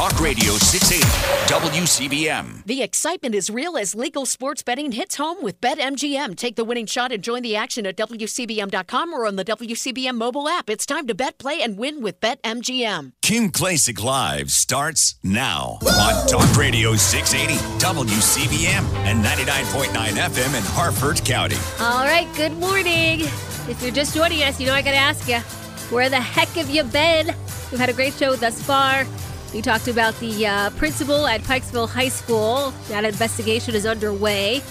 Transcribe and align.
Talk 0.00 0.18
Radio 0.18 0.54
680 0.54 1.76
WCBM. 1.76 2.64
The 2.64 2.80
excitement 2.80 3.34
is 3.34 3.50
real 3.50 3.76
as 3.76 3.94
legal 3.94 4.24
sports 4.24 4.62
betting 4.62 4.92
hits 4.92 5.16
home 5.16 5.42
with 5.42 5.60
BetMGM. 5.60 6.36
Take 6.36 6.56
the 6.56 6.64
winning 6.64 6.86
shot 6.86 7.12
and 7.12 7.22
join 7.22 7.42
the 7.42 7.54
action 7.54 7.84
at 7.84 7.98
WCBM.com 7.98 9.12
or 9.12 9.26
on 9.26 9.36
the 9.36 9.44
WCBM 9.44 10.14
mobile 10.14 10.48
app. 10.48 10.70
It's 10.70 10.86
time 10.86 11.06
to 11.06 11.14
bet, 11.14 11.36
play, 11.36 11.60
and 11.60 11.76
win 11.76 12.00
with 12.00 12.18
BetMGM. 12.18 13.12
Kim 13.20 13.50
Klacik 13.50 14.02
Live 14.02 14.50
starts 14.50 15.16
now 15.22 15.78
on 15.82 16.26
Talk 16.26 16.56
Radio 16.56 16.94
680 16.94 17.62
WCBM 17.84 18.82
and 19.04 19.22
99.9 19.22 19.90
FM 20.12 20.56
in 20.56 20.64
Harford 20.64 21.22
County. 21.26 21.56
All 21.78 22.06
right, 22.06 22.26
good 22.36 22.56
morning. 22.56 23.20
If 23.68 23.82
you're 23.82 23.92
just 23.92 24.14
joining 24.14 24.44
us, 24.44 24.58
you 24.58 24.66
know 24.66 24.72
I 24.72 24.80
got 24.80 24.92
to 24.92 24.96
ask 24.96 25.28
you, 25.28 25.40
where 25.94 26.08
the 26.08 26.22
heck 26.22 26.48
have 26.48 26.70
you 26.70 26.84
been? 26.84 27.34
We've 27.70 27.78
had 27.78 27.90
a 27.90 27.92
great 27.92 28.14
show 28.14 28.34
thus 28.34 28.62
far. 28.62 29.04
We 29.52 29.62
talked 29.62 29.88
about 29.88 30.18
the 30.20 30.46
uh, 30.46 30.70
principal 30.70 31.26
at 31.26 31.40
Pikesville 31.42 31.88
High 31.88 32.08
School. 32.08 32.70
That 32.88 33.04
investigation 33.04 33.74
is 33.74 33.84
underway. 33.84 34.62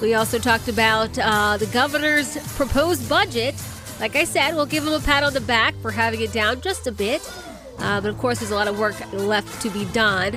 We 0.00 0.14
also 0.14 0.38
talked 0.38 0.68
about 0.68 1.18
uh, 1.18 1.56
the 1.56 1.66
governor's 1.66 2.36
proposed 2.54 3.08
budget. 3.08 3.56
Like 3.98 4.14
I 4.14 4.24
said, 4.24 4.54
we'll 4.54 4.66
give 4.66 4.86
him 4.86 4.92
a 4.92 5.00
pat 5.00 5.24
on 5.24 5.34
the 5.34 5.40
back 5.40 5.74
for 5.82 5.90
having 5.90 6.20
it 6.20 6.32
down 6.32 6.60
just 6.60 6.86
a 6.86 6.92
bit. 6.92 7.20
Uh, 7.78 8.00
but 8.00 8.08
of 8.08 8.18
course, 8.18 8.38
there's 8.38 8.52
a 8.52 8.54
lot 8.54 8.68
of 8.68 8.78
work 8.78 8.94
left 9.12 9.60
to 9.62 9.70
be 9.70 9.84
done. 9.86 10.36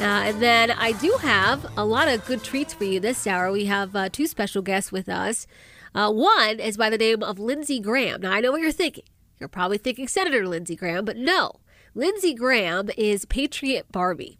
Uh, 0.00 0.26
and 0.26 0.42
then 0.42 0.72
I 0.72 0.92
do 0.92 1.16
have 1.20 1.64
a 1.76 1.84
lot 1.84 2.08
of 2.08 2.24
good 2.26 2.42
treats 2.42 2.74
for 2.74 2.84
you 2.84 2.98
this 2.98 3.26
hour. 3.26 3.52
We 3.52 3.66
have 3.66 3.94
uh, 3.94 4.08
two 4.08 4.26
special 4.26 4.62
guests 4.62 4.90
with 4.90 5.08
us. 5.08 5.46
Uh, 5.94 6.10
one 6.12 6.58
is 6.58 6.76
by 6.76 6.90
the 6.90 6.98
name 6.98 7.22
of 7.22 7.38
Lindsey 7.38 7.78
Graham. 7.78 8.22
Now, 8.22 8.32
I 8.32 8.40
know 8.40 8.50
what 8.50 8.60
you're 8.60 8.72
thinking. 8.72 9.04
You're 9.38 9.48
probably 9.48 9.78
thinking 9.78 10.08
Senator 10.08 10.46
Lindsey 10.46 10.74
Graham, 10.74 11.04
but 11.04 11.16
no. 11.16 11.60
Lindsey 11.98 12.32
Graham 12.32 12.90
is 12.96 13.24
Patriot 13.24 13.90
Barbie. 13.90 14.38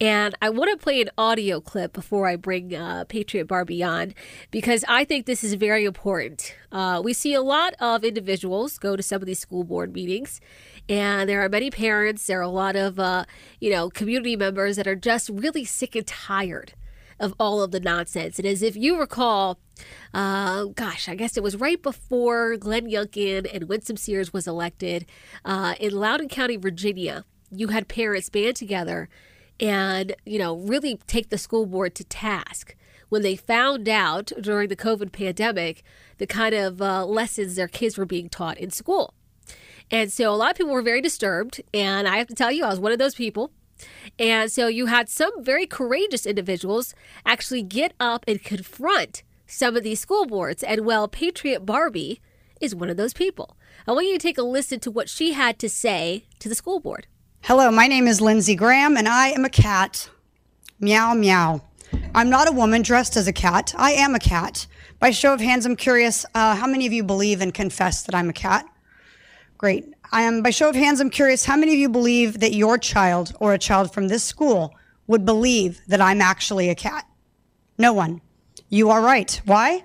And 0.00 0.36
I 0.40 0.48
want 0.48 0.70
to 0.70 0.76
play 0.76 1.00
an 1.00 1.10
audio 1.18 1.60
clip 1.60 1.92
before 1.92 2.28
I 2.28 2.36
bring 2.36 2.72
uh, 2.72 3.02
Patriot 3.08 3.46
Barbie 3.46 3.82
on 3.82 4.14
because 4.52 4.84
I 4.86 5.04
think 5.04 5.26
this 5.26 5.42
is 5.42 5.54
very 5.54 5.84
important. 5.86 6.54
Uh, 6.70 7.02
we 7.02 7.12
see 7.12 7.34
a 7.34 7.42
lot 7.42 7.74
of 7.80 8.04
individuals 8.04 8.78
go 8.78 8.94
to 8.94 9.02
some 9.02 9.20
of 9.20 9.26
these 9.26 9.40
school 9.40 9.64
board 9.64 9.92
meetings, 9.92 10.40
and 10.88 11.28
there 11.28 11.44
are 11.44 11.48
many 11.48 11.68
parents, 11.68 12.28
there 12.28 12.38
are 12.38 12.42
a 12.42 12.48
lot 12.48 12.76
of, 12.76 13.00
uh, 13.00 13.24
you 13.58 13.72
know, 13.72 13.90
community 13.90 14.36
members 14.36 14.76
that 14.76 14.86
are 14.86 14.94
just 14.94 15.28
really 15.30 15.64
sick 15.64 15.96
and 15.96 16.06
tired 16.06 16.74
of 17.24 17.34
all 17.40 17.62
of 17.62 17.70
the 17.70 17.80
nonsense. 17.80 18.38
And 18.38 18.46
as 18.46 18.62
if 18.62 18.76
you 18.76 18.98
recall, 18.98 19.58
uh, 20.12 20.64
gosh, 20.64 21.08
I 21.08 21.14
guess 21.14 21.36
it 21.36 21.42
was 21.42 21.56
right 21.56 21.82
before 21.82 22.56
Glenn 22.56 22.86
Youngkin 22.86 23.48
and 23.52 23.68
Winsome 23.68 23.96
Sears 23.96 24.32
was 24.32 24.46
elected 24.46 25.06
uh, 25.44 25.74
in 25.80 25.94
Loudoun 25.94 26.28
County, 26.28 26.56
Virginia. 26.56 27.24
You 27.50 27.68
had 27.68 27.88
parents 27.88 28.28
band 28.28 28.56
together 28.56 29.08
and, 29.58 30.14
you 30.26 30.38
know, 30.38 30.56
really 30.56 31.00
take 31.06 31.30
the 31.30 31.38
school 31.38 31.64
board 31.64 31.94
to 31.94 32.04
task 32.04 32.76
when 33.08 33.22
they 33.22 33.36
found 33.36 33.88
out 33.88 34.32
during 34.40 34.68
the 34.68 34.76
COVID 34.76 35.12
pandemic 35.12 35.82
the 36.18 36.26
kind 36.26 36.54
of 36.54 36.82
uh, 36.82 37.06
lessons 37.06 37.56
their 37.56 37.68
kids 37.68 37.96
were 37.96 38.04
being 38.04 38.28
taught 38.28 38.58
in 38.58 38.70
school. 38.70 39.14
And 39.90 40.12
so 40.12 40.32
a 40.32 40.36
lot 40.36 40.50
of 40.50 40.56
people 40.56 40.72
were 40.72 40.82
very 40.82 41.00
disturbed. 41.00 41.62
And 41.72 42.06
I 42.06 42.18
have 42.18 42.26
to 42.28 42.34
tell 42.34 42.52
you, 42.52 42.64
I 42.64 42.68
was 42.68 42.80
one 42.80 42.92
of 42.92 42.98
those 42.98 43.14
people. 43.14 43.50
And 44.18 44.50
so 44.50 44.66
you 44.66 44.86
had 44.86 45.08
some 45.08 45.32
very 45.42 45.66
courageous 45.66 46.26
individuals 46.26 46.94
actually 47.26 47.62
get 47.62 47.92
up 47.98 48.24
and 48.28 48.42
confront 48.42 49.22
some 49.46 49.76
of 49.76 49.82
these 49.82 50.00
school 50.00 50.26
boards. 50.26 50.62
And 50.62 50.84
well, 50.84 51.08
Patriot 51.08 51.60
Barbie 51.60 52.20
is 52.60 52.74
one 52.74 52.90
of 52.90 52.96
those 52.96 53.12
people. 53.12 53.56
I 53.86 53.92
want 53.92 54.06
you 54.06 54.12
to 54.14 54.18
take 54.18 54.38
a 54.38 54.42
listen 54.42 54.80
to 54.80 54.90
what 54.90 55.08
she 55.08 55.32
had 55.32 55.58
to 55.58 55.68
say 55.68 56.24
to 56.38 56.48
the 56.48 56.54
school 56.54 56.80
board. 56.80 57.06
Hello, 57.42 57.70
my 57.70 57.86
name 57.86 58.06
is 58.06 58.20
Lindsey 58.20 58.54
Graham, 58.54 58.96
and 58.96 59.06
I 59.06 59.28
am 59.28 59.44
a 59.44 59.50
cat. 59.50 60.08
Meow, 60.80 61.12
meow. 61.14 61.62
I'm 62.14 62.30
not 62.30 62.48
a 62.48 62.52
woman 62.52 62.82
dressed 62.82 63.16
as 63.16 63.28
a 63.28 63.32
cat. 63.32 63.74
I 63.76 63.92
am 63.92 64.14
a 64.14 64.18
cat. 64.18 64.66
By 64.98 65.10
show 65.10 65.34
of 65.34 65.40
hands, 65.40 65.66
I'm 65.66 65.76
curious 65.76 66.24
uh, 66.34 66.56
how 66.56 66.66
many 66.66 66.86
of 66.86 66.92
you 66.92 67.04
believe 67.04 67.40
and 67.40 67.52
confess 67.52 68.02
that 68.04 68.14
I'm 68.14 68.30
a 68.30 68.32
cat? 68.32 68.66
Great. 69.56 69.94
I 70.10 70.22
am, 70.22 70.42
by 70.42 70.50
show 70.50 70.68
of 70.68 70.74
hands, 70.74 71.00
I'm 71.00 71.10
curious 71.10 71.44
how 71.44 71.56
many 71.56 71.72
of 71.72 71.78
you 71.78 71.88
believe 71.88 72.40
that 72.40 72.54
your 72.54 72.76
child 72.76 73.34
or 73.40 73.52
a 73.52 73.58
child 73.58 73.92
from 73.92 74.08
this 74.08 74.24
school 74.24 74.74
would 75.06 75.24
believe 75.24 75.80
that 75.86 76.00
I'm 76.00 76.20
actually 76.20 76.68
a 76.68 76.74
cat? 76.74 77.06
No 77.78 77.92
one. 77.92 78.20
You 78.68 78.90
are 78.90 79.00
right. 79.00 79.40
Why? 79.44 79.84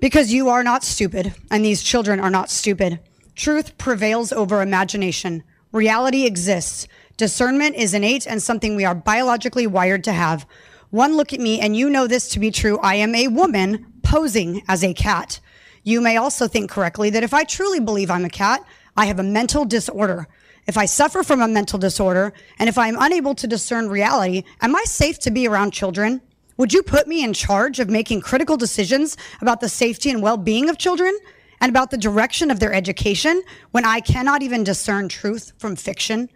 Because 0.00 0.32
you 0.32 0.48
are 0.48 0.62
not 0.62 0.84
stupid, 0.84 1.34
and 1.50 1.64
these 1.64 1.82
children 1.82 2.20
are 2.20 2.30
not 2.30 2.50
stupid. 2.50 3.00
Truth 3.34 3.78
prevails 3.78 4.32
over 4.32 4.60
imagination. 4.60 5.42
Reality 5.72 6.26
exists. 6.26 6.86
Discernment 7.16 7.76
is 7.76 7.94
innate 7.94 8.26
and 8.26 8.42
something 8.42 8.76
we 8.76 8.84
are 8.84 8.94
biologically 8.94 9.66
wired 9.66 10.04
to 10.04 10.12
have. 10.12 10.46
One 10.90 11.16
look 11.16 11.32
at 11.32 11.40
me, 11.40 11.60
and 11.60 11.74
you 11.74 11.88
know 11.88 12.06
this 12.06 12.28
to 12.30 12.38
be 12.38 12.50
true. 12.50 12.78
I 12.82 12.96
am 12.96 13.14
a 13.14 13.28
woman 13.28 13.86
posing 14.02 14.62
as 14.68 14.84
a 14.84 14.92
cat. 14.92 15.40
You 15.82 16.00
may 16.00 16.16
also 16.16 16.46
think 16.46 16.70
correctly 16.70 17.10
that 17.10 17.22
if 17.22 17.32
I 17.32 17.44
truly 17.44 17.80
believe 17.80 18.10
I'm 18.10 18.24
a 18.24 18.30
cat, 18.30 18.62
I 18.96 19.06
have 19.06 19.18
a 19.18 19.24
mental 19.24 19.64
disorder. 19.64 20.28
If 20.66 20.76
I 20.76 20.86
suffer 20.86 21.22
from 21.22 21.40
a 21.40 21.48
mental 21.48 21.78
disorder, 21.78 22.32
and 22.58 22.68
if 22.68 22.78
I 22.78 22.88
am 22.88 22.96
unable 22.98 23.34
to 23.34 23.46
discern 23.46 23.88
reality, 23.88 24.44
am 24.60 24.76
I 24.76 24.84
safe 24.84 25.18
to 25.20 25.30
be 25.30 25.48
around 25.48 25.72
children? 25.72 26.20
Would 26.56 26.72
you 26.72 26.82
put 26.82 27.08
me 27.08 27.24
in 27.24 27.32
charge 27.32 27.80
of 27.80 27.88
making 27.88 28.20
critical 28.20 28.56
decisions 28.56 29.16
about 29.40 29.60
the 29.60 29.68
safety 29.68 30.10
and 30.10 30.22
well 30.22 30.36
being 30.36 30.68
of 30.68 30.78
children 30.78 31.16
and 31.60 31.70
about 31.70 31.90
the 31.90 31.98
direction 31.98 32.50
of 32.50 32.60
their 32.60 32.72
education 32.72 33.42
when 33.70 33.84
I 33.84 34.00
cannot 34.00 34.42
even 34.42 34.62
discern 34.62 35.08
truth 35.08 35.52
from 35.58 35.76
fiction? 35.76 36.28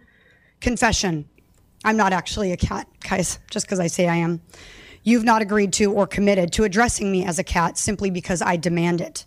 Confession 0.59 1.29
I'm 1.85 1.95
not 1.95 2.11
actually 2.11 2.51
a 2.51 2.57
cat, 2.57 2.87
guys, 3.07 3.39
just 3.51 3.65
because 3.65 3.79
I 3.79 3.87
say 3.87 4.07
I 4.07 4.15
am. 4.15 4.41
You've 5.03 5.23
not 5.23 5.41
agreed 5.41 5.71
to 5.73 5.93
or 5.93 6.07
committed 6.07 6.51
to 6.53 6.63
addressing 6.63 7.11
me 7.11 7.23
as 7.23 7.39
a 7.39 7.43
cat 7.43 7.77
simply 7.77 8.09
because 8.09 8.41
I 8.41 8.57
demand 8.57 8.99
it. 8.99 9.25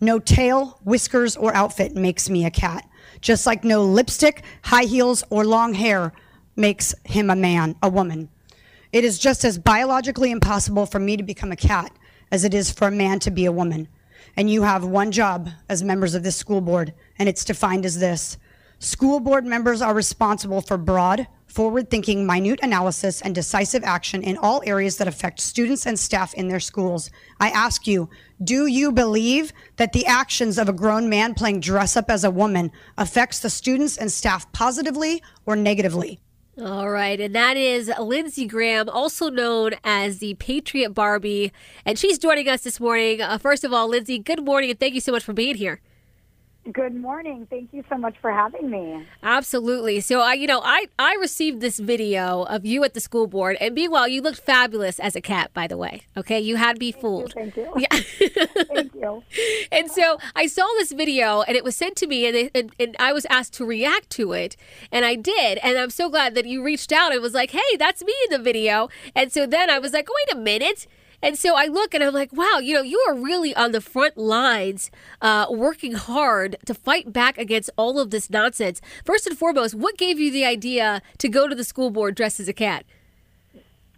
No 0.00 0.18
tail, 0.18 0.78
whiskers, 0.84 1.36
or 1.36 1.54
outfit 1.54 1.94
makes 1.94 2.28
me 2.28 2.44
a 2.44 2.50
cat, 2.50 2.88
just 3.20 3.46
like 3.46 3.64
no 3.64 3.82
lipstick, 3.82 4.42
high 4.62 4.84
heels, 4.84 5.24
or 5.30 5.44
long 5.44 5.74
hair 5.74 6.12
makes 6.54 6.94
him 7.04 7.30
a 7.30 7.36
man, 7.36 7.76
a 7.82 7.88
woman. 7.88 8.28
It 8.92 9.04
is 9.04 9.18
just 9.18 9.44
as 9.44 9.58
biologically 9.58 10.30
impossible 10.30 10.86
for 10.86 10.98
me 10.98 11.16
to 11.16 11.22
become 11.22 11.52
a 11.52 11.56
cat 11.56 11.92
as 12.30 12.44
it 12.44 12.54
is 12.54 12.70
for 12.70 12.88
a 12.88 12.92
man 12.92 13.18
to 13.20 13.30
be 13.30 13.44
a 13.44 13.52
woman. 13.52 13.88
And 14.36 14.50
you 14.50 14.62
have 14.62 14.84
one 14.84 15.12
job 15.12 15.48
as 15.68 15.82
members 15.82 16.14
of 16.14 16.22
this 16.22 16.36
school 16.36 16.60
board, 16.60 16.92
and 17.18 17.28
it's 17.28 17.44
defined 17.44 17.86
as 17.86 17.98
this. 17.98 18.38
School 18.78 19.20
board 19.20 19.46
members 19.46 19.80
are 19.80 19.94
responsible 19.94 20.60
for 20.60 20.76
broad, 20.76 21.26
forward 21.56 21.88
thinking, 21.88 22.26
minute 22.26 22.60
analysis, 22.62 23.22
and 23.22 23.34
decisive 23.34 23.82
action 23.82 24.22
in 24.22 24.36
all 24.36 24.62
areas 24.66 24.98
that 24.98 25.08
affect 25.08 25.40
students 25.40 25.86
and 25.86 25.98
staff 25.98 26.34
in 26.34 26.48
their 26.48 26.60
schools. 26.60 27.10
I 27.40 27.48
ask 27.48 27.86
you, 27.86 28.10
do 28.44 28.66
you 28.66 28.92
believe 28.92 29.54
that 29.76 29.94
the 29.94 30.04
actions 30.04 30.58
of 30.58 30.68
a 30.68 30.74
grown 30.74 31.08
man 31.08 31.32
playing 31.32 31.60
dress 31.60 31.96
up 31.96 32.10
as 32.10 32.24
a 32.24 32.30
woman 32.30 32.70
affects 32.98 33.38
the 33.40 33.48
students 33.48 33.96
and 33.96 34.12
staff 34.12 34.52
positively 34.52 35.22
or 35.46 35.56
negatively? 35.56 36.20
All 36.60 36.90
right, 36.90 37.18
and 37.18 37.34
that 37.34 37.56
is 37.56 37.90
Lindsey 37.98 38.44
Graham, 38.44 38.90
also 38.90 39.30
known 39.30 39.76
as 39.82 40.18
the 40.18 40.34
Patriot 40.34 40.90
Barbie, 40.90 41.52
and 41.86 41.98
she's 41.98 42.18
joining 42.18 42.50
us 42.50 42.64
this 42.64 42.78
morning. 42.78 43.22
Uh, 43.22 43.38
first 43.38 43.64
of 43.64 43.72
all, 43.72 43.88
Lindsey, 43.88 44.18
good 44.18 44.44
morning, 44.44 44.68
and 44.68 44.78
thank 44.78 44.92
you 44.92 45.00
so 45.00 45.12
much 45.12 45.24
for 45.24 45.32
being 45.32 45.54
here. 45.54 45.80
Good 46.72 46.96
morning. 46.96 47.46
Thank 47.48 47.72
you 47.72 47.84
so 47.88 47.96
much 47.96 48.16
for 48.20 48.32
having 48.32 48.68
me. 48.70 49.06
Absolutely. 49.22 50.00
So 50.00 50.20
I, 50.20 50.34
you 50.34 50.48
know, 50.48 50.60
I 50.64 50.86
I 50.98 51.14
received 51.14 51.60
this 51.60 51.78
video 51.78 52.42
of 52.42 52.66
you 52.66 52.82
at 52.82 52.92
the 52.92 53.00
school 53.00 53.28
board, 53.28 53.56
and 53.60 53.72
meanwhile, 53.72 54.08
you 54.08 54.20
looked 54.20 54.40
fabulous 54.40 54.98
as 54.98 55.14
a 55.14 55.20
cat. 55.20 55.54
By 55.54 55.68
the 55.68 55.76
way, 55.76 56.02
okay, 56.16 56.40
you 56.40 56.56
had 56.56 56.80
me 56.80 56.90
fooled. 56.90 57.34
Thank 57.34 57.56
you. 57.56 57.72
Thank 57.76 57.84
you. 57.84 58.20
Yeah. 58.20 58.64
thank 58.64 58.94
you. 58.94 59.22
And 59.70 59.90
so 59.90 60.18
I 60.34 60.48
saw 60.48 60.66
this 60.78 60.90
video, 60.90 61.42
and 61.42 61.56
it 61.56 61.62
was 61.62 61.76
sent 61.76 61.94
to 61.98 62.08
me, 62.08 62.26
and, 62.26 62.34
they, 62.34 62.50
and 62.52 62.72
and 62.80 62.96
I 62.98 63.12
was 63.12 63.26
asked 63.26 63.54
to 63.54 63.64
react 63.64 64.10
to 64.10 64.32
it, 64.32 64.56
and 64.90 65.04
I 65.04 65.14
did, 65.14 65.58
and 65.62 65.78
I'm 65.78 65.90
so 65.90 66.08
glad 66.08 66.34
that 66.34 66.46
you 66.46 66.64
reached 66.64 66.90
out 66.90 67.12
and 67.12 67.22
was 67.22 67.34
like, 67.34 67.52
"Hey, 67.52 67.76
that's 67.78 68.02
me 68.02 68.14
in 68.24 68.32
the 68.32 68.42
video." 68.42 68.88
And 69.14 69.32
so 69.32 69.46
then 69.46 69.70
I 69.70 69.78
was 69.78 69.92
like, 69.92 70.08
"Wait 70.08 70.36
a 70.36 70.40
minute." 70.40 70.88
And 71.26 71.36
so 71.36 71.56
I 71.56 71.66
look 71.66 71.92
and 71.92 72.04
I'm 72.04 72.14
like, 72.14 72.32
wow, 72.32 72.58
you 72.62 72.72
know, 72.72 72.82
you 72.82 73.04
are 73.08 73.14
really 73.16 73.52
on 73.56 73.72
the 73.72 73.80
front 73.80 74.16
lines, 74.16 74.92
uh, 75.20 75.46
working 75.50 75.94
hard 75.94 76.56
to 76.66 76.72
fight 76.72 77.12
back 77.12 77.36
against 77.36 77.68
all 77.76 77.98
of 77.98 78.12
this 78.12 78.30
nonsense. 78.30 78.80
First 79.04 79.26
and 79.26 79.36
foremost, 79.36 79.74
what 79.74 79.98
gave 79.98 80.20
you 80.20 80.30
the 80.30 80.44
idea 80.44 81.02
to 81.18 81.28
go 81.28 81.48
to 81.48 81.54
the 81.56 81.64
school 81.64 81.90
board 81.90 82.14
dressed 82.14 82.38
as 82.38 82.46
a 82.46 82.52
cat? 82.52 82.84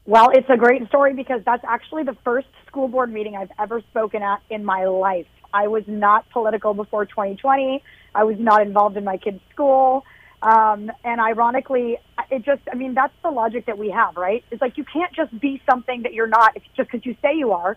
Well, 0.07 0.31
it's 0.33 0.49
a 0.49 0.57
great 0.57 0.89
story 0.89 1.13
because 1.13 1.43
that's 1.45 1.65
actually 1.69 2.05
the 2.05 2.17
first 2.25 2.49
school 2.67 2.89
board 2.89 3.13
meeting 3.13 3.37
I've 3.37 3.53
ever 3.59 3.83
spoken 3.91 4.23
at 4.23 4.41
in 4.49 4.65
my 4.65 4.87
life. 4.87 5.27
I 5.53 5.69
was 5.69 5.85
not 5.87 6.25
political 6.31 6.73
before 6.73 7.05
2020. 7.05 7.85
I 8.15 8.25
was 8.25 8.37
not 8.39 8.63
involved 8.63 8.97
in 8.97 9.05
my 9.05 9.19
kids' 9.19 9.41
school. 9.53 10.03
Um, 10.43 10.91
and 11.05 11.21
ironically, 11.21 11.99
it 12.31 12.45
just, 12.45 12.63
I 12.71 12.77
mean, 12.77 12.95
that's 12.95 13.15
the 13.23 13.31
logic 13.31 13.67
that 13.67 13.79
we 13.79 13.91
have, 13.91 14.17
right? 14.17 14.45
It's 14.51 14.63
like 14.63 14.79
you 14.79 14.85
can't 14.85 15.13
just 15.13 15.39
be 15.41 15.61
something 15.69 16.03
that 16.03 16.15
you're 16.15 16.29
not 16.29 16.57
just 16.77 16.91
because 16.91 17.05
you 17.05 17.17
say 17.23 17.35
you 17.37 17.53
are. 17.53 17.77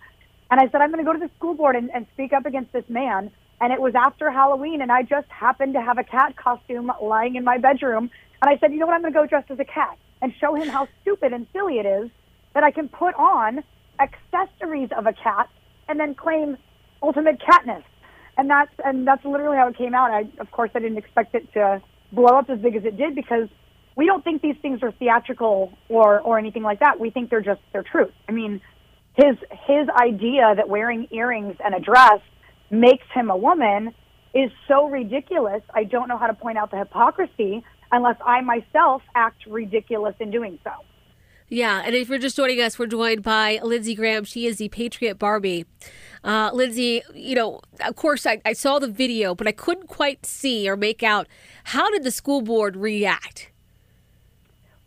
And 0.51 0.59
I 0.59 0.69
said, 0.69 0.81
I'm 0.81 0.91
going 0.91 1.03
to 1.03 1.09
go 1.09 1.13
to 1.13 1.19
the 1.19 1.31
school 1.37 1.53
board 1.53 1.75
and, 1.75 1.89
and 1.93 2.05
speak 2.13 2.33
up 2.33 2.45
against 2.45 2.71
this 2.73 2.83
man. 2.89 3.31
And 3.61 3.71
it 3.71 3.81
was 3.81 3.93
after 3.95 4.29
Halloween, 4.31 4.81
and 4.81 4.91
I 4.91 5.03
just 5.03 5.27
happened 5.29 5.73
to 5.73 5.81
have 5.81 5.97
a 5.97 6.03
cat 6.03 6.35
costume 6.35 6.91
lying 7.01 7.35
in 7.35 7.43
my 7.43 7.57
bedroom. 7.57 8.09
And 8.41 8.49
I 8.49 8.57
said, 8.59 8.73
you 8.73 8.79
know 8.79 8.87
what? 8.87 8.95
I'm 8.95 9.01
going 9.01 9.13
to 9.13 9.19
go 9.19 9.25
dressed 9.25 9.51
as 9.51 9.59
a 9.59 9.65
cat. 9.65 9.97
and 10.21 10.33
show 10.39 10.53
him 10.55 10.67
how 10.67 10.87
stupid 11.01 11.33
and 11.33 11.47
silly 11.51 11.79
it 11.79 11.85
is 11.85 12.09
that 12.53 12.63
I 12.63 12.71
can 12.71 12.87
put 12.87 13.15
on 13.15 13.63
accessories 13.99 14.89
of 14.95 15.05
a 15.07 15.13
cat 15.13 15.49
and 15.87 15.99
then 15.99 16.15
claim 16.15 16.57
ultimate 17.01 17.39
catness. 17.39 17.83
And 18.37 18.49
that's 18.49 18.71
and 18.83 19.05
that's 19.05 19.23
literally 19.25 19.57
how 19.57 19.67
it 19.67 19.77
came 19.77 19.93
out. 19.93 20.11
I 20.11 20.27
of 20.39 20.49
course 20.51 20.71
I 20.73 20.79
didn't 20.79 20.97
expect 20.97 21.35
it 21.35 21.51
to 21.53 21.81
blow 22.11 22.37
up 22.37 22.49
as 22.49 22.59
big 22.59 22.75
as 22.75 22.85
it 22.85 22.97
did 22.97 23.15
because 23.15 23.47
we 23.95 24.05
don't 24.05 24.23
think 24.23 24.41
these 24.41 24.55
things 24.61 24.81
are 24.83 24.91
theatrical 24.91 25.77
or 25.89 26.19
or 26.19 26.39
anything 26.39 26.63
like 26.63 26.79
that. 26.79 26.99
We 26.99 27.09
think 27.09 27.29
they're 27.29 27.41
just 27.41 27.61
they're 27.73 27.83
truth. 27.83 28.13
I 28.27 28.31
mean, 28.31 28.61
his 29.15 29.35
his 29.67 29.87
idea 29.89 30.53
that 30.55 30.69
wearing 30.69 31.07
earrings 31.11 31.55
and 31.63 31.75
a 31.75 31.79
dress 31.79 32.19
makes 32.69 33.05
him 33.13 33.29
a 33.29 33.37
woman 33.37 33.93
is 34.33 34.49
so 34.67 34.87
ridiculous. 34.87 35.61
I 35.73 35.83
don't 35.83 36.07
know 36.07 36.17
how 36.17 36.27
to 36.27 36.33
point 36.33 36.57
out 36.57 36.71
the 36.71 36.77
hypocrisy 36.77 37.63
unless 37.91 38.15
I 38.25 38.41
myself 38.41 39.01
act 39.13 39.45
ridiculous 39.45 40.15
in 40.19 40.31
doing 40.31 40.57
so. 40.63 40.71
Yeah, 41.53 41.81
and 41.85 41.93
if 41.93 42.07
you're 42.07 42.17
just 42.17 42.37
joining 42.37 42.61
us, 42.61 42.79
we're 42.79 42.85
joined 42.85 43.23
by 43.23 43.59
Lindsey 43.61 43.93
Graham. 43.93 44.23
She 44.23 44.47
is 44.47 44.55
the 44.55 44.69
Patriot 44.69 45.15
Barbie. 45.15 45.65
Uh, 46.23 46.49
Lindsey, 46.53 47.01
you 47.13 47.35
know, 47.35 47.59
of 47.83 47.97
course, 47.97 48.25
I, 48.25 48.41
I 48.45 48.53
saw 48.53 48.79
the 48.79 48.87
video, 48.87 49.35
but 49.35 49.47
I 49.47 49.51
couldn't 49.51 49.87
quite 49.87 50.25
see 50.25 50.69
or 50.69 50.77
make 50.77 51.03
out 51.03 51.27
how 51.65 51.91
did 51.91 52.03
the 52.03 52.11
school 52.11 52.41
board 52.41 52.77
react? 52.77 53.51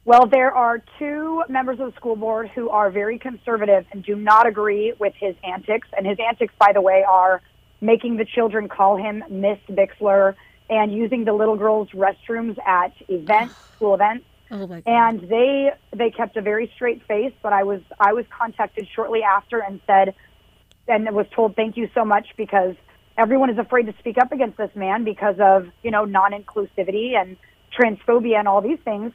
Well, 0.07 0.27
there 0.27 0.53
are 0.53 0.83
two 0.99 1.43
members 1.51 1.81
of 1.81 1.93
the 1.93 1.97
school 1.97 2.17
board 2.17 2.49
who 2.55 2.71
are 2.71 2.91
very 2.91 3.19
conservative 3.19 3.85
and 3.93 4.03
do 4.03 4.17
not 4.17 4.47
agree 4.47 4.95
with 4.99 5.13
his 5.21 5.37
antics. 5.45 5.89
And 5.95 6.07
his 6.07 6.17
antics, 6.19 6.55
by 6.59 6.73
the 6.73 6.81
way, 6.81 7.05
are 7.07 7.43
making 7.83 8.17
the 8.17 8.25
children 8.25 8.71
call 8.71 8.97
him 8.97 9.23
Miss 9.29 9.59
Bixler 9.69 10.35
and 10.71 10.91
using 10.95 11.27
the 11.27 11.35
little 11.35 11.57
girls' 11.57 11.91
restrooms 11.91 12.57
at 12.67 12.95
events, 13.09 13.55
school 13.77 13.93
events. 13.93 14.25
Oh 14.55 14.69
my 14.69 14.83
God. 14.83 14.85
and 14.87 15.21
they 15.29 15.71
they 15.97 16.11
kept 16.11 16.37
a 16.37 16.41
very 16.41 16.71
straight 16.77 17.05
face 17.09 17.33
but 17.43 17.53
i 17.53 17.65
was 17.65 17.81
i 17.99 18.13
was 18.13 18.25
contacted 18.31 18.87
shortly 18.95 19.25
after 19.25 19.59
and 19.59 19.81
said 19.85 20.15
and 20.87 21.13
was 21.13 21.27
told 21.35 21.57
thank 21.57 21.77
you 21.77 21.91
so 21.93 22.05
much 22.05 22.29
because 22.37 22.77
everyone 23.19 23.51
is 23.51 23.59
afraid 23.59 23.87
to 23.87 23.95
speak 23.99 24.17
up 24.17 24.31
against 24.31 24.57
this 24.57 24.71
man 24.77 25.03
because 25.03 25.35
of 25.41 25.67
you 25.83 25.91
know 25.91 26.05
non-inclusivity 26.05 27.21
and 27.21 27.37
transphobia 27.77 28.39
and 28.39 28.47
all 28.47 28.61
these 28.61 28.79
things 28.85 29.13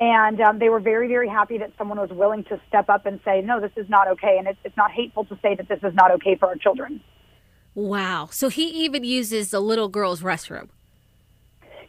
and 0.00 0.40
um, 0.40 0.58
they 0.58 0.70
were 0.70 0.80
very 0.80 1.06
very 1.06 1.28
happy 1.28 1.58
that 1.58 1.70
someone 1.76 2.00
was 2.00 2.10
willing 2.10 2.42
to 2.44 2.58
step 2.66 2.88
up 2.88 3.04
and 3.04 3.20
say 3.26 3.42
no 3.42 3.60
this 3.60 3.72
is 3.76 3.86
not 3.90 4.08
okay 4.08 4.36
and 4.38 4.48
it's, 4.48 4.58
it's 4.64 4.76
not 4.78 4.90
hateful 4.90 5.26
to 5.26 5.38
say 5.42 5.54
that 5.54 5.68
this 5.68 5.80
is 5.82 5.92
not 5.94 6.10
okay 6.12 6.34
for 6.34 6.48
our 6.48 6.56
children 6.56 7.02
Wow. 7.74 8.28
So 8.30 8.50
he 8.50 8.64
even 8.84 9.02
uses 9.02 9.50
the 9.50 9.60
little 9.60 9.88
girl's 9.88 10.20
restroom. 10.20 10.68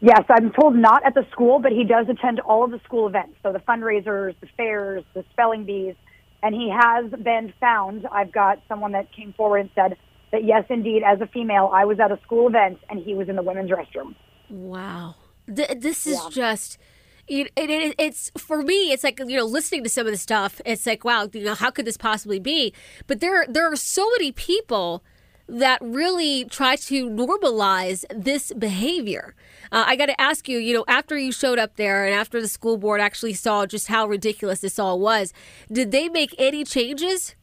Yes, 0.05 0.23
I'm 0.29 0.51
told 0.51 0.75
not 0.75 1.05
at 1.05 1.13
the 1.13 1.25
school, 1.31 1.59
but 1.59 1.71
he 1.71 1.85
does 1.85 2.07
attend 2.09 2.41
all 2.41 2.65
of 2.65 2.71
the 2.71 2.81
school 2.83 3.07
events. 3.07 3.35
So 3.41 3.53
the 3.53 3.59
fundraisers, 3.59 4.35
the 4.41 4.47
fairs, 4.57 5.05
the 5.13 5.23
spelling 5.31 5.63
bees, 5.63 5.95
and 6.43 6.53
he 6.53 6.69
has 6.69 7.09
been 7.09 7.53
found. 7.61 8.05
I've 8.11 8.33
got 8.33 8.61
someone 8.67 8.91
that 8.91 9.13
came 9.13 9.31
forward 9.31 9.59
and 9.59 9.69
said 9.73 9.95
that 10.33 10.43
yes, 10.43 10.65
indeed, 10.69 11.03
as 11.05 11.21
a 11.21 11.27
female, 11.27 11.71
I 11.73 11.85
was 11.85 12.01
at 12.01 12.11
a 12.11 12.19
school 12.23 12.49
event 12.49 12.79
and 12.89 13.01
he 13.01 13.13
was 13.13 13.29
in 13.29 13.37
the 13.37 13.43
women's 13.43 13.71
restroom. 13.71 14.13
Wow. 14.49 15.15
Th- 15.47 15.79
this 15.79 16.05
is 16.05 16.19
Yeah. 16.21 16.29
just. 16.29 16.77
It, 17.25 17.53
it, 17.55 17.69
it, 17.69 17.95
it's 17.97 18.29
for 18.37 18.61
me. 18.61 18.91
It's 18.91 19.05
like 19.05 19.19
you 19.19 19.37
know, 19.37 19.45
listening 19.45 19.83
to 19.85 19.89
some 19.89 20.05
of 20.05 20.11
the 20.11 20.17
stuff. 20.17 20.59
It's 20.65 20.85
like, 20.85 21.05
wow, 21.05 21.29
you 21.31 21.45
know, 21.45 21.55
how 21.55 21.71
could 21.71 21.85
this 21.85 21.95
possibly 21.95 22.39
be? 22.39 22.73
But 23.07 23.21
there, 23.21 23.45
there 23.47 23.71
are 23.71 23.77
so 23.77 24.09
many 24.17 24.33
people 24.33 25.01
that 25.47 25.79
really 25.81 26.45
try 26.45 26.75
to 26.75 27.09
normalize 27.09 28.05
this 28.09 28.53
behavior. 28.53 29.35
Uh, 29.71 29.83
I 29.87 29.95
got 29.95 30.05
to 30.07 30.19
ask 30.19 30.47
you, 30.47 30.57
you 30.57 30.73
know, 30.73 30.85
after 30.87 31.17
you 31.17 31.31
showed 31.31 31.59
up 31.59 31.75
there 31.75 32.05
and 32.05 32.13
after 32.13 32.41
the 32.41 32.47
school 32.47 32.77
board 32.77 33.01
actually 33.01 33.33
saw 33.33 33.65
just 33.65 33.87
how 33.87 34.07
ridiculous 34.07 34.61
this 34.61 34.79
all 34.79 34.99
was, 34.99 35.33
did 35.71 35.91
they 35.91 36.09
make 36.09 36.33
any 36.37 36.63
changes? 36.63 37.35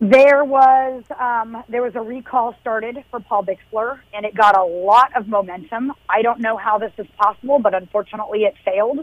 There 0.00 0.44
was 0.44 1.02
um, 1.18 1.64
there 1.68 1.82
was 1.82 1.96
a 1.96 2.00
recall 2.00 2.54
started 2.60 3.04
for 3.10 3.18
Paul 3.18 3.44
Bixler, 3.44 3.98
and 4.14 4.24
it 4.24 4.32
got 4.32 4.56
a 4.56 4.62
lot 4.62 5.10
of 5.16 5.26
momentum. 5.26 5.92
I 6.08 6.22
don't 6.22 6.38
know 6.38 6.56
how 6.56 6.78
this 6.78 6.92
is 6.98 7.06
possible, 7.16 7.58
but 7.58 7.74
unfortunately, 7.74 8.44
it 8.44 8.54
failed. 8.64 9.00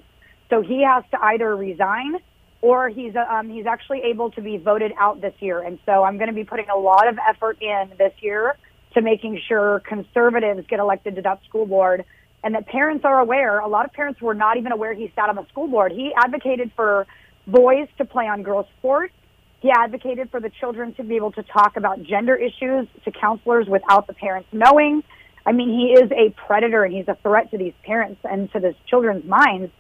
So 0.50 0.62
he 0.62 0.84
has 0.84 1.04
to 1.12 1.22
either 1.22 1.54
resign 1.54 2.16
or 2.66 2.90
he's 2.90 3.16
uh, 3.16 3.32
um, 3.32 3.48
he's 3.48 3.68
actually 3.68 4.02
able 4.02 4.32
to 4.32 4.42
be 4.42 4.58
voted 4.58 4.92
out 5.00 5.22
this 5.22 5.36
year. 5.40 5.62
And 5.62 5.78
so 5.86 6.04
I'm 6.04 6.18
going 6.18 6.30
to 6.30 6.34
be 6.34 6.44
putting 6.44 6.68
a 6.68 6.78
lot 6.78 7.08
of 7.08 7.20
effort 7.30 7.62
in 7.62 7.92
this 8.00 8.14
year 8.22 8.58
to 8.96 9.02
making 9.04 9.40
sure 9.48 9.84
conservatives 9.88 10.66
get 10.68 10.80
elected 10.80 11.16
to 11.18 11.22
that 11.22 11.44
school 11.48 11.68
board 11.68 12.06
and 12.44 12.56
that 12.56 12.66
parents 12.66 13.06
are 13.06 13.20
aware. 13.20 13.60
A 13.60 13.68
lot 13.68 13.86
of 13.86 13.94
parents 13.94 14.20
were 14.20 14.34
not 14.34 14.58
even 14.58 14.72
aware 14.72 14.96
he 14.96 15.12
sat 15.16 15.30
on 15.30 15.36
the 15.36 15.46
school 15.50 15.68
board. 15.68 15.92
He 15.92 16.12
advocated 16.18 16.72
for 16.76 17.06
boys 17.46 17.88
to 18.00 18.06
play 18.06 18.26
on 18.28 18.42
girls' 18.42 18.66
sports. 18.80 19.14
He 19.60 19.70
advocated 19.70 20.32
for 20.32 20.40
the 20.40 20.50
children 20.50 20.96
to 20.96 21.04
be 21.04 21.18
able 21.18 21.34
to 21.34 21.44
talk 21.44 21.78
about 21.78 22.02
gender 22.02 22.36
issues 22.36 22.88
to 23.04 23.12
counselors 23.12 23.68
without 23.68 24.08
the 24.08 24.14
parents 24.14 24.50
knowing. 24.52 25.04
I 25.46 25.52
mean, 25.52 25.70
he 25.70 25.94
is 25.94 26.12
a 26.12 26.34
predator 26.48 26.84
and 26.84 26.94
he's 26.96 27.08
a 27.08 27.18
threat 27.22 27.52
to 27.52 27.60
these 27.60 27.74
parents 27.84 28.22
and 28.24 28.52
to 28.54 28.60
these 28.60 28.74
children's 28.88 29.26
minds. 29.26 29.72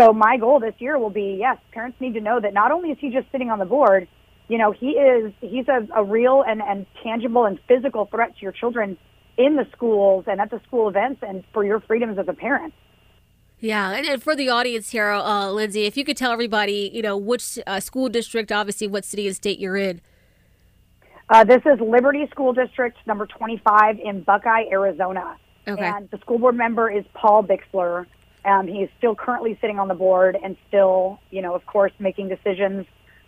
So 0.00 0.14
my 0.14 0.38
goal 0.38 0.60
this 0.60 0.74
year 0.78 0.98
will 0.98 1.10
be 1.10 1.36
yes, 1.38 1.58
parents 1.72 2.00
need 2.00 2.14
to 2.14 2.20
know 2.20 2.40
that 2.40 2.54
not 2.54 2.72
only 2.72 2.88
is 2.90 2.96
he 2.98 3.10
just 3.10 3.30
sitting 3.30 3.50
on 3.50 3.58
the 3.58 3.66
board, 3.66 4.08
you 4.48 4.56
know, 4.56 4.72
he 4.72 4.92
is 4.92 5.30
he's 5.42 5.68
a, 5.68 5.86
a 5.94 6.02
real 6.02 6.42
and, 6.46 6.62
and 6.62 6.86
tangible 7.02 7.44
and 7.44 7.60
physical 7.68 8.06
threat 8.06 8.34
to 8.36 8.40
your 8.40 8.52
children 8.52 8.96
in 9.36 9.56
the 9.56 9.66
schools 9.72 10.24
and 10.26 10.40
at 10.40 10.50
the 10.50 10.58
school 10.66 10.88
events 10.88 11.22
and 11.22 11.44
for 11.52 11.64
your 11.64 11.80
freedoms 11.80 12.18
as 12.18 12.28
a 12.28 12.32
parent. 12.32 12.72
Yeah, 13.58 13.90
and, 13.90 14.06
and 14.06 14.22
for 14.22 14.34
the 14.34 14.48
audience 14.48 14.88
here, 14.88 15.10
uh, 15.10 15.50
Lindsey, 15.50 15.84
if 15.84 15.98
you 15.98 16.04
could 16.06 16.16
tell 16.16 16.32
everybody, 16.32 16.90
you 16.94 17.02
know, 17.02 17.18
which 17.18 17.58
uh, 17.66 17.78
school 17.78 18.08
district, 18.08 18.50
obviously, 18.50 18.86
what 18.86 19.04
city 19.04 19.26
and 19.26 19.36
state 19.36 19.58
you're 19.58 19.76
in. 19.76 20.00
Uh, 21.28 21.44
this 21.44 21.60
is 21.66 21.78
Liberty 21.78 22.26
School 22.30 22.54
District 22.54 22.96
number 23.06 23.26
25 23.26 23.98
in 24.02 24.22
Buckeye, 24.22 24.64
Arizona. 24.72 25.36
Okay. 25.68 25.84
And 25.84 26.08
the 26.10 26.16
school 26.18 26.38
board 26.38 26.56
member 26.56 26.90
is 26.90 27.04
Paul 27.12 27.44
Bixler. 27.44 28.06
Um, 28.44 28.66
he's 28.66 28.88
still 28.98 29.14
currently 29.14 29.58
sitting 29.60 29.78
on 29.78 29.88
the 29.88 29.94
board 29.94 30.36
and 30.42 30.56
still, 30.68 31.20
you 31.30 31.42
know, 31.42 31.54
of 31.54 31.66
course, 31.66 31.92
making 31.98 32.28
decisions 32.28 32.86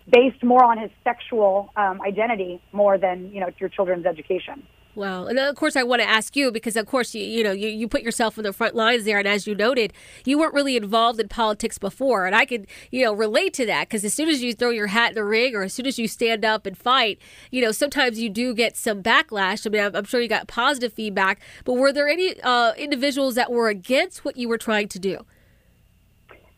based 0.08 0.42
more 0.42 0.64
on 0.64 0.78
his 0.78 0.90
sexual 1.04 1.70
um, 1.76 2.00
identity 2.02 2.60
more 2.72 2.98
than, 2.98 3.32
you 3.32 3.40
know, 3.40 3.48
your 3.58 3.68
children's 3.68 4.06
education. 4.06 4.66
Well, 4.94 5.26
and 5.26 5.38
of 5.38 5.56
course, 5.56 5.74
I 5.74 5.84
want 5.84 6.02
to 6.02 6.08
ask 6.08 6.36
you 6.36 6.52
because, 6.52 6.76
of 6.76 6.86
course, 6.86 7.14
you 7.14 7.24
you 7.24 7.42
know 7.42 7.52
you, 7.52 7.68
you 7.68 7.88
put 7.88 8.02
yourself 8.02 8.36
in 8.36 8.44
the 8.44 8.52
front 8.52 8.74
lines 8.74 9.04
there, 9.04 9.18
and 9.18 9.26
as 9.26 9.46
you 9.46 9.54
noted, 9.54 9.92
you 10.26 10.38
weren't 10.38 10.52
really 10.52 10.76
involved 10.76 11.18
in 11.18 11.28
politics 11.28 11.78
before, 11.78 12.26
and 12.26 12.36
I 12.36 12.44
could 12.44 12.66
you 12.90 13.02
know 13.02 13.14
relate 13.14 13.54
to 13.54 13.66
that 13.66 13.88
because 13.88 14.04
as 14.04 14.12
soon 14.12 14.28
as 14.28 14.42
you 14.42 14.52
throw 14.52 14.68
your 14.68 14.88
hat 14.88 15.10
in 15.10 15.14
the 15.14 15.24
ring, 15.24 15.56
or 15.56 15.62
as 15.62 15.72
soon 15.72 15.86
as 15.86 15.98
you 15.98 16.06
stand 16.06 16.44
up 16.44 16.66
and 16.66 16.76
fight, 16.76 17.18
you 17.50 17.62
know 17.62 17.72
sometimes 17.72 18.20
you 18.20 18.28
do 18.28 18.54
get 18.54 18.76
some 18.76 19.02
backlash. 19.02 19.66
I 19.66 19.70
mean, 19.70 19.82
I'm, 19.82 19.96
I'm 19.96 20.04
sure 20.04 20.20
you 20.20 20.28
got 20.28 20.46
positive 20.46 20.92
feedback, 20.92 21.40
but 21.64 21.74
were 21.74 21.92
there 21.92 22.08
any 22.08 22.38
uh, 22.42 22.74
individuals 22.76 23.34
that 23.36 23.50
were 23.50 23.70
against 23.70 24.26
what 24.26 24.36
you 24.36 24.46
were 24.46 24.58
trying 24.58 24.88
to 24.88 24.98
do? 24.98 25.24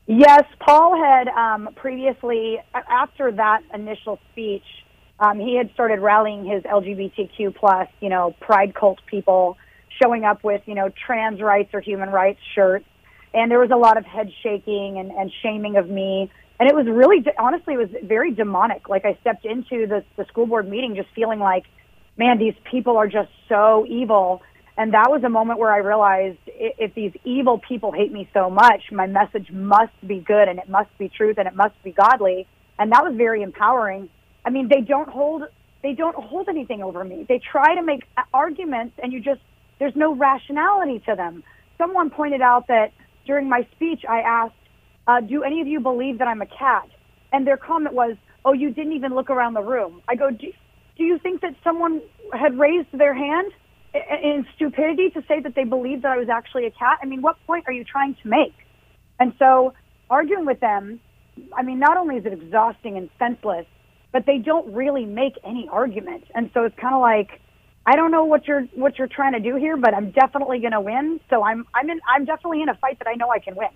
Yes, 0.07 0.43
Paul 0.61 1.01
had 1.01 1.29
um, 1.29 1.71
previously, 1.77 2.59
after 2.75 3.33
that 3.33 3.63
initial 3.73 4.19
speech, 4.33 4.65
um, 5.21 5.39
he 5.39 5.57
had 5.57 5.71
started 5.75 6.01
rallying 6.01 6.45
his 6.45 6.63
LGBTQ 6.65 7.55
plus, 7.55 7.89
you 8.01 8.09
know, 8.09 8.35
pride 8.41 8.75
cult 8.75 8.99
people, 9.07 9.57
showing 10.03 10.25
up 10.25 10.43
with, 10.43 10.63
you 10.67 10.75
know, 10.75 10.91
trans 11.07 11.41
rights 11.41 11.71
or 11.73 11.81
human 11.81 12.11
rights 12.11 12.41
shirts, 12.55 12.87
and 13.33 13.51
there 13.51 13.61
was 13.61 13.71
a 13.71 13.77
lot 13.77 13.97
of 13.97 14.05
head 14.05 14.31
shaking 14.43 14.99
and, 14.99 15.11
and 15.11 15.33
shaming 15.43 15.77
of 15.77 15.89
me, 15.89 16.31
and 16.59 16.69
it 16.69 16.75
was 16.75 16.87
really, 16.87 17.25
honestly, 17.39 17.75
it 17.75 17.79
was 17.79 17.91
very 18.05 18.33
demonic. 18.33 18.89
Like 18.89 19.05
I 19.05 19.19
stepped 19.21 19.45
into 19.45 19.87
the, 19.87 20.05
the 20.17 20.25
school 20.27 20.47
board 20.47 20.69
meeting 20.69 20.95
just 20.95 21.09
feeling 21.15 21.41
like, 21.41 21.65
man, 22.17 22.39
these 22.39 22.55
people 22.71 22.97
are 22.97 23.09
just 23.09 23.31
so 23.49 23.85
evil. 23.89 24.41
And 24.77 24.95
that 24.95 25.07
was 25.09 25.23
a 25.25 25.29
moment 25.29 25.59
where 25.59 25.73
I 25.73 25.79
realized 25.79 26.39
if 26.47 26.95
these 26.95 27.13
evil 27.25 27.61
people 27.69 27.93
hate 27.93 28.13
me 28.13 28.29
so 28.33 28.51
much, 28.51 28.83
my 28.93 29.07
message 29.07 29.51
must 29.51 29.93
be 30.07 30.21
good 30.21 30.49
and 30.49 30.59
it 30.59 30.69
must 30.69 30.97
be 30.99 31.09
truth 31.09 31.39
and 31.39 31.49
it 31.49 31.55
must 31.55 31.81
be 31.83 31.93
godly. 31.93 32.47
And 32.79 32.93
that 32.93 33.05
was 33.05 33.15
very 33.17 33.43
empowering. 33.43 34.09
I 34.45 34.51
mean, 34.51 34.69
they 34.69 34.81
don't 34.83 35.09
hold 35.09 35.45
they 35.83 35.95
don't 35.95 36.17
hold 36.17 36.49
anything 36.49 36.83
over 36.83 37.05
me. 37.05 37.27
They 37.29 37.41
try 37.41 37.75
to 37.75 37.83
make 37.83 38.03
arguments 38.35 38.97
and 39.03 39.13
you 39.13 39.21
just 39.21 39.41
there's 39.79 39.97
no 39.97 40.15
rationality 40.15 41.03
to 41.09 41.17
them. 41.17 41.43
Someone 41.79 42.11
pointed 42.11 42.43
out 42.43 42.67
that 42.69 42.93
during 43.27 43.49
my 43.49 43.67
speech 43.75 44.05
I 44.09 44.21
asked, 44.21 44.55
uh, 45.09 45.21
"Do 45.23 45.43
any 45.45 45.61
of 45.61 45.67
you 45.69 45.81
believe 45.81 46.19
that 46.19 46.29
I'm 46.29 46.43
a 46.43 46.47
cat?" 46.47 46.89
And 47.33 47.47
their 47.47 47.57
comment 47.59 47.95
was, 47.95 48.17
"Oh, 48.45 48.53
you 48.53 48.71
didn't 48.73 48.93
even 48.95 49.15
look 49.15 49.31
around 49.31 49.55
the 49.55 49.63
room." 49.63 50.03
I 50.09 50.17
go, 50.17 50.31
"Do, 50.31 50.53
do 50.99 51.05
you 51.05 51.19
think 51.19 51.41
that 51.43 51.55
someone 51.65 52.03
had 52.33 52.59
raised 52.59 52.89
their 52.93 53.15
hand 53.15 53.53
i- 53.95 54.21
in 54.23 54.47
stupidity 54.55 55.11
to 55.11 55.23
say 55.29 55.41
that 55.41 55.55
they 55.57 55.65
believed 55.65 56.03
that 56.03 56.13
I 56.13 56.19
was 56.19 56.29
actually 56.29 56.67
a 56.67 56.73
cat? 56.73 56.99
I 57.03 57.07
mean, 57.07 57.23
what 57.23 57.37
point 57.47 57.65
are 57.69 57.73
you 57.73 57.85
trying 57.85 58.15
to 58.23 58.29
make?" 58.29 58.55
And 59.21 59.35
so, 59.39 59.75
arguing 60.11 60.47
with 60.47 60.61
them, 60.61 61.01
I 61.57 61.63
mean, 61.63 61.79
not 61.81 61.97
only 61.97 62.17
is 62.19 62.27
it 62.27 62.33
exhausting 62.35 62.97
and 62.99 63.11
senseless, 63.19 63.67
but 64.15 64.25
they 64.27 64.39
don't 64.39 64.73
really 64.73 65.05
make 65.05 65.35
any 65.45 65.69
argument. 65.71 66.23
And 66.37 66.49
so 66.55 66.63
it's 66.63 66.79
kind 66.79 66.95
of 66.95 67.01
like, 67.01 67.41
I 67.85 67.97
don't 67.97 68.13
know 68.13 68.25
what 68.25 68.47
you're 68.47 68.63
what 68.75 68.97
you're 68.97 69.09
trying 69.09 69.33
to 69.33 69.41
do 69.41 69.57
here, 69.57 69.77
but 69.77 69.93
I'm 69.93 70.13
definitely 70.13 70.61
going 70.61 70.73
to 70.73 70.81
win. 70.81 71.21
So 71.29 71.43
I'm 71.43 71.67
I'm 71.75 71.91
in 71.91 72.01
I'm 72.09 72.25
definitely 72.25 72.63
in 72.63 72.69
a 72.71 72.77
fight 72.77 72.99
that 73.01 73.09
I 73.09 73.15
know 73.15 73.29
I 73.29 73.41
can 73.41 73.57
win. 73.57 73.69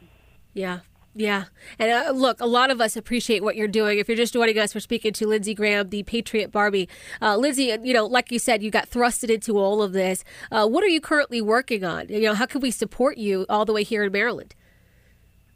Yeah. 0.55 0.81
Yeah. 1.15 1.47
And 1.81 1.91
uh, 1.91 2.13
look, 2.13 2.41
a 2.41 2.47
lot 2.47 2.71
of 2.71 2.81
us 2.81 2.97
appreciate 2.97 3.43
what 3.43 3.57
you're 3.57 3.67
doing. 3.67 3.99
If 3.99 4.07
you're 4.07 4.17
just 4.17 4.33
joining 4.33 4.57
us, 4.59 4.75
we're 4.75 4.81
speaking 4.81 5.13
to 5.15 5.27
Lindsey 5.27 5.53
Graham, 5.53 5.89
the 5.89 6.05
Patriot 6.05 6.53
Barbie. 6.53 6.89
Uh, 7.21 7.37
Lindsey, 7.37 7.77
you 7.83 7.93
know, 7.93 8.07
like 8.07 8.31
you 8.31 8.39
said, 8.39 8.63
you 8.63 8.71
got 8.71 8.89
thrusted 8.89 9.29
into 9.29 9.59
all 9.59 9.83
of 9.83 9.93
this. 9.93 10.23
Uh, 10.53 10.69
what 10.69 10.85
are 10.85 10.89
you 10.89 11.01
currently 11.01 11.41
working 11.41 11.83
on? 11.83 12.09
You 12.09 12.21
know, 12.21 12.35
how 12.35 12.47
can 12.47 12.61
we 12.61 12.71
support 12.71 13.19
you 13.19 13.47
all 13.49 13.65
the 13.65 13.73
way 13.73 13.83
here 13.83 14.05
in 14.05 14.13
Maryland? 14.13 14.55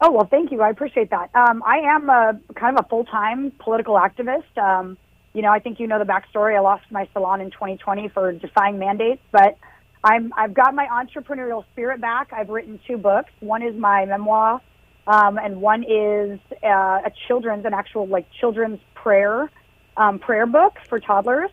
Oh, 0.05 0.11
well, 0.11 0.27
thank 0.29 0.51
you. 0.51 0.61
I 0.61 0.69
appreciate 0.69 1.11
that. 1.11 1.33
Um, 1.33 1.63
I 1.65 1.77
am 1.77 2.09
a, 2.09 2.37
kind 2.55 2.77
of 2.77 2.85
a 2.85 2.89
full 2.89 3.05
time 3.05 3.53
political 3.57 3.95
activist. 3.95 4.57
Um, 4.57 4.97
you 5.31 5.41
know, 5.41 5.49
I 5.49 5.59
think 5.59 5.79
you 5.79 5.87
know 5.87 5.97
the 5.97 6.03
backstory. 6.03 6.57
I 6.57 6.59
lost 6.59 6.83
my 6.91 7.07
salon 7.13 7.39
in 7.39 7.51
2020 7.51 8.09
for 8.09 8.33
defying 8.33 8.77
mandates, 8.77 9.21
but 9.31 9.57
I'm, 10.03 10.33
I've 10.35 10.53
got 10.53 10.75
my 10.75 10.87
entrepreneurial 10.87 11.63
spirit 11.71 12.01
back. 12.01 12.33
I've 12.33 12.49
written 12.49 12.81
two 12.85 12.97
books. 12.97 13.31
One 13.39 13.63
is 13.63 13.77
my 13.77 14.03
memoir, 14.03 14.59
um, 15.07 15.37
and 15.37 15.61
one 15.61 15.83
is 15.83 16.37
uh, 16.61 16.67
a 17.05 17.11
children's, 17.29 17.63
an 17.63 17.73
actual 17.73 18.05
like 18.05 18.27
children's 18.41 18.81
prayer 18.95 19.49
um, 19.95 20.19
prayer 20.19 20.45
book 20.45 20.73
for 20.89 20.99
toddlers. 20.99 21.49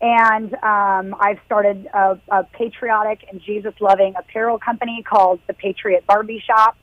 And 0.00 0.54
um, 0.54 1.14
I've 1.20 1.38
started 1.44 1.86
a, 1.92 2.18
a 2.30 2.44
patriotic 2.44 3.26
and 3.30 3.42
Jesus 3.42 3.74
loving 3.78 4.14
apparel 4.18 4.58
company 4.58 5.04
called 5.06 5.40
the 5.46 5.52
Patriot 5.52 6.06
Barbie 6.06 6.42
Shop. 6.46 6.78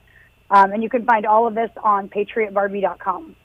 Um, 0.49 0.71
and 0.71 0.81
you 0.81 0.89
can 0.89 1.05
find 1.05 1.25
all 1.25 1.47
of 1.47 1.55
this 1.55 1.71
on 1.83 2.09
patriotbarbie.com. 2.09 3.35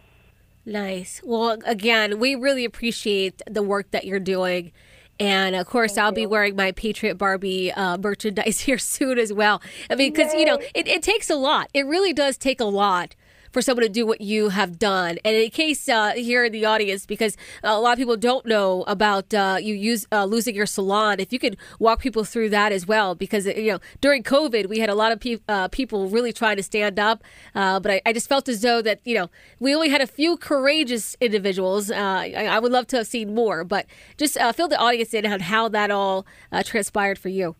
Nice. 0.64 1.20
Well, 1.24 1.58
again, 1.64 2.20
we 2.20 2.34
really 2.34 2.64
appreciate 2.64 3.42
the 3.50 3.62
work 3.62 3.90
that 3.90 4.04
you're 4.04 4.20
doing. 4.20 4.72
And 5.18 5.56
of 5.56 5.66
course, 5.66 5.94
Thank 5.94 6.04
I'll 6.04 6.10
you. 6.10 6.14
be 6.16 6.26
wearing 6.26 6.56
my 6.56 6.72
Patriot 6.72 7.16
Barbie 7.16 7.72
uh, 7.72 7.98
merchandise 7.98 8.60
here 8.66 8.78
soon 8.78 9.18
as 9.18 9.32
well. 9.32 9.60
I 9.90 9.96
mean, 9.96 10.12
because, 10.12 10.32
you 10.34 10.44
know, 10.44 10.58
it, 10.74 10.86
it 10.86 11.02
takes 11.02 11.28
a 11.30 11.36
lot. 11.36 11.68
It 11.74 11.86
really 11.86 12.12
does 12.12 12.36
take 12.36 12.60
a 12.60 12.64
lot 12.64 13.14
for 13.52 13.62
someone 13.62 13.82
to 13.82 13.88
do 13.88 14.06
what 14.06 14.20
you 14.20 14.48
have 14.48 14.78
done. 14.78 15.18
And 15.24 15.36
in 15.36 15.50
case 15.50 15.88
uh, 15.88 16.12
here 16.12 16.44
in 16.44 16.52
the 16.52 16.64
audience, 16.64 17.06
because 17.06 17.36
a 17.62 17.78
lot 17.78 17.92
of 17.92 17.98
people 17.98 18.16
don't 18.16 18.46
know 18.46 18.82
about 18.86 19.32
uh, 19.34 19.58
you 19.60 19.74
use 19.74 20.06
uh, 20.10 20.24
losing 20.24 20.54
your 20.54 20.66
salon, 20.66 21.20
if 21.20 21.32
you 21.32 21.38
could 21.38 21.56
walk 21.78 22.00
people 22.00 22.24
through 22.24 22.48
that 22.50 22.72
as 22.72 22.86
well, 22.86 23.14
because 23.14 23.46
you 23.46 23.72
know 23.72 23.78
during 24.00 24.22
COVID 24.22 24.68
we 24.68 24.78
had 24.78 24.90
a 24.90 24.94
lot 24.94 25.12
of 25.12 25.20
pe- 25.20 25.38
uh, 25.48 25.68
people 25.68 26.08
really 26.08 26.32
trying 26.32 26.56
to 26.56 26.62
stand 26.62 26.98
up, 26.98 27.22
uh, 27.54 27.78
but 27.78 27.92
I, 27.92 28.02
I, 28.06 28.12
just 28.12 28.28
felt 28.28 28.48
as 28.48 28.62
though 28.62 28.82
that 28.82 29.00
you 29.04 29.14
know 29.14 29.30
we 29.60 29.74
only 29.74 29.90
had 29.90 30.00
a 30.00 30.06
few 30.06 30.36
courageous 30.36 31.16
individuals. 31.20 31.90
Uh, 31.90 31.94
I, 31.94 32.46
I, 32.46 32.58
would 32.58 32.72
love 32.72 32.86
to 32.88 32.96
have 32.98 33.06
seen 33.06 33.34
more, 33.34 33.64
but 33.64 33.86
just 34.16 34.38
fill 34.54 34.68
the 34.68 34.78
audience 34.78 35.12
in 35.14 35.26
on 35.26 35.40
how 35.40 35.68
that 35.68 35.90
all 35.90 36.26
transpired 36.64 37.18
for 37.18 37.28
you. 37.28 37.56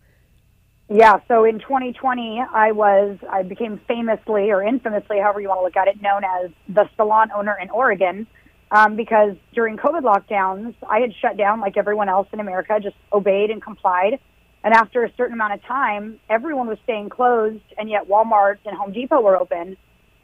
Yeah, 0.89 1.19
so 1.27 1.45
in 1.45 1.59
2020, 1.59 2.43
I 2.53 2.71
was, 2.71 3.17
I 3.29 3.43
became 3.43 3.79
famously 3.87 4.51
or 4.51 4.61
infamously, 4.61 5.17
however 5.19 5.39
you 5.39 5.47
want 5.47 5.59
to 5.59 5.63
look 5.63 5.77
at 5.77 5.87
it, 5.87 6.01
known 6.01 6.23
as 6.23 6.51
the 6.67 6.89
salon 6.97 7.29
owner 7.35 7.57
in 7.61 7.69
Oregon. 7.69 8.27
Um, 8.69 8.95
because 8.95 9.35
during 9.53 9.77
COVID 9.77 10.01
lockdowns, 10.01 10.73
I 10.89 10.99
had 10.99 11.13
shut 11.21 11.37
down 11.37 11.61
like 11.61 11.77
everyone 11.77 12.09
else 12.09 12.27
in 12.33 12.39
America, 12.39 12.79
just 12.81 12.95
obeyed 13.11 13.51
and 13.51 13.61
complied. 13.61 14.19
And 14.63 14.73
after 14.73 15.03
a 15.03 15.13
certain 15.15 15.33
amount 15.33 15.53
of 15.53 15.63
time, 15.63 16.19
everyone 16.29 16.67
was 16.67 16.79
staying 16.83 17.09
closed, 17.09 17.63
and 17.77 17.89
yet 17.89 18.07
Walmart 18.07 18.57
and 18.65 18.75
Home 18.75 18.91
Depot 18.91 19.21
were 19.21 19.37
open. 19.37 19.77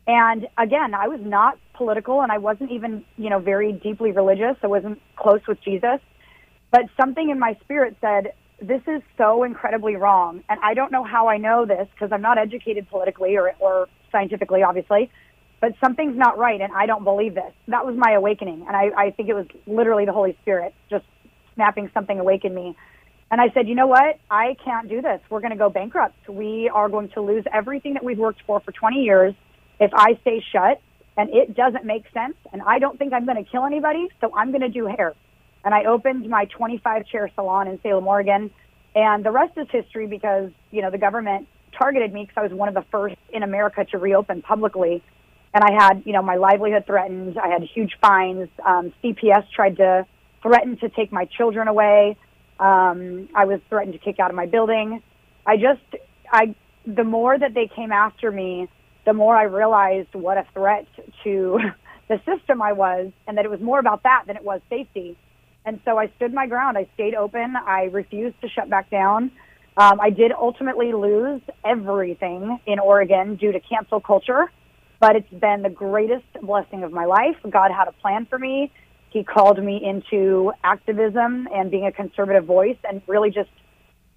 And 0.08 0.48
again, 0.58 0.96
I 0.96 1.08
was 1.08 1.20
not 1.22 1.60
political, 1.74 2.22
and 2.22 2.32
I 2.32 2.40
wasn't 2.40 2.72
even, 2.72 3.06
you 3.18 3.30
know, 3.30 3.40
very 3.40 3.72
deeply 3.72 4.12
religious. 4.12 4.56
I 4.64 4.68
wasn't 4.68 5.00
close 5.16 5.42
with 5.48 5.62
Jesus. 5.62 6.00
But 6.72 6.86
something 7.00 7.30
in 7.30 7.38
my 7.38 7.56
spirit 7.62 7.98
said, 8.02 8.34
this 8.62 8.82
is 8.88 9.02
so 9.18 9.44
incredibly 9.44 9.96
wrong. 9.96 10.44
And 10.50 10.60
I 10.62 10.74
don't 10.74 10.92
know 10.92 11.04
how 11.04 11.28
I 11.28 11.38
know 11.38 11.66
this 11.66 11.88
because 11.94 12.12
I'm 12.12 12.22
not 12.22 12.38
educated 12.38 12.90
politically 12.90 13.38
or, 13.38 13.54
or 13.60 13.88
scientifically, 14.12 14.64
obviously, 14.64 15.10
but 15.62 15.74
something's 15.84 16.18
not 16.18 16.38
right 16.38 16.60
and 16.60 16.74
I 16.74 16.86
don't 16.86 17.04
believe 17.04 17.36
this. 17.36 17.54
That 17.68 17.86
was 17.86 17.96
my 17.98 18.14
awakening. 18.14 18.66
And 18.68 18.76
I, 18.76 18.90
I 18.98 19.12
think 19.12 19.30
it 19.30 19.34
was 19.34 19.48
literally 19.68 20.06
the 20.06 20.14
Holy 20.14 20.38
Spirit 20.42 20.74
just 20.90 21.06
snapping 21.56 21.90
something 21.94 22.20
awake 22.20 22.46
in 22.46 22.54
me. 22.54 22.76
And 23.32 23.40
I 23.40 23.50
said, 23.54 23.68
you 23.68 23.76
know 23.76 23.88
what? 23.88 24.20
I 24.32 24.56
can't 24.64 24.90
do 24.90 25.02
this. 25.02 25.22
We're 25.30 25.42
going 25.42 25.52
to 25.52 25.58
go 25.58 25.70
bankrupt. 25.70 26.28
We 26.28 26.70
are 26.74 26.90
going 26.90 27.10
to 27.10 27.22
lose 27.22 27.44
everything 27.54 27.94
that 27.94 28.04
we've 28.04 28.18
worked 28.18 28.42
for 28.48 28.60
for 28.60 28.72
20 28.72 29.04
years 29.04 29.36
if 29.80 29.92
I 29.94 30.18
stay 30.22 30.44
shut. 30.52 30.82
And 31.16 31.30
it 31.32 31.54
doesn't 31.54 31.86
make 31.86 32.06
sense. 32.14 32.36
And 32.54 32.62
I 32.62 32.80
don't 32.80 32.98
think 32.98 33.14
I'm 33.14 33.26
going 33.26 33.44
to 33.44 33.50
kill 33.50 33.66
anybody. 33.66 34.08
So 34.22 34.32
I'm 34.34 34.52
going 34.52 34.62
to 34.62 34.70
do 34.70 34.88
hair 34.88 35.16
and 35.64 35.74
I 35.74 35.86
opened 35.86 36.30
my 36.30 36.46
25 36.46 37.06
chair 37.08 37.30
salon 37.36 37.68
in 37.68 37.80
Salem, 37.82 38.08
Oregon. 38.08 38.52
And 38.96 39.24
the 39.24 39.32
rest 39.32 39.58
is 39.58 39.68
history 39.72 40.08
because, 40.08 40.52
you 40.72 40.82
know, 40.82 40.90
the 40.90 40.98
government 40.98 41.48
targeted 41.78 42.14
me 42.14 42.24
because 42.24 42.36
I 42.38 42.44
was 42.44 42.52
one 42.52 42.68
of 42.70 42.76
the 42.76 42.86
first 42.92 43.16
in 43.32 43.44
America 43.44 43.86
to 43.86 43.98
reopen 43.98 44.42
publicly. 44.42 45.04
And 45.54 45.64
I 45.64 45.72
had, 45.72 46.04
you 46.06 46.14
know, 46.14 46.22
my 46.22 46.36
livelihood 46.36 46.86
threatened. 46.86 47.38
I 47.38 47.48
had 47.50 47.64
huge 47.64 47.98
fines. 48.02 48.50
Um, 48.66 48.94
CPS 49.04 49.50
tried 49.54 49.78
to 49.78 50.06
threaten 50.42 50.78
to 50.78 50.90
take 50.90 51.12
my 51.12 51.26
children 51.26 51.68
away. 51.68 52.18
Um, 52.60 53.30
I 53.36 53.46
was 53.46 53.60
threatened 53.70 53.94
to 53.94 54.00
kick 54.00 54.20
out 54.20 54.30
of 54.30 54.36
my 54.36 54.46
building. 54.46 55.02
I 55.46 55.58
just, 55.58 56.04
I, 56.32 56.56
the 56.86 57.04
more 57.04 57.38
that 57.38 57.54
they 57.54 57.70
came 57.74 57.92
after 57.92 58.32
me, 58.32 58.68
the 59.06 59.14
more 59.14 59.36
I 59.36 59.44
realized 59.44 60.14
what 60.14 60.38
a 60.38 60.46
threat 60.54 60.88
to 61.24 61.60
the 62.10 62.22
system 62.26 62.62
I 62.62 62.74
was, 62.74 63.12
and 63.28 63.38
that 63.38 63.46
it 63.46 63.52
was 63.52 63.62
more 63.62 63.80
about 63.80 64.04
that 64.04 64.24
than 64.28 64.36
it 64.36 64.44
was 64.44 64.62
safety. 64.70 65.16
And 65.66 65.80
so 65.86 65.98
I 65.98 66.12
stood 66.16 66.34
my 66.34 66.48
ground. 66.48 66.78
I 66.78 66.88
stayed 66.94 67.16
open. 67.16 67.56
I 67.56 67.84
refused 67.92 68.40
to 68.42 68.50
shut 68.50 68.70
back 68.70 68.90
down. 68.90 69.32
Um, 69.78 70.00
I 70.02 70.10
did 70.10 70.32
ultimately 70.32 70.92
lose 70.94 71.42
everything 71.64 72.60
in 72.66 72.80
Oregon 72.80 73.36
due 73.36 73.52
to 73.52 73.60
cancel 73.60 74.00
culture, 74.00 74.52
but 75.00 75.16
it's 75.16 75.30
been 75.30 75.62
the 75.62 75.70
greatest 75.70 76.26
blessing 76.42 76.84
of 76.84 76.92
my 76.92 77.06
life. 77.06 77.36
God 77.50 77.72
had 77.72 77.88
a 77.88 77.94
plan 77.94 78.26
for 78.26 78.38
me. 78.38 78.72
He 79.10 79.24
called 79.24 79.64
me 79.64 79.82
into 79.84 80.52
activism 80.64 81.48
and 81.54 81.72
being 81.72 81.86
a 81.86 81.92
conservative 81.92 82.46
voice 82.46 82.78
and 82.84 83.02
really 83.08 83.32
just 83.32 83.50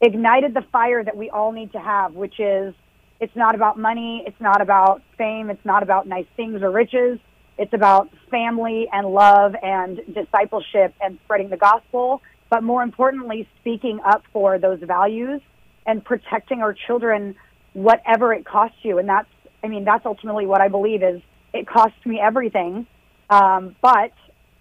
ignited 0.01 0.53
the 0.53 0.63
fire 0.73 1.03
that 1.03 1.17
we 1.17 1.31
all 1.31 1.53
need 1.53 1.73
to 1.73 1.79
have, 1.79 2.15
which 2.15 2.41
is 2.41 2.75
it's 3.21 3.37
not 3.37 3.55
about 3.55 3.79
money, 3.79 4.25
it's 4.27 4.41
not 4.41 4.61
about 4.61 5.01
fame, 5.17 5.49
it's 5.49 5.65
not 5.65 5.85
about 5.85 6.09
nice 6.09 6.27
things 6.37 6.61
or 6.61 6.71
riches. 6.73 7.21
It's 7.59 7.73
about 7.73 8.09
family 8.31 8.89
and 8.93 9.09
love 9.09 9.55
and 9.63 10.01
discipleship 10.13 10.95
and 11.01 11.19
spreading 11.25 11.51
the 11.51 11.57
gospel, 11.57 12.23
but 12.51 12.63
more 12.63 12.83
importantly, 12.83 13.49
speaking 13.61 14.01
up 14.05 14.23
for 14.33 14.59
those 14.59 14.81
values 14.81 15.41
and 15.87 16.05
protecting 16.05 16.61
our 16.61 16.75
children, 16.75 17.35
whatever 17.73 18.33
it 18.33 18.45
costs 18.45 18.79
you. 18.83 18.99
And 18.99 19.09
that's, 19.09 19.29
I 19.63 19.69
mean, 19.69 19.85
that's 19.85 20.07
ultimately 20.07 20.47
what 20.47 20.61
I 20.61 20.69
believe 20.69 21.03
is 21.03 21.21
it 21.53 21.67
costs 21.67 22.05
me 22.05 22.21
everything. 22.21 22.87
Um, 23.31 23.77
but 23.83 24.13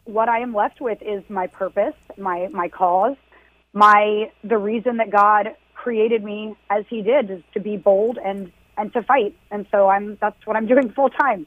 what 0.06 0.30
I 0.30 0.40
am 0.40 0.54
left 0.54 0.82
with 0.82 1.00
is 1.02 1.24
my 1.30 1.48
purpose, 1.48 1.96
my, 2.18 2.48
my 2.52 2.70
cause, 2.70 3.16
my, 3.74 4.32
the 4.44 4.58
reason 4.58 4.98
that 4.98 5.12
God 5.12 5.50
created 5.74 6.24
me 6.24 6.56
as 6.70 6.86
he 6.90 7.02
did 7.02 7.32
is 7.32 7.42
to 7.54 7.60
be 7.60 7.78
bold 7.78 8.18
and, 8.24 8.52
and 8.78 8.92
to 8.94 9.02
fight. 9.04 9.36
And 9.50 9.66
so 9.72 9.88
I'm, 9.88 10.18
that's 10.22 10.46
what 10.46 10.56
I'm 10.56 10.68
doing 10.68 10.92
full 10.96 11.10
time. 11.10 11.46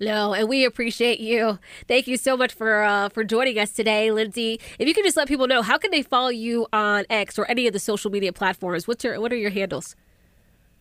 No, 0.00 0.34
and 0.34 0.48
we 0.48 0.64
appreciate 0.64 1.20
you. 1.20 1.58
Thank 1.86 2.06
you 2.06 2.16
so 2.16 2.36
much 2.36 2.52
for 2.52 2.82
uh, 2.82 3.08
for 3.08 3.24
joining 3.24 3.58
us 3.58 3.70
today, 3.70 4.10
Lindsey. 4.10 4.60
If 4.78 4.88
you 4.88 4.94
could 4.94 5.04
just 5.04 5.16
let 5.16 5.28
people 5.28 5.46
know, 5.46 5.62
how 5.62 5.78
can 5.78 5.90
they 5.90 6.02
follow 6.02 6.28
you 6.28 6.66
on 6.72 7.04
X 7.10 7.38
or 7.38 7.48
any 7.50 7.66
of 7.66 7.72
the 7.72 7.78
social 7.78 8.10
media 8.10 8.32
platforms? 8.32 8.88
What's 8.88 9.04
your 9.04 9.20
what 9.20 9.32
are 9.32 9.36
your 9.36 9.50
handles? 9.50 9.96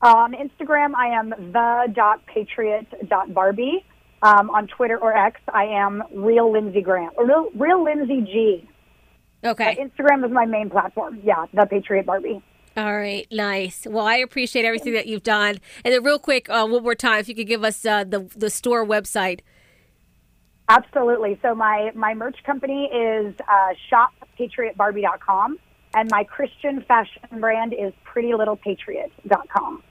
On 0.01 0.33
Instagram, 0.33 0.93
I 0.95 1.07
am 1.07 1.29
the 1.29 1.93
dot 1.93 2.25
patriot 2.25 2.87
dot 3.07 3.33
Barbie. 3.33 3.85
Um, 4.21 4.49
on 4.51 4.67
Twitter 4.67 4.97
or 4.97 5.15
X, 5.15 5.41
I 5.53 5.65
am 5.65 6.01
real 6.13 6.49
Lindsey 6.49 6.81
Graham 6.81 7.11
or 7.17 7.27
real, 7.27 7.49
real 7.55 7.83
Lindsey 7.83 8.21
G. 8.21 8.69
Okay. 9.43 9.77
Uh, 9.77 9.83
Instagram 9.83 10.25
is 10.25 10.31
my 10.31 10.45
main 10.45 10.69
platform. 10.69 11.19
Yeah, 11.23 11.45
the 11.53 11.65
Patriot 11.65 12.05
Barbie. 12.05 12.41
All 12.75 12.95
right, 12.95 13.27
nice. 13.31 13.85
Well, 13.87 14.05
I 14.05 14.15
appreciate 14.15 14.65
everything 14.65 14.93
that 14.93 15.05
you've 15.05 15.23
done. 15.23 15.59
And 15.85 15.93
then, 15.93 16.03
real 16.03 16.17
quick, 16.17 16.49
uh, 16.49 16.65
one 16.65 16.81
more 16.81 16.95
time, 16.95 17.19
if 17.19 17.29
you 17.29 17.35
could 17.35 17.47
give 17.47 17.63
us 17.63 17.85
uh, 17.85 18.03
the 18.03 18.21
the 18.35 18.49
store 18.49 18.85
website. 18.85 19.41
Absolutely. 20.69 21.37
So 21.41 21.53
my 21.53 21.91
my 21.93 22.13
merch 22.13 22.37
company 22.45 22.85
is 22.85 23.35
uh, 23.47 23.73
shoppatriotbarbie.com, 24.39 25.59
and 25.93 26.09
my 26.09 26.23
Christian 26.23 26.81
fashion 26.87 27.21
brand 27.39 27.73
is 27.73 27.93
prettylittlepatriot.com. 28.11 29.83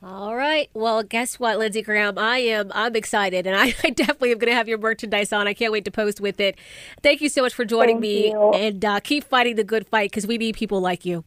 All 0.00 0.36
right. 0.36 0.70
Well, 0.74 1.02
guess 1.02 1.40
what, 1.40 1.58
Lindsey 1.58 1.82
Graham? 1.82 2.18
I 2.18 2.38
am 2.38 2.72
I'm 2.74 2.96
excited, 2.96 3.46
and 3.46 3.54
I, 3.60 3.74
I 3.84 3.90
definitely 3.90 4.32
am 4.32 4.38
going 4.38 4.50
to 4.50 4.56
have 4.56 4.68
your 4.68 4.78
merchandise 4.78 5.32
on. 5.32 5.46
I 5.46 5.54
can't 5.54 5.72
wait 5.72 5.84
to 5.84 5.92
post 5.92 6.20
with 6.20 6.40
it. 6.40 6.56
Thank 7.02 7.20
you 7.20 7.28
so 7.28 7.42
much 7.42 7.54
for 7.54 7.64
joining 7.64 7.96
Thank 7.96 8.02
me, 8.02 8.28
you. 8.30 8.50
and 8.54 8.84
uh, 8.84 9.00
keep 9.00 9.22
fighting 9.22 9.54
the 9.56 9.64
good 9.64 9.86
fight 9.86 10.10
because 10.10 10.26
we 10.26 10.38
need 10.38 10.56
people 10.56 10.80
like 10.80 11.04
you. 11.04 11.24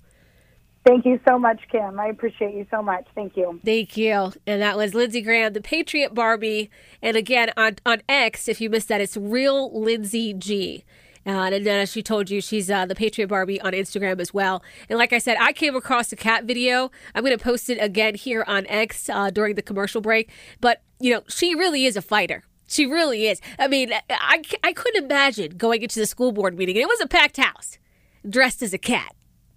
Thank 0.83 1.05
you 1.05 1.19
so 1.27 1.37
much, 1.37 1.61
Kim. 1.71 1.99
I 1.99 2.07
appreciate 2.07 2.55
you 2.55 2.65
so 2.71 2.81
much. 2.81 3.05
Thank 3.13 3.37
you. 3.37 3.59
Thank 3.63 3.97
you. 3.97 4.33
And 4.47 4.61
that 4.61 4.77
was 4.77 4.95
Lindsey 4.95 5.21
Graham, 5.21 5.53
the 5.53 5.61
Patriot 5.61 6.15
Barbie. 6.15 6.71
And 7.03 7.15
again, 7.15 7.51
on, 7.55 7.75
on 7.85 8.01
X, 8.09 8.47
if 8.47 8.59
you 8.59 8.69
missed 8.69 8.87
that, 8.87 8.99
it's 8.99 9.15
Real 9.15 9.79
Lindsey 9.79 10.33
G. 10.33 10.83
Uh, 11.23 11.29
and 11.29 11.67
then, 11.67 11.81
as 11.81 11.91
she 11.91 12.01
told 12.01 12.31
you, 12.31 12.41
she's 12.41 12.71
uh, 12.71 12.87
the 12.87 12.95
Patriot 12.95 13.27
Barbie 13.27 13.61
on 13.61 13.73
Instagram 13.73 14.19
as 14.19 14.33
well. 14.33 14.63
And 14.89 14.97
like 14.97 15.13
I 15.13 15.19
said, 15.19 15.37
I 15.39 15.53
came 15.53 15.75
across 15.75 16.11
a 16.11 16.15
cat 16.15 16.45
video. 16.45 16.89
I'm 17.13 17.23
going 17.23 17.37
to 17.37 17.43
post 17.43 17.69
it 17.69 17.75
again 17.75 18.15
here 18.15 18.43
on 18.47 18.65
X 18.65 19.07
uh, 19.07 19.29
during 19.29 19.53
the 19.53 19.61
commercial 19.61 20.01
break. 20.01 20.31
But, 20.61 20.81
you 20.99 21.13
know, 21.13 21.21
she 21.27 21.53
really 21.53 21.85
is 21.85 21.95
a 21.95 22.01
fighter. 22.01 22.43
She 22.67 22.87
really 22.87 23.27
is. 23.27 23.39
I 23.59 23.67
mean, 23.67 23.93
I, 24.09 24.41
I 24.63 24.73
couldn't 24.73 25.05
imagine 25.05 25.57
going 25.57 25.83
into 25.83 25.99
the 25.99 26.07
school 26.07 26.31
board 26.31 26.57
meeting. 26.57 26.75
And 26.75 26.81
it 26.81 26.87
was 26.87 27.01
a 27.01 27.07
packed 27.07 27.37
house, 27.37 27.77
dressed 28.27 28.63
as 28.63 28.73
a 28.73 28.79
cat. 28.79 29.13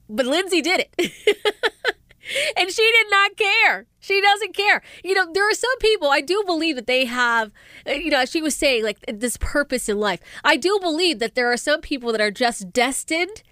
But 0.08 0.26
Lindsey 0.26 0.60
did 0.60 0.80
it. 0.80 0.94
and 2.56 2.70
she 2.70 2.82
did 2.92 3.06
not 3.10 3.36
care. 3.36 3.86
She 4.00 4.20
doesn't 4.20 4.54
care. 4.54 4.82
You 5.02 5.14
know, 5.14 5.26
there 5.32 5.48
are 5.48 5.54
some 5.54 5.78
people, 5.78 6.08
I 6.08 6.20
do 6.20 6.42
believe 6.46 6.76
that 6.76 6.86
they 6.86 7.04
have, 7.06 7.50
you 7.86 8.10
know, 8.10 8.24
she 8.24 8.42
was 8.42 8.54
saying, 8.54 8.84
like 8.84 8.98
this 9.06 9.36
purpose 9.38 9.88
in 9.88 9.98
life. 9.98 10.20
I 10.42 10.56
do 10.56 10.78
believe 10.80 11.18
that 11.20 11.34
there 11.34 11.50
are 11.50 11.56
some 11.56 11.80
people 11.80 12.12
that 12.12 12.20
are 12.20 12.30
just 12.30 12.72
destined 12.72 13.42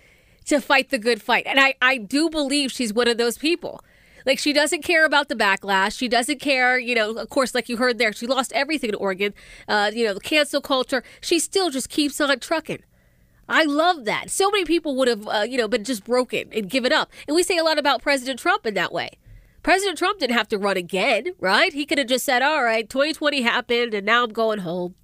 to 0.47 0.61
fight 0.61 0.91
the 0.91 0.99
good 0.99 1.23
fight. 1.23 1.47
And 1.47 1.61
I, 1.61 1.75
I 1.81 1.99
do 1.99 2.29
believe 2.29 2.73
she's 2.73 2.93
one 2.93 3.09
of 3.09 3.19
those 3.19 3.39
people. 3.39 3.83
Like 4.25 4.39
she 4.39 4.53
doesn't 4.53 4.83
care 4.83 5.05
about 5.05 5.29
the 5.29 5.35
backlash. 5.35 5.97
She 5.97 6.09
doesn't 6.09 6.41
care, 6.41 6.79
you 6.79 6.95
know, 6.95 7.13
of 7.15 7.29
course, 7.29 7.55
like 7.55 7.69
you 7.69 7.77
heard 7.77 7.99
there, 7.99 8.13
she 8.13 8.27
lost 8.27 8.53
everything 8.53 8.91
in 8.91 8.95
Oregon. 8.97 9.35
Uh, 9.67 9.91
you 9.93 10.05
know, 10.05 10.15
the 10.15 10.21
cancel 10.21 10.61
culture. 10.61 11.03
She 11.21 11.39
still 11.39 11.71
just 11.71 11.89
keeps 11.89 12.21
on 12.21 12.39
trucking. 12.39 12.83
I 13.49 13.65
love 13.65 14.05
that. 14.05 14.31
So 14.31 14.51
many 14.51 14.65
people 14.65 14.97
would 14.97 15.09
have, 15.09 15.27
uh, 15.29 15.47
you 15.49 15.59
know, 15.59 15.69
been 15.69 15.85
just 15.85 16.05
broken 16.05 16.49
and 16.53 16.71
given 16.71 16.93
up. 16.93 17.11
And 17.27 17.35
we 17.35 17.43
say 17.43 17.59
a 17.59 17.65
lot 17.65 17.79
about 17.79 18.03
President 18.03 18.39
Trump 18.39 18.67
in 18.67 18.75
that 18.75 18.93
way. 18.93 19.11
President 19.63 19.99
Trump 19.99 20.19
didn't 20.19 20.37
have 20.37 20.49
to 20.49 20.59
run 20.59 20.77
again, 20.77 21.35
right? 21.39 21.73
He 21.73 21.87
could 21.87 21.99
have 21.99 22.09
just 22.09 22.25
said, 22.25 22.43
all 22.43 22.65
right, 22.65 22.89
2020 22.89 23.43
happened 23.43 23.95
and 23.95 24.05
now 24.05 24.25
I'm 24.25 24.33
going 24.33 24.61
home. 24.61 24.95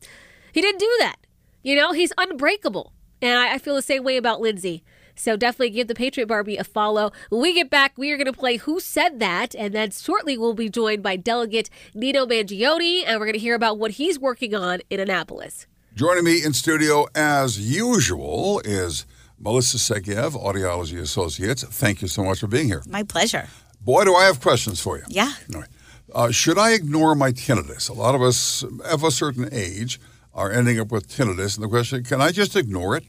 He 0.52 0.60
didn't 0.60 0.80
do 0.80 0.96
that. 1.00 1.16
You 1.62 1.76
know, 1.76 1.92
he's 1.92 2.12
unbreakable. 2.18 2.92
And 3.20 3.38
I, 3.38 3.54
I 3.54 3.58
feel 3.58 3.74
the 3.74 3.82
same 3.82 4.04
way 4.04 4.16
about 4.16 4.40
Lindsey. 4.40 4.82
So 5.14 5.36
definitely 5.36 5.70
give 5.70 5.88
the 5.88 5.94
Patriot 5.94 6.26
Barbie 6.26 6.56
a 6.56 6.64
follow. 6.64 7.10
When 7.28 7.42
we 7.42 7.52
get 7.52 7.70
back, 7.70 7.98
we 7.98 8.12
are 8.12 8.16
going 8.16 8.26
to 8.26 8.32
play 8.32 8.56
Who 8.56 8.78
Said 8.78 9.18
That? 9.18 9.54
And 9.56 9.74
then 9.74 9.90
shortly 9.90 10.38
we'll 10.38 10.54
be 10.54 10.68
joined 10.68 11.02
by 11.02 11.16
Delegate 11.16 11.70
Nino 11.92 12.24
Mangione, 12.24 13.02
and 13.04 13.18
we're 13.18 13.26
going 13.26 13.32
to 13.32 13.40
hear 13.40 13.56
about 13.56 13.78
what 13.78 13.92
he's 13.92 14.18
working 14.18 14.54
on 14.54 14.80
in 14.90 15.00
Annapolis. 15.00 15.66
Joining 15.98 16.22
me 16.22 16.44
in 16.44 16.52
studio 16.52 17.08
as 17.16 17.58
usual 17.58 18.60
is 18.64 19.04
Melissa 19.36 19.78
Segev, 19.78 20.40
Audiology 20.40 21.00
Associates. 21.00 21.64
Thank 21.64 22.02
you 22.02 22.06
so 22.06 22.22
much 22.22 22.38
for 22.38 22.46
being 22.46 22.68
here. 22.68 22.84
My 22.86 23.02
pleasure. 23.02 23.48
Boy, 23.80 24.04
do 24.04 24.14
I 24.14 24.26
have 24.26 24.40
questions 24.40 24.78
for 24.78 24.96
you. 24.96 25.02
Yeah. 25.08 25.32
Right. 25.52 25.66
Uh, 26.14 26.30
should 26.30 26.56
I 26.56 26.70
ignore 26.70 27.16
my 27.16 27.32
tinnitus? 27.32 27.90
A 27.90 27.94
lot 27.94 28.14
of 28.14 28.22
us 28.22 28.62
of 28.84 29.02
a 29.02 29.10
certain 29.10 29.48
age 29.50 30.00
are 30.32 30.52
ending 30.52 30.78
up 30.78 30.92
with 30.92 31.08
tinnitus, 31.08 31.56
and 31.56 31.64
the 31.64 31.68
question: 31.68 32.04
Can 32.04 32.20
I 32.20 32.30
just 32.30 32.54
ignore 32.54 32.96
it? 32.96 33.02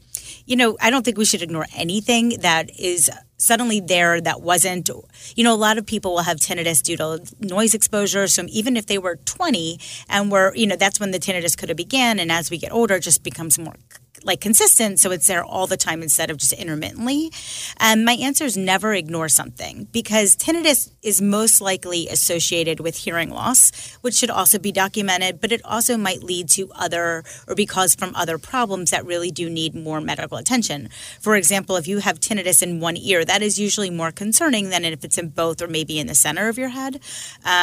You 0.50 0.56
know, 0.56 0.76
I 0.80 0.90
don't 0.90 1.04
think 1.04 1.16
we 1.16 1.24
should 1.24 1.42
ignore 1.42 1.66
anything 1.76 2.30
that 2.40 2.76
is 2.76 3.08
suddenly 3.36 3.78
there 3.78 4.20
that 4.20 4.42
wasn't. 4.42 4.90
You 5.36 5.44
know, 5.44 5.54
a 5.54 5.62
lot 5.66 5.78
of 5.78 5.86
people 5.86 6.10
will 6.10 6.22
have 6.22 6.38
tinnitus 6.38 6.82
due 6.82 6.96
to 6.96 7.22
noise 7.38 7.72
exposure. 7.72 8.26
So 8.26 8.42
even 8.48 8.76
if 8.76 8.86
they 8.86 8.98
were 8.98 9.14
20 9.14 9.78
and 10.08 10.28
were, 10.28 10.52
you 10.56 10.66
know, 10.66 10.74
that's 10.74 10.98
when 10.98 11.12
the 11.12 11.20
tinnitus 11.20 11.56
could 11.56 11.68
have 11.68 11.76
began, 11.76 12.18
and 12.18 12.32
as 12.32 12.50
we 12.50 12.58
get 12.58 12.72
older, 12.72 12.96
it 12.96 13.04
just 13.04 13.22
becomes 13.22 13.60
more 13.60 13.76
like 14.24 14.40
consistent 14.40 14.98
so 14.98 15.10
it's 15.10 15.26
there 15.26 15.44
all 15.44 15.66
the 15.66 15.76
time 15.76 16.02
instead 16.02 16.30
of 16.30 16.36
just 16.36 16.52
intermittently. 16.52 17.30
Um, 17.78 18.04
my 18.04 18.12
answer 18.12 18.44
is 18.44 18.56
never 18.56 18.94
ignore 18.94 19.28
something 19.28 19.88
because 19.92 20.36
tinnitus 20.36 20.90
is 21.02 21.20
most 21.20 21.60
likely 21.60 22.08
associated 22.08 22.80
with 22.80 22.96
hearing 22.96 23.30
loss 23.30 23.94
which 24.00 24.14
should 24.14 24.30
also 24.30 24.58
be 24.58 24.72
documented 24.72 25.40
but 25.40 25.52
it 25.52 25.60
also 25.64 25.96
might 25.96 26.22
lead 26.22 26.48
to 26.48 26.70
other 26.74 27.24
or 27.46 27.54
be 27.54 27.66
caused 27.66 27.98
from 27.98 28.14
other 28.14 28.38
problems 28.38 28.90
that 28.90 29.04
really 29.04 29.30
do 29.30 29.48
need 29.48 29.74
more 29.74 30.00
medical 30.00 30.38
attention. 30.38 30.88
For 31.20 31.36
example 31.36 31.76
if 31.76 31.88
you 31.88 31.98
have 31.98 32.20
tinnitus 32.20 32.62
in 32.62 32.80
one 32.80 32.96
ear 32.96 33.24
that 33.24 33.42
is 33.42 33.58
usually 33.58 33.90
more 33.90 34.10
concerning 34.10 34.70
than 34.70 34.84
if 34.84 35.04
it's 35.04 35.18
in 35.18 35.28
both 35.28 35.62
or 35.62 35.68
maybe 35.68 35.98
in 35.98 36.06
the 36.06 36.14
center 36.14 36.48
of 36.48 36.58
your 36.58 36.68
head 36.68 37.00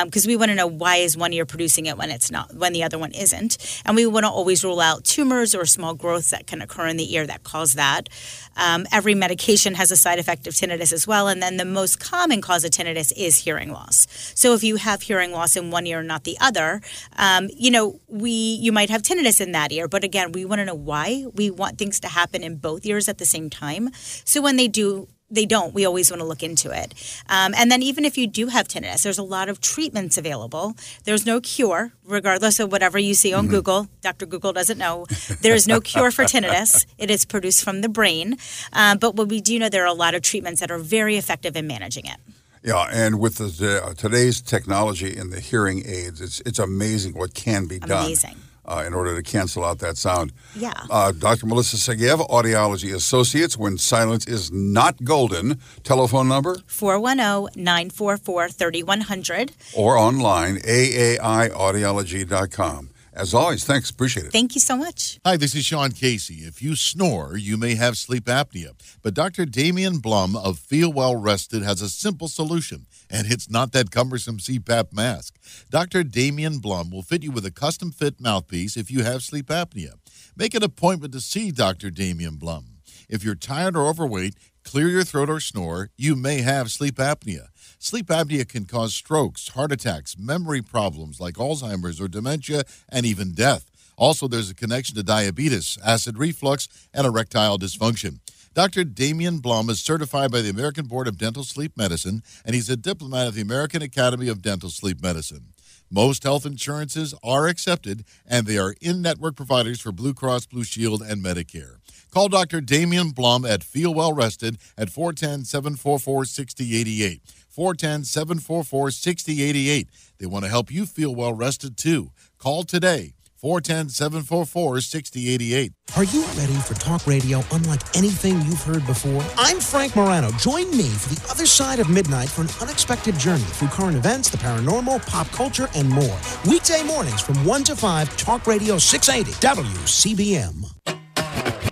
because 0.05 0.25
um, 0.25 0.27
we 0.27 0.35
want 0.35 0.49
to 0.49 0.55
know 0.55 0.67
why 0.67 0.97
is 0.97 1.15
one 1.17 1.33
ear 1.33 1.45
producing 1.45 1.85
it 1.85 1.97
when 1.97 2.09
it's 2.09 2.31
not 2.31 2.53
when 2.55 2.73
the 2.73 2.83
other 2.83 2.97
one 2.97 3.11
isn't. 3.11 3.81
And 3.85 3.95
we 3.95 4.05
want 4.05 4.25
to 4.25 4.29
always 4.29 4.63
rule 4.63 4.79
out 4.79 5.03
tumors 5.03 5.53
or 5.53 5.65
small 5.65 5.93
growths 5.93 6.31
that 6.31 6.46
can 6.47 6.61
occur 6.61 6.87
in 6.87 6.97
the 6.97 7.13
ear 7.13 7.27
that 7.27 7.43
cause 7.43 7.73
that. 7.73 8.09
Um, 8.55 8.87
every 8.91 9.13
medication 9.13 9.75
has 9.75 9.91
a 9.91 9.95
side 9.95 10.19
effect 10.19 10.47
of 10.47 10.53
tinnitus 10.53 10.91
as 10.91 11.05
well. 11.05 11.27
And 11.27 11.41
then 11.41 11.57
the 11.57 11.65
most 11.65 11.99
common 11.99 12.41
cause 12.41 12.63
of 12.63 12.71
tinnitus 12.71 13.11
is 13.15 13.37
hearing 13.37 13.71
loss. 13.71 14.07
So 14.35 14.53
if 14.53 14.63
you 14.63 14.77
have 14.77 15.01
hearing 15.03 15.31
loss 15.31 15.55
in 15.55 15.69
one 15.69 15.85
ear, 15.85 15.99
and 15.99 16.07
not 16.07 16.23
the 16.23 16.37
other, 16.39 16.81
um, 17.17 17.49
you 17.55 17.69
know, 17.71 17.99
we 18.07 18.31
you 18.31 18.71
might 18.71 18.89
have 18.89 19.01
tinnitus 19.01 19.39
in 19.39 19.51
that 19.51 19.71
ear. 19.71 19.87
But 19.87 20.03
again, 20.03 20.31
we 20.31 20.45
want 20.45 20.59
to 20.59 20.65
know 20.65 20.75
why. 20.75 21.25
We 21.33 21.51
want 21.51 21.77
things 21.77 21.99
to 22.01 22.07
happen 22.07 22.43
in 22.43 22.55
both 22.57 22.85
ears 22.85 23.07
at 23.07 23.17
the 23.17 23.25
same 23.25 23.49
time. 23.49 23.89
So 24.25 24.41
when 24.41 24.55
they 24.55 24.67
do 24.67 25.07
they 25.29 25.45
don't. 25.45 25.73
We 25.73 25.85
always 25.85 26.09
want 26.09 26.21
to 26.21 26.27
look 26.27 26.43
into 26.43 26.71
it. 26.71 26.93
Um, 27.29 27.53
and 27.55 27.71
then, 27.71 27.81
even 27.81 28.05
if 28.05 28.17
you 28.17 28.27
do 28.27 28.47
have 28.47 28.67
tinnitus, 28.67 29.03
there's 29.03 29.17
a 29.17 29.23
lot 29.23 29.49
of 29.49 29.59
treatments 29.59 30.17
available. 30.17 30.75
There's 31.03 31.25
no 31.25 31.41
cure, 31.41 31.91
regardless 32.05 32.59
of 32.59 32.71
whatever 32.71 32.97
you 32.97 33.13
see 33.13 33.33
on 33.33 33.45
mm-hmm. 33.45 33.55
Google. 33.55 33.89
Dr. 34.01 34.25
Google 34.25 34.53
doesn't 34.53 34.77
know. 34.77 35.05
There 35.41 35.53
is 35.53 35.67
no 35.67 35.81
cure 35.81 36.11
for 36.11 36.23
tinnitus. 36.23 36.85
It 36.97 37.11
is 37.11 37.25
produced 37.25 37.63
from 37.63 37.81
the 37.81 37.89
brain. 37.89 38.37
Um, 38.73 38.97
but 38.97 39.15
what 39.15 39.29
we 39.29 39.39
do 39.39 39.59
know, 39.59 39.69
there 39.69 39.83
are 39.83 39.87
a 39.87 39.93
lot 39.93 40.15
of 40.15 40.21
treatments 40.21 40.61
that 40.61 40.71
are 40.71 40.79
very 40.79 41.15
effective 41.15 41.55
in 41.55 41.67
managing 41.67 42.05
it. 42.05 42.17
Yeah, 42.63 42.87
and 42.91 43.19
with 43.19 43.35
the, 43.35 43.83
uh, 43.83 43.93
today's 43.93 44.41
technology 44.41 45.15
and 45.15 45.31
the 45.31 45.39
hearing 45.39 45.83
aids, 45.85 46.21
it's 46.21 46.39
it's 46.41 46.59
amazing 46.59 47.13
what 47.13 47.33
can 47.33 47.67
be 47.67 47.79
done. 47.79 48.05
Amazing 48.05 48.37
uh, 48.67 48.83
in 48.85 48.93
order 48.93 49.15
to 49.15 49.23
cancel 49.23 49.63
out 49.63 49.79
that 49.79 49.97
sound. 49.97 50.33
Yeah. 50.55 50.73
Uh, 50.89 51.11
Dr. 51.11 51.45
Melissa 51.45 51.77
Segev, 51.77 52.27
Audiology 52.29 52.93
Associates, 52.93 53.57
when 53.57 53.77
silence 53.77 54.27
is 54.27 54.51
not 54.51 55.03
golden. 55.03 55.61
Telephone 55.83 56.27
number? 56.27 56.57
410 56.67 57.63
944 57.63 58.49
3100. 58.49 59.51
Or 59.75 59.97
online, 59.97 60.57
aaiaudiology.com. 60.57 62.89
As 63.17 63.33
always, 63.33 63.63
thanks. 63.63 63.89
Appreciate 63.89 64.27
it. 64.27 64.31
Thank 64.31 64.53
you 64.53 64.61
so 64.61 64.77
much. 64.77 65.19
Hi, 65.25 65.37
this 65.37 65.55
is 65.55 65.65
Sean 65.65 65.91
Casey. 65.91 66.45
If 66.45 66.61
you 66.61 66.75
snore, 66.75 67.35
you 67.35 67.57
may 67.57 67.73
have 67.73 67.97
sleep 67.97 68.25
apnea. 68.25 68.73
But 69.01 69.15
Dr. 69.15 69.45
Damian 69.45 69.97
Blum 69.97 70.35
of 70.35 70.59
Feel 70.59 70.93
Well 70.93 71.15
Rested 71.15 71.63
has 71.63 71.81
a 71.81 71.89
simple 71.89 72.27
solution, 72.27 72.85
and 73.09 73.31
it's 73.31 73.49
not 73.49 73.71
that 73.71 73.91
cumbersome 73.91 74.37
CPAP 74.37 74.93
mask. 74.93 75.35
Dr. 75.69 76.03
Damian 76.03 76.59
Blum 76.59 76.89
will 76.89 77.01
fit 77.01 77.23
you 77.23 77.31
with 77.31 77.45
a 77.45 77.51
custom 77.51 77.91
fit 77.91 78.19
mouthpiece 78.19 78.77
if 78.77 78.91
you 78.91 79.03
have 79.03 79.23
sleep 79.23 79.47
apnea. 79.47 79.93
Make 80.35 80.53
an 80.53 80.63
appointment 80.63 81.13
to 81.13 81.21
see 81.21 81.51
Dr. 81.51 81.89
Damian 81.89 82.35
Blum. 82.35 82.77
If 83.09 83.23
you're 83.23 83.35
tired 83.35 83.77
or 83.77 83.87
overweight, 83.87 84.35
clear 84.63 84.89
your 84.89 85.03
throat 85.03 85.29
or 85.29 85.39
snore, 85.39 85.89
you 85.97 86.15
may 86.15 86.41
have 86.41 86.71
sleep 86.71 86.95
apnea. 86.95 87.47
Sleep 87.79 88.07
apnea 88.07 88.47
can 88.47 88.65
cause 88.65 88.93
strokes, 88.93 89.49
heart 89.49 89.71
attacks, 89.71 90.17
memory 90.17 90.61
problems 90.61 91.19
like 91.19 91.35
Alzheimer's 91.35 92.01
or 92.01 92.07
dementia, 92.07 92.63
and 92.89 93.05
even 93.05 93.33
death. 93.33 93.71
Also, 93.97 94.27
there's 94.27 94.51
a 94.51 94.55
connection 94.55 94.95
to 94.95 95.03
diabetes, 95.03 95.77
acid 95.83 96.19
reflux, 96.19 96.67
and 96.93 97.07
erectile 97.07 97.57
dysfunction. 97.57 98.19
Dr. 98.57 98.85
Damian 98.85 99.37
Blum 99.37 99.69
is 99.69 99.79
certified 99.79 100.31
by 100.31 100.41
the 100.41 100.49
American 100.49 100.87
Board 100.87 101.07
of 101.07 101.19
Dental 101.19 101.43
Sleep 101.43 101.77
Medicine, 101.77 102.23
and 102.43 102.55
he's 102.55 102.71
a 102.71 102.75
diplomat 102.75 103.27
of 103.27 103.35
the 103.35 103.41
American 103.41 103.83
Academy 103.83 104.29
of 104.29 104.41
Dental 104.41 104.71
Sleep 104.71 104.99
Medicine. 104.99 105.53
Most 105.91 106.23
health 106.23 106.43
insurances 106.43 107.13
are 107.23 107.45
accepted, 107.45 108.03
and 108.25 108.47
they 108.47 108.57
are 108.57 108.73
in 108.81 109.03
network 109.03 109.35
providers 109.35 109.79
for 109.79 109.91
Blue 109.91 110.15
Cross 110.15 110.47
Blue 110.47 110.63
Shield 110.63 111.03
and 111.03 111.23
Medicare. 111.23 111.75
Call 112.09 112.29
Dr. 112.29 112.59
Damian 112.59 113.11
Blum 113.11 113.45
at 113.45 113.63
Feel 113.63 113.93
Well 113.93 114.11
Rested 114.11 114.57
at 114.75 114.89
410 114.89 115.45
744 115.45 116.25
6088. 116.25 117.21
410 117.47 118.05
744 118.05 118.89
6088. 118.89 119.87
They 120.17 120.25
want 120.25 120.45
to 120.45 120.49
help 120.49 120.71
you 120.71 120.87
feel 120.87 121.13
well 121.13 121.33
rested 121.33 121.77
too. 121.77 122.09
Call 122.39 122.63
today. 122.63 123.13
410 123.37 123.89
744 123.89 124.81
6088. 124.81 125.71
Are 125.95 126.03
you 126.03 126.25
ready 126.37 126.55
for 126.55 126.73
talk 126.73 127.05
radio 127.05 127.43
unlike 127.51 127.81
anything 127.95 128.41
you've 128.41 128.63
heard 128.63 128.85
before? 128.87 129.23
I'm 129.37 129.59
Frank 129.59 129.95
Morano. 129.95 130.31
Join 130.31 130.69
me 130.71 130.89
for 130.89 131.13
the 131.13 131.27
other 131.29 131.45
side 131.45 131.79
of 131.79 131.89
midnight 131.89 132.29
for 132.29 132.41
an 132.41 132.49
unexpected 132.61 133.17
journey 133.19 133.43
through 133.43 133.69
current 133.69 133.95
events, 133.95 134.29
the 134.29 134.37
paranormal, 134.37 135.05
pop 135.05 135.27
culture, 135.27 135.69
and 135.75 135.87
more. 135.87 136.19
Weekday 136.47 136.83
mornings 136.83 137.21
from 137.21 137.43
1 137.45 137.63
to 137.65 137.75
5, 137.75 138.17
Talk 138.17 138.47
Radio 138.47 138.77
680 138.77 139.31
WCBM. 139.39 141.66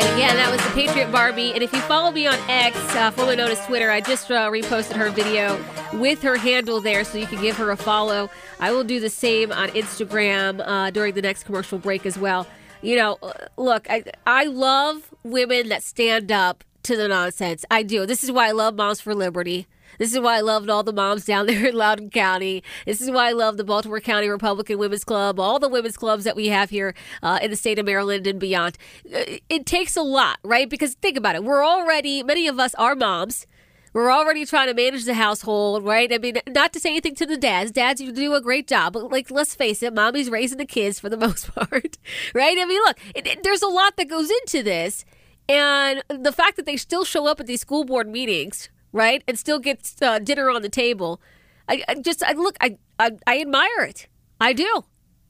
Yeah, 0.00 0.34
that 0.34 0.50
was 0.50 0.62
the 0.64 0.70
Patriot 0.70 1.10
Barbie. 1.12 1.52
And 1.52 1.62
if 1.62 1.72
you 1.72 1.80
follow 1.80 2.10
me 2.10 2.26
on 2.26 2.38
X, 2.48 2.76
uh, 2.94 3.10
formerly 3.10 3.36
known 3.36 3.50
as 3.50 3.64
Twitter, 3.66 3.90
I 3.90 4.00
just 4.00 4.30
uh, 4.30 4.50
reposted 4.50 4.96
her 4.96 5.10
video 5.10 5.62
with 5.94 6.22
her 6.22 6.36
handle 6.36 6.80
there 6.80 7.04
so 7.04 7.18
you 7.18 7.26
can 7.26 7.40
give 7.42 7.56
her 7.56 7.70
a 7.70 7.76
follow. 7.76 8.30
I 8.60 8.72
will 8.72 8.84
do 8.84 9.00
the 9.00 9.10
same 9.10 9.52
on 9.52 9.68
Instagram 9.70 10.62
uh, 10.64 10.90
during 10.90 11.14
the 11.14 11.22
next 11.22 11.44
commercial 11.44 11.78
break 11.78 12.06
as 12.06 12.16
well. 12.18 12.46
You 12.80 12.96
know, 12.96 13.18
uh, 13.22 13.32
look, 13.56 13.88
I, 13.90 14.04
I 14.26 14.44
love 14.44 15.12
women 15.24 15.68
that 15.68 15.82
stand 15.82 16.32
up 16.32 16.64
to 16.84 16.96
the 16.96 17.08
nonsense. 17.08 17.64
I 17.70 17.82
do. 17.82 18.06
This 18.06 18.24
is 18.24 18.32
why 18.32 18.48
I 18.48 18.52
love 18.52 18.74
Moms 18.74 19.00
for 19.00 19.14
Liberty. 19.14 19.66
This 20.02 20.14
is 20.14 20.18
why 20.18 20.38
I 20.38 20.40
loved 20.40 20.68
all 20.68 20.82
the 20.82 20.92
moms 20.92 21.24
down 21.24 21.46
there 21.46 21.64
in 21.64 21.76
Loudoun 21.76 22.10
County. 22.10 22.64
This 22.86 23.00
is 23.00 23.08
why 23.08 23.28
I 23.28 23.32
love 23.34 23.56
the 23.56 23.62
Baltimore 23.62 24.00
County 24.00 24.28
Republican 24.28 24.76
Women's 24.78 25.04
Club, 25.04 25.38
all 25.38 25.60
the 25.60 25.68
women's 25.68 25.96
clubs 25.96 26.24
that 26.24 26.34
we 26.34 26.48
have 26.48 26.70
here 26.70 26.92
uh, 27.22 27.38
in 27.40 27.52
the 27.52 27.56
state 27.56 27.78
of 27.78 27.86
Maryland 27.86 28.26
and 28.26 28.40
beyond. 28.40 28.76
Uh, 29.06 29.38
it 29.48 29.64
takes 29.64 29.94
a 29.94 30.02
lot, 30.02 30.40
right? 30.42 30.68
Because 30.68 30.94
think 30.94 31.16
about 31.16 31.36
it. 31.36 31.44
We're 31.44 31.64
already, 31.64 32.24
many 32.24 32.48
of 32.48 32.58
us 32.58 32.74
are 32.74 32.96
moms. 32.96 33.46
We're 33.92 34.10
already 34.10 34.44
trying 34.44 34.66
to 34.66 34.74
manage 34.74 35.04
the 35.04 35.14
household, 35.14 35.84
right? 35.84 36.12
I 36.12 36.18
mean, 36.18 36.38
not 36.48 36.72
to 36.72 36.80
say 36.80 36.90
anything 36.90 37.14
to 37.14 37.26
the 37.26 37.36
dads. 37.36 37.70
Dads, 37.70 38.00
you 38.00 38.10
do 38.10 38.34
a 38.34 38.40
great 38.40 38.66
job. 38.66 38.94
But, 38.94 39.12
like, 39.12 39.30
let's 39.30 39.54
face 39.54 39.84
it, 39.84 39.94
mommy's 39.94 40.28
raising 40.28 40.58
the 40.58 40.66
kids 40.66 40.98
for 40.98 41.10
the 41.10 41.16
most 41.28 41.54
part, 41.54 41.96
right? 42.34 42.58
I 42.58 42.64
mean, 42.64 42.80
look, 42.80 42.98
it, 43.14 43.24
it, 43.28 43.44
there's 43.44 43.62
a 43.62 43.68
lot 43.68 43.96
that 43.98 44.08
goes 44.08 44.32
into 44.32 44.64
this. 44.64 45.04
And 45.48 46.02
the 46.08 46.32
fact 46.32 46.56
that 46.56 46.66
they 46.66 46.76
still 46.76 47.04
show 47.04 47.28
up 47.28 47.38
at 47.38 47.46
these 47.46 47.60
school 47.60 47.84
board 47.84 48.08
meetings, 48.08 48.68
right, 48.92 49.22
and 49.26 49.38
still 49.38 49.58
get 49.58 49.94
uh, 50.02 50.18
dinner 50.18 50.50
on 50.50 50.62
the 50.62 50.68
table, 50.68 51.20
I, 51.68 51.82
I 51.88 51.94
just, 51.96 52.22
I 52.22 52.32
look, 52.32 52.56
I, 52.60 52.78
I, 52.98 53.12
I 53.26 53.40
admire 53.40 53.80
it. 53.80 54.08
I 54.40 54.52
do. 54.52 54.84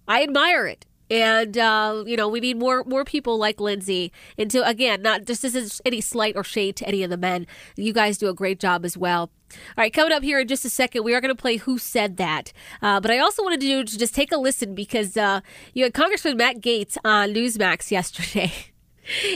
I 0.09 0.23
admire 0.23 0.67
it. 0.67 0.87
And 1.11 1.59
uh, 1.59 2.05
you 2.07 2.17
know, 2.17 2.27
we 2.27 2.41
need 2.41 2.59
more 2.59 2.85
more 2.85 3.05
people 3.05 3.37
like 3.37 3.61
Lindsey. 3.61 4.13
And 4.39 4.51
to 4.51 4.67
again, 4.67 5.03
not 5.03 5.27
just 5.27 5.43
this 5.43 5.55
is 5.55 5.83
any 5.85 6.01
slight 6.01 6.37
or 6.37 6.43
shade 6.43 6.75
to 6.77 6.89
any 6.89 7.03
of 7.03 7.11
the 7.11 7.19
men. 7.19 7.47
You 7.77 7.93
guys 7.93 8.17
do 8.17 8.31
a 8.31 8.35
great 8.35 8.59
job 8.59 8.87
as 8.87 8.97
well. 8.97 9.31
All 9.53 9.59
right, 9.77 9.93
coming 9.93 10.13
up 10.13 10.23
here 10.23 10.41
in 10.41 10.49
just 10.49 10.65
a 10.65 10.71
second, 10.71 11.05
we 11.05 11.15
are 11.15 11.21
going 11.21 11.35
to 11.35 11.39
play 11.39 11.59
Who 11.59 11.77
Said 11.77 12.17
That. 12.17 12.55
Uh, 12.81 12.99
but 13.01 13.11
I 13.11 13.19
also 13.19 13.43
wanted 13.43 13.61
to, 13.61 13.67
do, 13.67 13.85
to 13.85 13.99
just 13.99 14.15
take 14.15 14.33
a 14.33 14.39
listen 14.39 14.75
because 14.75 15.15
uh, 15.15 15.43
you 15.75 15.85
had 15.85 15.93
Congressman 15.93 16.39
Matt 16.39 16.63
Gaetz 16.63 16.97
on 17.05 17.35
Newsmax 17.35 17.91
yesterday. 17.91 18.51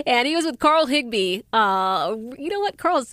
and 0.06 0.26
he 0.26 0.34
was 0.34 0.46
with 0.46 0.58
Carl 0.58 0.86
Higbie. 0.86 1.44
Uh, 1.52 2.16
you 2.38 2.48
know 2.48 2.60
what? 2.60 2.78
Carl's 2.78 3.12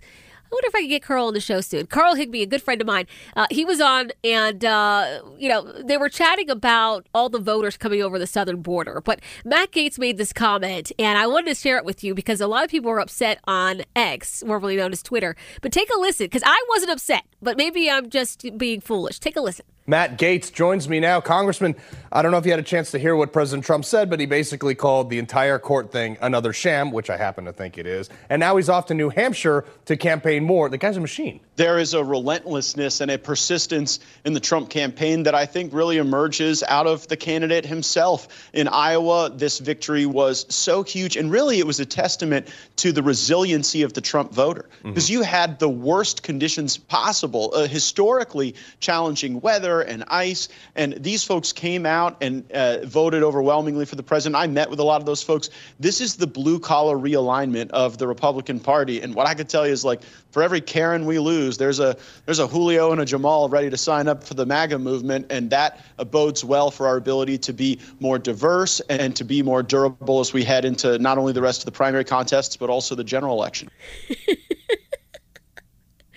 wonder 0.54 0.68
if 0.68 0.76
I 0.76 0.80
can 0.82 0.90
get 0.90 1.04
Carl 1.04 1.28
on 1.28 1.34
the 1.34 1.40
show 1.40 1.62
soon. 1.62 1.88
Carl 1.88 2.16
Higbie, 2.16 2.44
a 2.44 2.46
good 2.46 2.62
friend 2.62 2.80
of 2.82 2.88
mine, 2.88 3.08
uh, 3.36 3.48
he 3.50 3.66
was 3.66 3.82
on, 3.82 4.12
and 4.24 4.64
uh, 4.64 5.22
you 5.38 5.50
know 5.50 5.72
they 5.84 5.98
were 5.98 6.10
chatting 6.10 6.50
about 6.50 7.08
all 7.14 7.30
the 7.30 7.40
voters 7.40 7.78
coming 7.78 8.02
over 8.02 8.18
the 8.20 8.28
southern 8.28 8.62
border. 8.62 9.02
But 9.02 9.22
Matt 9.44 9.72
Gaetz 9.72 9.98
made 10.00 10.18
this 10.18 10.34
comment, 10.34 10.92
and 11.00 11.18
I 11.18 11.28
wanted 11.28 11.56
to 11.56 11.56
share 11.56 11.78
it 11.78 11.86
with 11.86 12.04
you 12.04 12.14
because 12.14 12.42
a 12.42 12.48
lot 12.48 12.64
of 12.64 12.70
people 12.70 12.92
were 12.92 13.00
upset 13.00 13.40
on 13.46 13.84
X, 13.96 14.44
formerly 14.46 14.78
known 14.78 14.92
as 14.92 15.04
Twitter. 15.04 15.36
But 15.62 15.72
take 15.72 15.90
a 15.96 16.00
listen, 16.00 16.26
because 16.26 16.44
I 16.46 16.64
wasn't 16.70 16.92
upset, 16.92 17.24
but 17.42 17.58
maybe 17.58 17.90
I'm 17.90 18.10
just 18.10 18.58
being 18.58 18.82
foolish. 18.82 19.20
Take 19.20 19.36
a 19.36 19.42
listen. 19.42 19.66
Matt 19.86 20.18
Gaetz 20.18 20.50
joins 20.52 20.88
me 20.88 21.02
now. 21.02 21.20
Congressman, 21.20 21.76
I 22.10 22.22
don't 22.22 22.32
know 22.32 22.38
if 22.38 22.46
you 22.46 22.52
had 22.52 22.60
a 22.60 22.64
chance 22.64 22.92
to 22.92 23.00
hear 23.00 23.18
what 23.18 23.34
President 23.34 23.66
Trump 23.66 23.84
said, 23.84 24.10
but 24.10 24.18
he 24.18 24.26
basically 24.26 24.76
called 24.76 25.10
the 25.10 25.20
entire 25.20 25.60
court 25.60 25.92
thing 25.92 26.18
another 26.22 26.54
sham, 26.54 26.92
which 26.92 27.10
I 27.10 27.18
happen 27.18 27.44
to 27.46 27.52
think 27.52 27.78
it 27.78 27.86
is. 27.86 28.10
And 28.30 28.40
now 28.40 28.56
he's 28.56 28.70
off 28.70 28.86
to 28.86 28.94
New 28.94 29.10
Hampshire 29.10 29.66
to 29.86 29.98
campaign 29.98 30.46
more. 30.46 30.70
The 30.70 30.78
guy's 30.78 30.96
a 30.96 31.02
machine. 31.02 31.42
There 31.58 31.80
is 31.80 31.94
a 31.94 32.04
relentlessness 32.04 33.02
and 33.02 33.12
a 33.12 33.18
persistence 33.18 34.00
in 34.24 34.34
the 34.34 34.40
Trump 34.40 34.70
campaign 34.70 35.24
that 35.24 35.36
I 35.36 35.46
think 35.46 35.74
really 35.74 35.98
emerges 35.98 36.64
out 36.64 36.88
of 36.88 37.06
the 37.10 37.18
candidate 37.18 37.66
himself. 37.66 38.50
In 38.54 38.70
Iowa, 38.70 39.32
this 39.36 39.60
victory 39.60 40.06
was 40.06 40.46
so 40.54 40.84
huge. 40.84 41.18
And 41.18 41.30
really, 41.30 41.60
it 41.60 41.68
was 41.68 41.82
a 41.82 41.86
testament 41.86 42.48
to 42.78 42.94
the 42.94 43.04
resiliency 43.04 43.82
of 43.84 43.94
the 43.94 44.02
Trump 44.02 44.32
voter. 44.34 44.70
Because 44.82 45.06
mm-hmm. 45.06 45.14
you 45.14 45.22
had 45.24 45.60
the 45.60 45.70
worst 45.70 46.24
conditions 46.24 46.78
possible, 46.78 47.52
uh, 47.54 47.68
historically 47.68 48.56
challenging 48.80 49.42
weather 49.42 49.73
and 49.82 50.04
ice. 50.08 50.50
And 50.76 50.94
these 50.94 51.24
folks 51.24 51.52
came 51.52 51.86
out 51.86 52.18
and 52.22 52.50
uh, 52.52 52.86
voted 52.86 53.24
overwhelmingly 53.24 53.86
for 53.86 53.96
the 53.96 54.04
president. 54.04 54.42
I 54.42 54.48
met 54.48 54.70
with 54.70 54.80
a 54.80 54.84
lot 54.84 55.02
of 55.02 55.06
those 55.06 55.24
folks. 55.24 55.50
This 55.80 56.02
is 56.02 56.16
the 56.16 56.28
blue 56.28 56.60
collar 56.60 56.98
realignment 56.98 57.70
of 57.72 57.98
the 57.98 58.08
Republican 58.08 58.60
Party. 58.60 59.02
And 59.02 59.16
what 59.16 59.28
I 59.28 59.34
could 59.34 59.50
tell 59.50 59.66
you 59.66 59.74
is 59.74 59.86
like, 59.86 60.02
for 60.32 60.42
every 60.42 60.62
Karen 60.62 61.06
we 61.06 61.20
lose, 61.20 61.58
there's 61.60 61.80
a 61.80 61.96
there's 62.26 62.40
a 62.40 62.48
Julio 62.48 62.92
and 62.92 63.00
a 63.00 63.06
Jamal 63.06 63.50
ready 63.50 63.70
to 63.70 63.78
sign 63.78 64.08
up 64.08 64.24
for 64.24 64.34
the 64.34 64.48
MAGA 64.48 64.80
movement, 64.80 65.28
and 65.30 65.52
that 65.52 65.80
bodes 66.10 66.44
well 66.44 66.72
for 66.72 66.88
our 66.88 66.98
ability 66.98 67.38
to 67.38 67.54
be 67.54 67.80
more 68.00 68.18
diverse 68.18 68.80
and 68.90 69.16
to 69.16 69.24
be 69.24 69.44
more 69.44 69.62
durable 69.62 70.20
as 70.20 70.34
we 70.34 70.44
head 70.44 70.66
into 70.66 70.98
not 70.98 71.20
only 71.20 71.34
the 71.34 71.42
rest 71.42 71.62
of 71.62 71.66
the 71.66 71.72
primary 71.72 72.04
contests 72.04 72.58
but 72.58 72.70
also 72.70 72.96
the 72.96 73.04
general 73.04 73.36
election. 73.36 73.70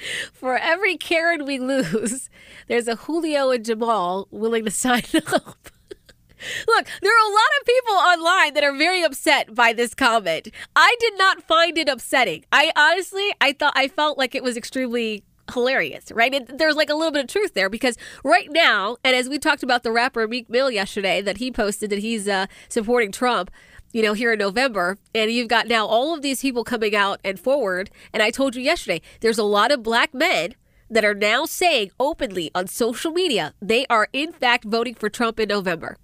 for 0.33 0.57
every 0.57 0.97
Karen 0.97 1.45
we 1.45 1.59
lose, 1.59 2.31
there's 2.69 2.89
a 2.89 2.97
Julio 2.97 3.51
and 3.51 3.65
Jamal 3.65 4.29
willing 4.31 4.65
to 4.65 4.71
sign 4.87 5.05
up. 5.15 5.71
Look, 6.69 6.87
there 7.01 7.13
are 7.13 7.31
a 7.31 7.33
lot 7.33 7.61
of 7.61 7.67
people 7.67 7.95
online 7.95 8.55
that 8.55 8.65
are 8.65 8.77
very 8.77 9.03
upset 9.03 9.55
by 9.55 9.73
this 9.73 9.95
comment. 9.95 10.49
I 10.75 10.95
did 11.01 11.17
not 11.17 11.43
find 11.43 11.79
it 11.79 11.89
upsetting. 11.89 12.45
I 12.53 12.73
honestly, 12.77 13.33
I 13.41 13.53
thought 13.53 13.73
I 13.75 13.89
felt 13.89 14.19
like 14.19 14.35
it 14.35 14.43
was 14.43 14.57
extremely 14.57 15.25
hilarious, 15.53 16.11
right? 16.13 16.47
There's 16.59 16.77
like 16.77 16.91
a 16.91 16.95
little 16.95 17.13
bit 17.13 17.25
of 17.25 17.31
truth 17.31 17.55
there 17.55 17.71
because 17.71 17.97
right 18.25 18.49
now, 18.51 18.97
and 19.05 19.17
as 19.17 19.29
we 19.29 19.39
talked 19.39 19.63
about 19.63 19.83
the 19.83 19.93
rapper 19.93 20.27
Meek 20.29 20.51
Mill 20.51 20.71
yesterday, 20.71 21.23
that 21.23 21.39
he 21.39 21.51
posted 21.51 21.91
that 21.91 22.01
he's 22.01 22.29
uh, 22.29 22.47
supporting 22.69 23.13
Trump 23.13 23.51
you 23.93 24.03
know, 24.03 24.13
here 24.13 24.33
in 24.33 24.39
November. 24.39 24.99
And 25.15 25.31
you've 25.31 25.49
got 25.49 25.69
now 25.69 25.87
all 25.87 26.15
of 26.15 26.23
these 26.23 26.43
people 26.43 26.65
coming 26.65 26.95
out 26.95 27.21
and 27.25 27.39
forward. 27.39 27.91
And 28.13 28.23
I 28.23 28.31
told 28.31 28.57
you 28.57 28.63
yesterday, 28.63 29.01
there's 29.21 29.39
a 29.39 29.45
lot 29.45 29.73
of 29.73 29.83
black 29.83 30.13
men 30.15 30.55
that 30.91 31.05
are 31.05 31.15
now 31.15 31.45
saying 31.45 31.91
openly 31.99 32.51
on 32.55 32.67
social 32.69 33.11
media 33.11 33.53
they 33.61 33.87
are 33.91 34.09
in 34.13 34.33
fact 34.33 34.65
voting 34.65 34.95
for 34.95 35.09
Trump 35.09 35.41
in 35.41 35.49
November. 35.49 35.97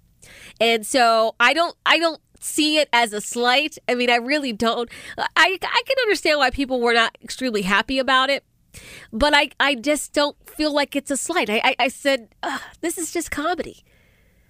And 0.59 0.85
so 0.85 1.35
I 1.39 1.53
don't 1.53 1.75
I 1.85 1.99
don't 1.99 2.21
see 2.39 2.77
it 2.77 2.89
as 2.91 3.13
a 3.13 3.21
slight. 3.21 3.77
I 3.87 3.95
mean, 3.95 4.09
I 4.09 4.17
really 4.17 4.53
don't. 4.53 4.89
I 5.17 5.57
I 5.61 5.81
can 5.85 5.97
understand 6.01 6.39
why 6.39 6.49
people 6.49 6.81
were 6.81 6.93
not 6.93 7.17
extremely 7.23 7.61
happy 7.61 7.99
about 7.99 8.29
it. 8.29 8.43
But 9.11 9.33
I, 9.35 9.49
I 9.59 9.75
just 9.75 10.13
don't 10.13 10.35
feel 10.49 10.73
like 10.73 10.95
it's 10.95 11.11
a 11.11 11.17
slight. 11.17 11.49
I, 11.49 11.61
I, 11.63 11.75
I 11.79 11.87
said, 11.89 12.29
this 12.81 12.97
is 12.97 13.11
just 13.11 13.29
comedy. 13.29 13.83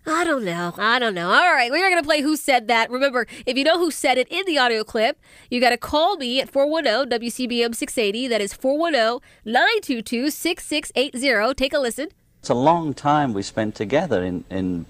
I 0.05 0.25
don't 0.25 0.43
know. 0.43 0.73
I 0.77 0.99
don't 0.99 1.15
know. 1.15 1.29
All 1.29 1.53
right, 1.53 1.71
we 1.71 1.81
are 1.81 1.89
going 1.89 2.01
to 2.01 2.05
play 2.05 2.21
Who 2.21 2.35
Said 2.35 2.67
That. 2.67 2.89
Remember, 2.89 3.25
if 3.45 3.57
you 3.57 3.63
know 3.63 3.79
who 3.79 3.89
said 3.89 4.17
it 4.17 4.27
in 4.29 4.45
the 4.45 4.57
audio 4.57 4.83
clip, 4.83 5.17
you 5.49 5.61
got 5.61 5.69
to 5.69 5.77
call 5.77 6.17
me 6.17 6.41
at 6.41 6.49
410 6.49 7.19
WCBM 7.19 7.73
680. 7.73 8.27
That 8.27 8.41
is 8.41 8.53
410 8.53 9.21
922 9.45 10.29
6680. 10.29 11.53
Take 11.53 11.73
a 11.73 11.79
listen. 11.79 12.09
It's 12.39 12.49
a 12.49 12.53
long 12.53 12.93
time 12.93 13.31
we 13.33 13.43
spent 13.43 13.75
together 13.75 14.21
in, 14.23 14.43
in 14.49 14.85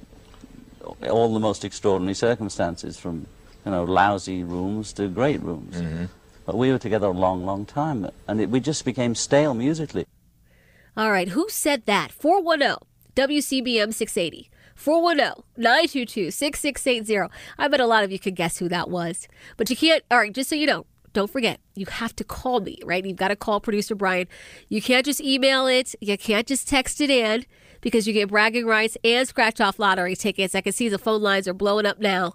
all 0.84 1.32
the 1.32 1.40
most 1.40 1.64
extraordinary 1.64 2.16
circumstances, 2.16 2.98
from 2.98 3.28
you 3.66 3.72
know 3.72 3.84
lousy 3.84 4.44
rooms 4.44 4.94
to 4.94 5.08
great 5.08 5.42
rooms. 5.44 5.76
Mm-hmm. 5.76 6.06
But 6.48 6.58
we 6.58 6.72
were 6.72 6.80
together 6.80 7.08
a 7.08 7.12
long, 7.12 7.46
long 7.46 7.66
time, 7.66 8.10
and 8.28 8.42
it, 8.42 8.50
we 8.50 8.60
just 8.60 8.84
became 8.84 9.14
stale 9.14 9.54
musically. 9.54 10.08
All 10.98 11.12
right, 11.12 11.30
who 11.30 11.48
said 11.50 11.86
that? 11.86 12.12
410 12.12 12.78
WCBM 13.16 13.94
680. 13.94 14.50
410 14.84 15.46
922 15.56 16.30
6680. 16.30 17.34
I 17.58 17.68
bet 17.70 17.80
a 17.80 17.88
lot 17.88 18.04
of 18.04 18.12
you 18.12 18.20
could 18.20 18.36
guess 18.36 18.58
who 18.58 18.68
that 18.68 18.90
was. 18.90 19.30
But 19.56 19.70
you 19.70 19.78
can't, 19.78 20.04
all 20.12 20.18
right, 20.18 20.34
just 20.34 20.50
so 20.50 20.56
you 20.56 20.68
know, 20.68 20.86
don't 21.14 21.32
forget, 21.32 21.62
you 21.74 21.86
have 21.86 22.14
to 22.18 22.26
call 22.26 22.60
me, 22.60 22.80
right? 22.84 23.06
You've 23.06 23.16
got 23.16 23.30
to 23.30 23.38
call 23.38 23.62
producer 23.62 23.96
Brian. 23.96 24.28
You 24.68 24.82
can't 24.82 25.06
just 25.06 25.22
email 25.22 25.68
it, 25.68 25.96
you 26.02 26.18
can't 26.18 26.46
just 26.46 26.68
text 26.68 27.00
it 27.00 27.10
in 27.10 27.46
because 27.80 28.08
you 28.08 28.14
get 28.14 28.28
bragging 28.28 28.66
rights 28.66 28.98
and 29.06 29.26
scratch 29.26 29.62
off 29.62 29.80
lottery 29.80 30.18
tickets. 30.18 30.54
I 30.54 30.60
can 30.60 30.74
see 30.74 30.90
the 30.90 30.98
phone 30.98 31.22
lines 31.22 31.48
are 31.48 31.54
blowing 31.54 31.86
up 31.86 32.00
now. 32.00 32.34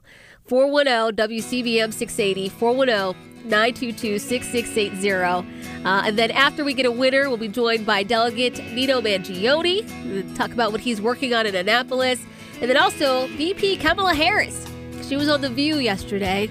410 0.49 1.29
WCBM 1.29 1.93
680, 1.93 2.49
410 2.49 3.29
922 3.45 4.19
6680. 4.19 5.85
Uh, 5.85 6.03
and 6.05 6.19
then 6.19 6.31
after 6.31 6.65
we 6.65 6.75
get 6.75 6.87
a 6.87 6.91
winner, 6.91 7.29
we'll 7.29 7.37
be 7.37 7.49
joined 7.49 7.87
by 7.87 8.03
Delegate 8.03 8.59
Nino 8.73 9.01
Mangione. 9.01 9.87
We'll 10.07 10.35
talk 10.35 10.53
about 10.53 10.73
what 10.73 10.81
he's 10.81 11.01
working 11.01 11.35
on 11.35 11.47
in 11.47 11.55
Annapolis. 11.55 12.21
And 12.61 12.69
then 12.69 12.77
also 12.77 13.27
VP 13.29 13.77
Kamala 13.77 14.15
Harris. 14.15 14.67
She 15.07 15.17
was 15.17 15.29
on 15.29 15.41
The 15.41 15.49
View 15.49 15.77
yesterday, 15.77 16.51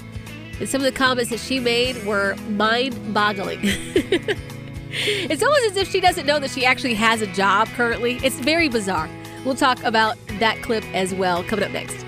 and 0.60 0.68
some 0.68 0.82
of 0.82 0.86
the 0.86 0.98
comments 0.98 1.30
that 1.30 1.40
she 1.40 1.60
made 1.60 2.04
were 2.06 2.36
mind 2.50 3.14
boggling. 3.14 3.60
it's 3.64 5.44
almost 5.44 5.64
as 5.66 5.78
if 5.78 5.92
she 5.92 6.00
doesn't 6.00 6.26
know 6.26 6.40
that 6.40 6.50
she 6.50 6.66
actually 6.66 6.96
has 6.96 7.22
a 7.22 7.28
job 7.28 7.68
currently. 7.70 8.20
It's 8.24 8.40
very 8.40 8.70
bizarre. 8.70 9.10
We'll 9.46 9.56
talk 9.56 9.84
about 9.84 10.18
that 10.40 10.62
clip 10.64 10.84
as 10.96 11.14
well 11.14 11.44
coming 11.44 11.66
up 11.66 11.72
next. 11.72 12.07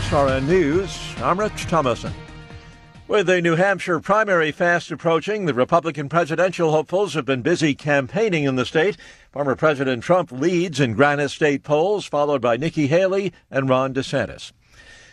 SRN 0.00 0.48
News, 0.48 0.98
I'm 1.18 1.38
Rich 1.38 1.66
Thomason. 1.66 2.14
With 3.06 3.26
the 3.26 3.42
New 3.42 3.56
Hampshire 3.56 4.00
primary 4.00 4.50
fast 4.50 4.90
approaching, 4.90 5.44
the 5.44 5.52
Republican 5.52 6.08
presidential 6.08 6.70
hopefuls 6.70 7.12
have 7.12 7.26
been 7.26 7.42
busy 7.42 7.74
campaigning 7.74 8.44
in 8.44 8.56
the 8.56 8.64
state. 8.64 8.96
Former 9.30 9.54
President 9.54 10.02
Trump 10.02 10.32
leads 10.32 10.80
in 10.80 10.94
Granite 10.94 11.28
State 11.28 11.64
polls, 11.64 12.06
followed 12.06 12.40
by 12.40 12.56
Nikki 12.56 12.86
Haley 12.86 13.34
and 13.50 13.68
Ron 13.68 13.92
DeSantis. 13.92 14.52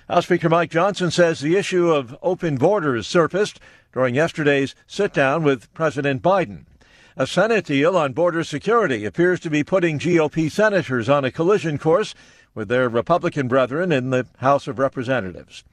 House 0.08 0.24
Speaker 0.24 0.48
Mike 0.48 0.72
Johnson 0.72 1.12
says 1.12 1.42
the 1.42 1.58
issue 1.58 1.92
of 1.92 2.18
open 2.22 2.56
borders 2.56 3.08
surfaced 3.08 3.60
during 3.92 4.16
yesterday's 4.16 4.74
sit 4.88 5.14
down 5.14 5.44
with 5.44 5.72
President 5.74 6.22
Biden. 6.22 6.64
A 7.18 7.28
Senate 7.28 7.66
deal 7.66 7.98
on 7.98 8.14
border 8.14 8.44
security 8.44 9.04
appears 9.04 9.40
to 9.40 9.50
be 9.50 9.64
putting 9.64 9.98
GOP 9.98 10.52
senators 10.52 11.10
on 11.10 11.26
a 11.26 11.32
collision 11.32 11.78
course 11.78 12.16
with 12.54 12.68
their 12.68 12.90
Republican 12.90 13.48
brethren 13.48 13.92
in 13.92 14.10
the 14.10 14.28
House 14.38 14.68
of 14.68 14.80
Representatives. 14.80 15.64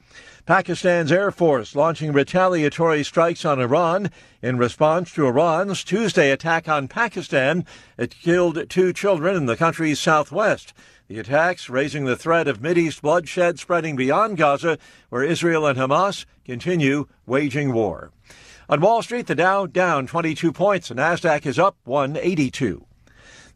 Pakistan's 0.47 1.11
Air 1.11 1.31
Force 1.31 1.75
launching 1.75 2.13
retaliatory 2.13 3.03
strikes 3.03 3.45
on 3.45 3.61
Iran 3.61 4.11
in 4.43 4.59
response 4.59 5.13
to 5.15 5.27
Iran's 5.27 5.83
Tuesday 5.83 6.31
attack 6.31 6.69
on 6.69 6.87
Pakistan. 6.87 7.65
It 7.97 8.15
killed 8.21 8.69
two 8.69 8.93
children 8.93 9.37
in 9.37 9.47
the 9.47 9.57
country's 9.57 9.99
southwest. 9.99 10.75
The 11.09 11.19
attacks 11.19 11.71
raising 11.71 12.05
the 12.05 12.17
threat 12.17 12.47
of 12.47 12.61
Mideast 12.61 13.01
bloodshed 13.01 13.59
spreading 13.59 13.97
beyond 13.97 14.37
Gaza, 14.37 14.79
where 15.09 15.23
Israel 15.23 15.67
and 15.67 15.79
Hamas 15.79 16.27
continue 16.45 17.09
waging 17.27 17.73
war. 17.73 18.11
On 18.69 18.81
Wall 18.81 19.03
Street, 19.03 19.27
the 19.27 19.35
Dow 19.35 19.67
down 19.67 20.07
22 20.07 20.53
points, 20.53 20.89
the 20.89 20.95
Nasdaq 20.95 21.45
is 21.45 21.59
up 21.59 21.77
182. 21.85 22.85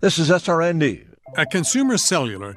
This 0.00 0.18
is 0.18 0.30
SRN 0.30 0.76
News. 0.76 1.06
At 1.36 1.50
Consumer 1.50 1.98
Cellular, 1.98 2.56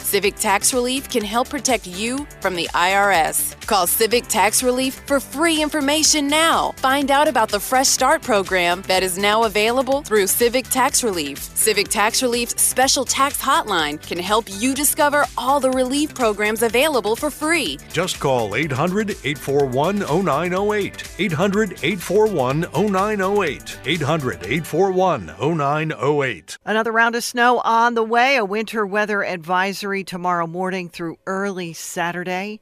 Civic 0.00 0.36
Tax 0.36 0.72
Relief 0.72 1.08
can 1.08 1.22
help 1.22 1.48
protect 1.50 1.86
you 1.86 2.26
from 2.40 2.56
the 2.56 2.68
IRS. 2.74 3.54
Call 3.66 3.86
Civic 3.86 4.26
Tax 4.26 4.62
Relief 4.62 4.94
for 5.06 5.20
free 5.20 5.62
information 5.62 6.26
now. 6.26 6.72
Find 6.78 7.10
out 7.10 7.28
about 7.28 7.50
the 7.50 7.60
Fresh 7.60 7.88
Start 7.88 8.22
program 8.22 8.82
that 8.88 9.02
is 9.02 9.18
now 9.18 9.44
available 9.44 10.02
through 10.02 10.26
Civic 10.26 10.64
Tax 10.68 11.04
Relief. 11.04 11.38
Civic 11.54 11.88
Tax 11.88 12.22
Relief's 12.22 12.60
special 12.60 13.04
tax 13.04 13.40
hotline 13.40 14.00
can 14.00 14.18
help 14.18 14.46
you 14.48 14.74
discover 14.74 15.24
all 15.36 15.60
the 15.60 15.70
relief 15.70 16.14
programs 16.14 16.62
available 16.62 17.14
for 17.14 17.30
free. 17.30 17.78
Just 17.92 18.18
call 18.18 18.56
800 18.56 19.10
841 19.10 20.00
0908. 20.00 21.04
800 21.18 21.72
841 21.84 22.60
0908. 22.72 23.78
800 23.84 24.34
841 24.42 25.26
0908. 25.38 26.58
Another 26.64 26.92
round 26.92 27.14
of 27.14 27.22
snow 27.22 27.60
on 27.60 27.94
the 27.94 28.02
way. 28.02 28.36
A 28.36 28.44
winter 28.44 28.86
weather 28.86 29.22
advisory 29.24 29.89
tomorrow 29.98 30.46
morning 30.46 30.88
through 30.88 31.18
early 31.26 31.72
Saturday. 31.72 32.60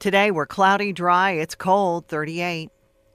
Today 0.00 0.32
we're 0.32 0.44
cloudy, 0.44 0.92
dry. 0.92 1.30
It's 1.30 1.54
cold, 1.54 2.08
38. 2.08 2.68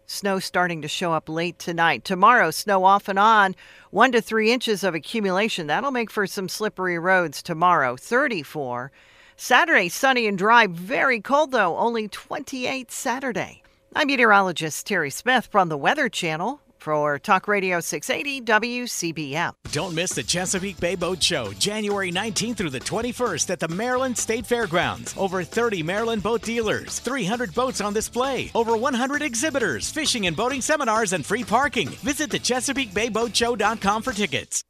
Snow 0.06 0.39
starting 0.39 0.82
to 0.82 0.88
show 0.88 1.12
up 1.12 1.28
late 1.28 1.60
tonight. 1.60 2.06
Tomorrow, 2.06 2.52
snow 2.52 2.86
off 2.86 3.10
and 3.10 3.19
on, 3.19 3.56
one 3.91 4.13
to 4.13 4.22
three 4.22 4.54
inches 4.54 4.86
of 4.86 4.95
accumulation. 4.95 5.67
That'll 5.67 5.91
make 5.91 6.10
for 6.10 6.26
some 6.26 6.48
slippery 6.48 6.98
roads 6.98 7.43
tomorrow, 7.43 7.98
34. 7.98 8.93
Saturday, 9.36 9.89
sunny 9.89 10.26
and 10.26 10.38
dry, 10.38 10.65
very 10.65 11.19
cold 11.19 11.52
though, 11.52 11.78
only 11.78 12.08
28 12.08 12.89
Saturday. 12.89 13.62
I'm 13.93 14.08
meteorologist 14.08 14.88
Terry 14.88 15.10
Smith 15.10 15.50
from 15.52 15.67
the 15.67 15.78
Weather 15.78 16.08
Channel 16.08 16.62
for 16.80 17.20
Talk 17.20 17.48
Radio 17.48 17.80
680 17.80 18.42
WCBM. 18.42 19.54
Don't 19.72 19.94
miss 19.94 20.13
the 20.13 20.24
Chesapeake 20.24 20.80
Bay 20.80 20.96
Boat 20.96 21.22
Show, 21.22 21.54
January 21.54 22.12
19th 22.12 22.58
through 22.58 22.70
the 22.70 22.80
21st 22.80 23.50
at 23.50 23.60
the 23.60 23.68
Maryland 23.68 24.18
State 24.18 24.46
Fairgrounds. 24.46 25.13
Over 25.18 25.44
30 25.44 25.84
Maryland 25.84 26.24
boat 26.24 26.42
dealers, 26.42 27.00
300 27.00 27.54
boats 27.54 27.82
on 27.82 27.94
display, 27.94 28.52
over 28.56 28.76
100 28.76 29.22
exhibitors, 29.22 29.89
fishing 29.89 30.28
and 30.28 30.36
boating 30.36 30.62
seminars, 30.62 31.13
and 31.13 31.26
free 31.26 31.44
parking. 31.44 31.89
Visit 31.89 32.30
the 32.32 32.39
ChesapeakeBayBoatShow.com 32.39 34.02
for 34.02 34.13
tickets. 34.13 34.63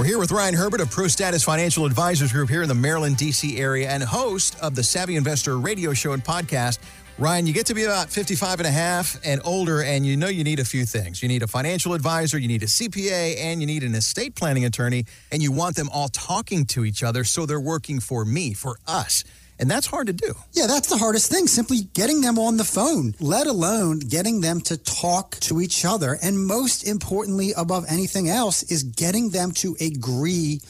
We're 0.00 0.06
here 0.06 0.18
with 0.18 0.32
Ryan 0.32 0.54
Herbert 0.54 0.80
of 0.80 0.90
Pro 0.90 1.08
Status 1.08 1.44
Financial 1.44 1.84
Advisors 1.84 2.32
Group 2.32 2.48
here 2.48 2.62
in 2.62 2.68
the 2.68 2.74
Maryland, 2.74 3.18
D.C. 3.18 3.58
area 3.58 3.90
and 3.90 4.02
host 4.02 4.58
of 4.60 4.74
the 4.74 4.82
Savvy 4.82 5.16
Investor 5.16 5.58
radio 5.58 5.92
show 5.92 6.12
and 6.12 6.24
podcast. 6.24 6.78
Ryan, 7.20 7.46
you 7.46 7.52
get 7.52 7.66
to 7.66 7.74
be 7.74 7.84
about 7.84 8.08
55 8.08 8.60
and 8.60 8.66
a 8.66 8.70
half 8.70 9.20
and 9.26 9.42
older, 9.44 9.82
and 9.82 10.06
you 10.06 10.16
know 10.16 10.28
you 10.28 10.42
need 10.42 10.58
a 10.58 10.64
few 10.64 10.86
things. 10.86 11.22
You 11.22 11.28
need 11.28 11.42
a 11.42 11.46
financial 11.46 11.92
advisor, 11.92 12.38
you 12.38 12.48
need 12.48 12.62
a 12.62 12.66
CPA, 12.66 13.36
and 13.36 13.60
you 13.60 13.66
need 13.66 13.82
an 13.82 13.94
estate 13.94 14.34
planning 14.34 14.64
attorney, 14.64 15.04
and 15.30 15.42
you 15.42 15.52
want 15.52 15.76
them 15.76 15.90
all 15.92 16.08
talking 16.08 16.64
to 16.68 16.82
each 16.82 17.02
other 17.02 17.22
so 17.24 17.44
they're 17.44 17.60
working 17.60 18.00
for 18.00 18.24
me, 18.24 18.54
for 18.54 18.78
us. 18.86 19.22
And 19.58 19.70
that's 19.70 19.86
hard 19.86 20.06
to 20.06 20.14
do. 20.14 20.32
Yeah, 20.52 20.66
that's 20.66 20.88
the 20.88 20.96
hardest 20.96 21.30
thing, 21.30 21.46
simply 21.46 21.80
getting 21.92 22.22
them 22.22 22.38
on 22.38 22.56
the 22.56 22.64
phone, 22.64 23.14
let 23.20 23.46
alone 23.46 23.98
getting 23.98 24.40
them 24.40 24.62
to 24.62 24.78
talk 24.78 25.38
to 25.40 25.60
each 25.60 25.84
other. 25.84 26.16
And 26.22 26.46
most 26.46 26.88
importantly, 26.88 27.52
above 27.54 27.84
anything 27.86 28.30
else, 28.30 28.62
is 28.62 28.82
getting 28.82 29.28
them 29.28 29.52
to 29.56 29.76
agree 29.78 30.62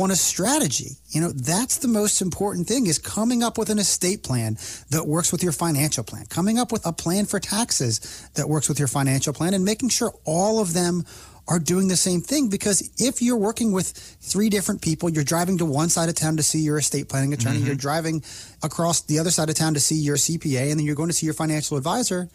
on 0.00 0.10
a 0.10 0.16
strategy. 0.16 0.96
You 1.10 1.20
know, 1.20 1.30
that's 1.30 1.78
the 1.78 1.88
most 1.88 2.22
important 2.22 2.66
thing 2.66 2.86
is 2.86 2.98
coming 2.98 3.42
up 3.42 3.58
with 3.58 3.68
an 3.68 3.78
estate 3.78 4.22
plan 4.22 4.56
that 4.90 5.06
works 5.06 5.32
with 5.32 5.42
your 5.42 5.52
financial 5.52 6.02
plan, 6.02 6.24
coming 6.26 6.58
up 6.58 6.72
with 6.72 6.86
a 6.86 6.92
plan 6.92 7.26
for 7.26 7.38
taxes 7.38 8.28
that 8.34 8.48
works 8.48 8.68
with 8.68 8.78
your 8.78 8.88
financial 8.88 9.32
plan 9.32 9.54
and 9.54 9.64
making 9.64 9.90
sure 9.90 10.12
all 10.24 10.60
of 10.60 10.72
them 10.72 11.04
are 11.48 11.58
doing 11.58 11.88
the 11.88 11.96
same 11.96 12.20
thing 12.20 12.48
because 12.48 12.88
if 12.98 13.20
you're 13.20 13.36
working 13.36 13.72
with 13.72 13.88
three 14.20 14.48
different 14.48 14.80
people, 14.80 15.10
you're 15.10 15.24
driving 15.24 15.58
to 15.58 15.64
one 15.64 15.88
side 15.88 16.08
of 16.08 16.14
town 16.14 16.36
to 16.36 16.42
see 16.42 16.60
your 16.60 16.78
estate 16.78 17.08
planning 17.08 17.32
attorney, 17.32 17.58
mm-hmm. 17.58 17.66
you're 17.66 17.74
driving 17.74 18.22
across 18.62 19.02
the 19.02 19.18
other 19.18 19.30
side 19.30 19.50
of 19.50 19.56
town 19.56 19.74
to 19.74 19.80
see 19.80 19.96
your 19.96 20.16
CPA, 20.16 20.70
and 20.70 20.78
then 20.78 20.86
you're 20.86 20.94
going 20.94 21.08
to 21.08 21.14
see 21.14 21.26
your 21.26 21.34
financial 21.34 21.76
advisor 21.76 22.28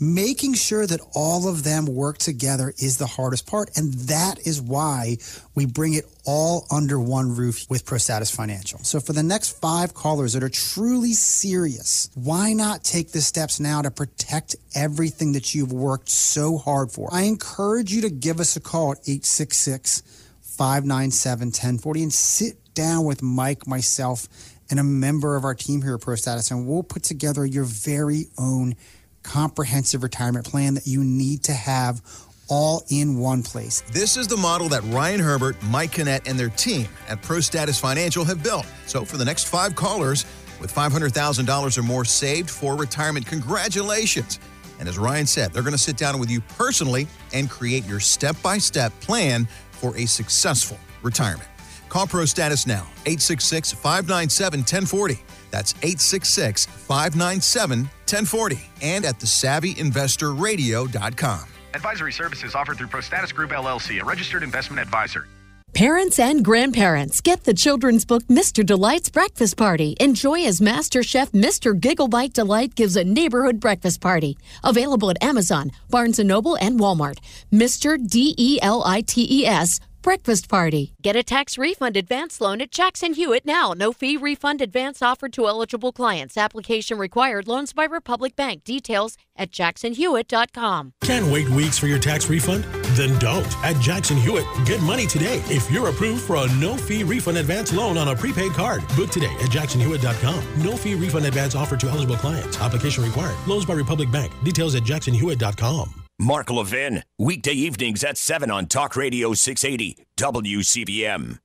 making 0.00 0.54
sure 0.54 0.86
that 0.86 1.00
all 1.14 1.48
of 1.48 1.64
them 1.64 1.86
work 1.86 2.18
together 2.18 2.72
is 2.78 2.98
the 2.98 3.06
hardest 3.06 3.46
part. 3.46 3.70
And 3.76 3.92
that 4.08 4.46
is 4.46 4.60
why 4.60 5.18
we 5.54 5.66
bring 5.66 5.94
it 5.94 6.04
all 6.24 6.66
under 6.70 6.98
one 6.98 7.34
roof 7.34 7.66
with 7.68 7.84
ProStatus 7.84 8.34
Financial. 8.34 8.78
So 8.80 9.00
for 9.00 9.12
the 9.12 9.22
next 9.22 9.60
five 9.60 9.94
callers 9.94 10.32
that 10.32 10.42
are 10.42 10.48
truly 10.48 11.12
serious, 11.12 12.10
why 12.14 12.52
not 12.52 12.84
take 12.84 13.12
the 13.12 13.20
steps 13.20 13.60
now 13.60 13.82
to 13.82 13.90
protect 13.90 14.56
everything 14.74 15.32
that 15.32 15.54
you've 15.54 15.72
worked 15.72 16.08
so 16.08 16.58
hard 16.58 16.90
for? 16.90 17.08
I 17.12 17.22
encourage 17.22 17.92
you 17.92 18.02
to 18.02 18.10
give 18.10 18.40
us 18.40 18.56
a 18.56 18.60
call 18.60 18.92
at 18.92 18.98
866 18.98 20.02
597 20.42 21.48
1040 21.48 22.02
and 22.02 22.12
sit 22.12 22.74
down 22.74 23.04
with 23.04 23.22
Mike, 23.22 23.66
myself, 23.66 24.28
and 24.70 24.80
a 24.80 24.84
member 24.84 25.36
of 25.36 25.44
our 25.44 25.54
team 25.54 25.82
here 25.82 25.94
at 25.94 26.00
ProStatus, 26.00 26.50
and 26.50 26.66
we'll 26.66 26.82
put 26.82 27.02
together 27.02 27.44
your 27.44 27.64
very 27.64 28.26
own 28.38 28.74
comprehensive 29.22 30.02
retirement 30.02 30.46
plan 30.46 30.74
that 30.74 30.86
you 30.86 31.04
need 31.04 31.42
to 31.44 31.52
have 31.52 32.02
all 32.48 32.84
in 32.90 33.18
one 33.18 33.42
place. 33.42 33.82
This 33.92 34.16
is 34.16 34.28
the 34.28 34.36
model 34.36 34.68
that 34.68 34.82
Ryan 34.84 35.20
Herbert, 35.20 35.56
Mike 35.64 35.92
Kinnett, 35.92 36.28
and 36.28 36.38
their 36.38 36.50
team 36.50 36.86
at 37.08 37.22
ProStatus 37.22 37.80
Financial 37.80 38.24
have 38.24 38.42
built. 38.42 38.66
So 38.86 39.04
for 39.04 39.16
the 39.16 39.24
next 39.24 39.48
five 39.48 39.74
callers 39.74 40.26
with 40.60 40.72
$500,000 40.72 41.78
or 41.78 41.82
more 41.82 42.04
saved 42.04 42.50
for 42.50 42.76
retirement, 42.76 43.26
congratulations. 43.26 44.38
And 44.78 44.88
as 44.88 44.98
Ryan 44.98 45.26
said, 45.26 45.52
they're 45.52 45.62
going 45.62 45.72
to 45.72 45.78
sit 45.78 45.96
down 45.96 46.18
with 46.18 46.30
you 46.30 46.40
personally 46.40 47.06
and 47.32 47.48
create 47.48 47.86
your 47.86 48.00
step 48.00 48.36
by 48.42 48.58
step 48.58 48.92
plan 49.00 49.46
for 49.70 49.96
a 49.96 50.06
successful 50.06 50.78
retirement. 51.02 51.48
Call 51.88 52.06
ProStatus 52.06 52.66
now, 52.66 52.82
866 53.06 53.72
597 53.72 54.60
1040. 54.60 55.20
That's 55.52 55.74
866 55.82 56.66
597 56.66 57.82
1040 57.82 58.58
and 58.82 59.04
at 59.04 59.20
thesavvyinvestorradio.com. 59.20 61.44
Advisory 61.74 62.12
services 62.12 62.56
offered 62.56 62.78
through 62.78 62.88
ProStatus 62.88 63.32
Group 63.32 63.52
LLC, 63.52 64.02
a 64.02 64.04
registered 64.04 64.42
investment 64.42 64.82
advisor. 64.82 65.28
Parents 65.74 66.18
and 66.18 66.44
grandparents, 66.44 67.22
get 67.22 67.44
the 67.44 67.54
children's 67.54 68.04
book 68.04 68.22
Mr. 68.24 68.64
Delight's 68.64 69.08
Breakfast 69.08 69.56
Party. 69.56 69.96
Enjoy 70.00 70.44
as 70.44 70.60
Master 70.60 71.02
Chef 71.02 71.32
Mr. 71.32 71.72
Gigglebite 71.72 72.34
Delight 72.34 72.74
gives 72.74 72.94
a 72.94 73.04
neighborhood 73.04 73.58
breakfast 73.58 74.02
party. 74.02 74.36
Available 74.62 75.08
at 75.08 75.16
Amazon, 75.22 75.70
Barnes 75.88 76.18
& 76.18 76.20
Noble, 76.24 76.56
and 76.56 76.78
Walmart. 76.78 77.20
Mr. 77.50 77.96
D-E-L-I-T-E-S 78.06 79.80
Breakfast 80.02 80.48
Party. 80.48 80.94
Get 81.00 81.14
a 81.14 81.22
tax 81.22 81.56
refund 81.56 81.96
advance 81.96 82.40
loan 82.40 82.60
at 82.60 82.72
Jackson 82.72 83.14
Hewitt 83.14 83.46
now. 83.46 83.72
No 83.72 83.92
fee 83.92 84.16
refund 84.16 84.60
advance 84.60 85.00
offered 85.00 85.32
to 85.34 85.46
eligible 85.46 85.92
clients. 85.92 86.36
Application 86.36 86.98
required. 86.98 87.46
Loans 87.46 87.72
by 87.72 87.84
Republic 87.84 88.34
Bank. 88.34 88.64
Details 88.64 89.16
at 89.36 89.52
jacksonhewitt.com. 89.52 90.94
Can't 91.02 91.26
wait 91.26 91.48
weeks 91.50 91.78
for 91.78 91.86
your 91.86 92.00
tax 92.00 92.28
refund? 92.28 92.64
Then 92.96 93.16
don't. 93.20 93.46
At 93.64 93.80
Jackson 93.80 94.16
Hewitt, 94.16 94.46
get 94.66 94.80
money 94.82 95.06
today 95.06 95.40
if 95.46 95.70
you're 95.70 95.88
approved 95.88 96.22
for 96.22 96.36
a 96.36 96.52
no 96.56 96.76
fee 96.76 97.04
refund 97.04 97.38
advance 97.38 97.72
loan 97.72 97.96
on 97.96 98.08
a 98.08 98.16
prepaid 98.16 98.52
card. 98.52 98.82
Book 98.96 99.10
today 99.10 99.32
at 99.40 99.50
jacksonhewitt.com. 99.50 100.64
No 100.64 100.76
fee 100.76 100.96
refund 100.96 101.26
advance 101.26 101.54
offered 101.54 101.78
to 101.80 101.88
eligible 101.88 102.16
clients. 102.16 102.60
Application 102.60 103.04
required. 103.04 103.36
Loans 103.46 103.64
by 103.64 103.74
Republic 103.74 104.10
Bank. 104.10 104.32
Details 104.42 104.74
at 104.74 104.82
jacksonhewitt.com. 104.82 106.01
Mark 106.22 106.50
Levin, 106.50 107.02
weekday 107.18 107.50
evenings 107.50 108.04
at 108.04 108.16
7 108.16 108.48
on 108.48 108.66
Talk 108.66 108.94
Radio 108.94 109.34
680 109.34 110.06
WCBM. 110.16 111.40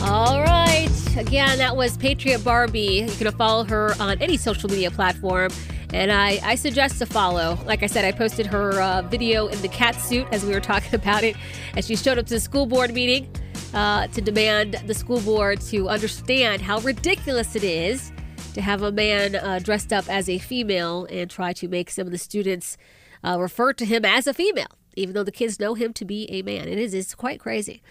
All 0.00 0.40
right. 0.40 0.88
Again, 1.16 1.58
that 1.58 1.76
was 1.76 1.96
Patriot 1.96 2.44
Barbie. 2.44 3.08
You 3.08 3.16
can 3.16 3.32
follow 3.32 3.64
her 3.64 3.96
on 3.98 4.22
any 4.22 4.36
social 4.36 4.70
media 4.70 4.92
platform. 4.92 5.50
And 5.92 6.12
I, 6.12 6.38
I 6.44 6.54
suggest 6.54 7.00
to 7.00 7.06
follow. 7.06 7.58
Like 7.66 7.82
I 7.82 7.86
said, 7.86 8.04
I 8.04 8.12
posted 8.12 8.46
her 8.46 8.80
uh, 8.80 9.02
video 9.02 9.48
in 9.48 9.60
the 9.60 9.68
cat 9.68 9.96
suit 9.96 10.28
as 10.30 10.44
we 10.44 10.52
were 10.52 10.60
talking 10.72 10.94
about 10.94 11.24
it. 11.24 11.34
As 11.76 11.88
she 11.88 11.96
showed 11.96 12.18
up 12.18 12.26
to 12.26 12.34
the 12.34 12.40
school 12.40 12.66
board 12.66 12.94
meeting 12.94 13.28
uh, 13.74 14.06
to 14.06 14.20
demand 14.20 14.74
the 14.86 14.94
school 14.94 15.20
board 15.22 15.60
to 15.62 15.88
understand 15.88 16.62
how 16.62 16.78
ridiculous 16.82 17.56
it 17.56 17.64
is 17.64 18.12
to 18.54 18.62
have 18.62 18.82
a 18.82 18.92
man 18.92 19.34
uh, 19.34 19.58
dressed 19.62 19.92
up 19.92 20.08
as 20.08 20.28
a 20.28 20.38
female 20.38 21.06
and 21.10 21.30
try 21.30 21.52
to 21.52 21.68
make 21.68 21.90
some 21.90 22.06
of 22.06 22.12
the 22.12 22.18
students 22.18 22.76
uh, 23.22 23.36
refer 23.38 23.72
to 23.74 23.84
him 23.84 24.04
as 24.04 24.26
a 24.26 24.34
female, 24.34 24.78
even 24.96 25.14
though 25.14 25.24
the 25.24 25.32
kids 25.32 25.60
know 25.60 25.74
him 25.74 25.92
to 25.92 26.04
be 26.04 26.30
a 26.30 26.42
man. 26.42 26.68
It 26.68 26.78
is 26.78 26.94
it's 26.94 27.14
quite 27.14 27.40
crazy. 27.40 27.82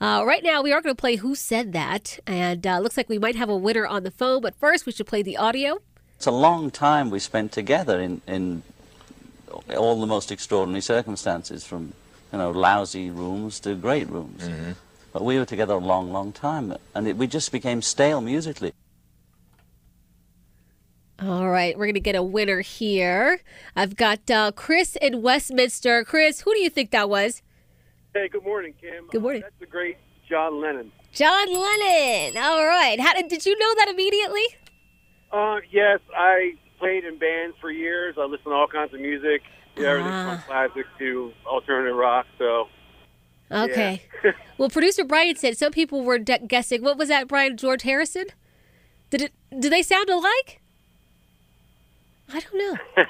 Uh, 0.00 0.24
right 0.26 0.42
now, 0.42 0.62
we 0.62 0.72
are 0.72 0.80
going 0.80 0.94
to 0.94 1.00
play 1.00 1.16
Who 1.16 1.34
Said 1.34 1.72
That, 1.72 2.18
and 2.26 2.66
uh, 2.66 2.78
looks 2.80 2.96
like 2.96 3.08
we 3.08 3.18
might 3.18 3.36
have 3.36 3.48
a 3.48 3.56
winner 3.56 3.86
on 3.86 4.02
the 4.02 4.10
phone. 4.10 4.40
But 4.40 4.54
first, 4.56 4.84
we 4.84 4.92
should 4.92 5.06
play 5.06 5.22
the 5.22 5.36
audio. 5.36 5.78
It's 6.16 6.26
a 6.26 6.32
long 6.32 6.70
time 6.70 7.10
we 7.10 7.18
spent 7.18 7.52
together 7.52 8.00
in, 8.00 8.20
in 8.26 8.62
all 9.76 10.00
the 10.00 10.06
most 10.06 10.32
extraordinary 10.32 10.80
circumstances, 10.80 11.64
from 11.64 11.92
you 12.32 12.38
know 12.38 12.50
lousy 12.50 13.10
rooms 13.10 13.60
to 13.60 13.74
great 13.74 14.08
rooms. 14.08 14.48
But 15.12 15.24
we 15.24 15.38
were 15.38 15.44
together 15.44 15.74
a 15.74 15.78
long, 15.78 16.12
long 16.12 16.32
time, 16.32 16.74
and 16.94 17.06
it, 17.06 17.16
we 17.16 17.26
just 17.26 17.52
became 17.52 17.82
stale 17.82 18.20
musically. 18.20 18.72
All 21.22 21.48
right, 21.48 21.78
we're 21.78 21.84
going 21.86 21.94
to 21.94 22.00
get 22.00 22.16
a 22.16 22.22
winner 22.22 22.60
here. 22.62 23.40
I've 23.76 23.94
got 23.94 24.28
uh, 24.28 24.50
Chris 24.52 24.96
in 25.00 25.22
Westminster. 25.22 26.02
Chris, 26.04 26.40
who 26.40 26.52
do 26.52 26.60
you 26.60 26.68
think 26.68 26.90
that 26.90 27.08
was? 27.08 27.42
Hey, 28.12 28.28
good 28.28 28.42
morning, 28.42 28.74
Kim. 28.80 29.06
Good 29.08 29.22
morning. 29.22 29.42
Uh, 29.42 29.46
that's 29.46 29.60
the 29.60 29.66
great 29.66 29.98
John 30.28 30.60
Lennon. 30.60 30.90
John 31.12 31.46
Lennon. 31.48 32.36
All 32.42 32.66
right. 32.66 32.98
How 32.98 33.14
did, 33.14 33.28
did 33.28 33.46
you 33.46 33.56
know 33.56 33.74
that 33.76 33.88
immediately? 33.90 34.42
Uh, 35.30 35.58
yes, 35.70 36.00
I 36.16 36.54
played 36.80 37.04
in 37.04 37.18
bands 37.18 37.56
for 37.60 37.70
years. 37.70 38.16
I 38.18 38.24
listened 38.24 38.46
to 38.46 38.50
all 38.52 38.66
kinds 38.66 38.92
of 38.92 38.98
music, 39.00 39.42
yeah, 39.76 39.90
everything 39.90 40.12
Ah. 40.12 40.42
from 40.44 40.52
classic 40.52 40.86
to 40.98 41.32
alternative 41.46 41.94
rock. 41.96 42.26
So, 42.36 42.66
Okay. 43.52 44.02
well, 44.58 44.70
producer 44.70 45.04
Brian 45.04 45.36
said 45.36 45.56
some 45.56 45.70
people 45.72 46.02
were 46.02 46.18
de- 46.18 46.40
guessing. 46.48 46.82
What 46.82 46.98
was 46.98 47.08
that, 47.10 47.28
Brian? 47.28 47.56
George 47.56 47.82
Harrison? 47.82 48.24
Did 49.10 49.22
it? 49.22 49.32
Do 49.60 49.68
they 49.70 49.82
sound 49.82 50.08
alike? 50.10 50.58
I 52.28 52.40
don't 52.40 52.54
know. 52.54 53.04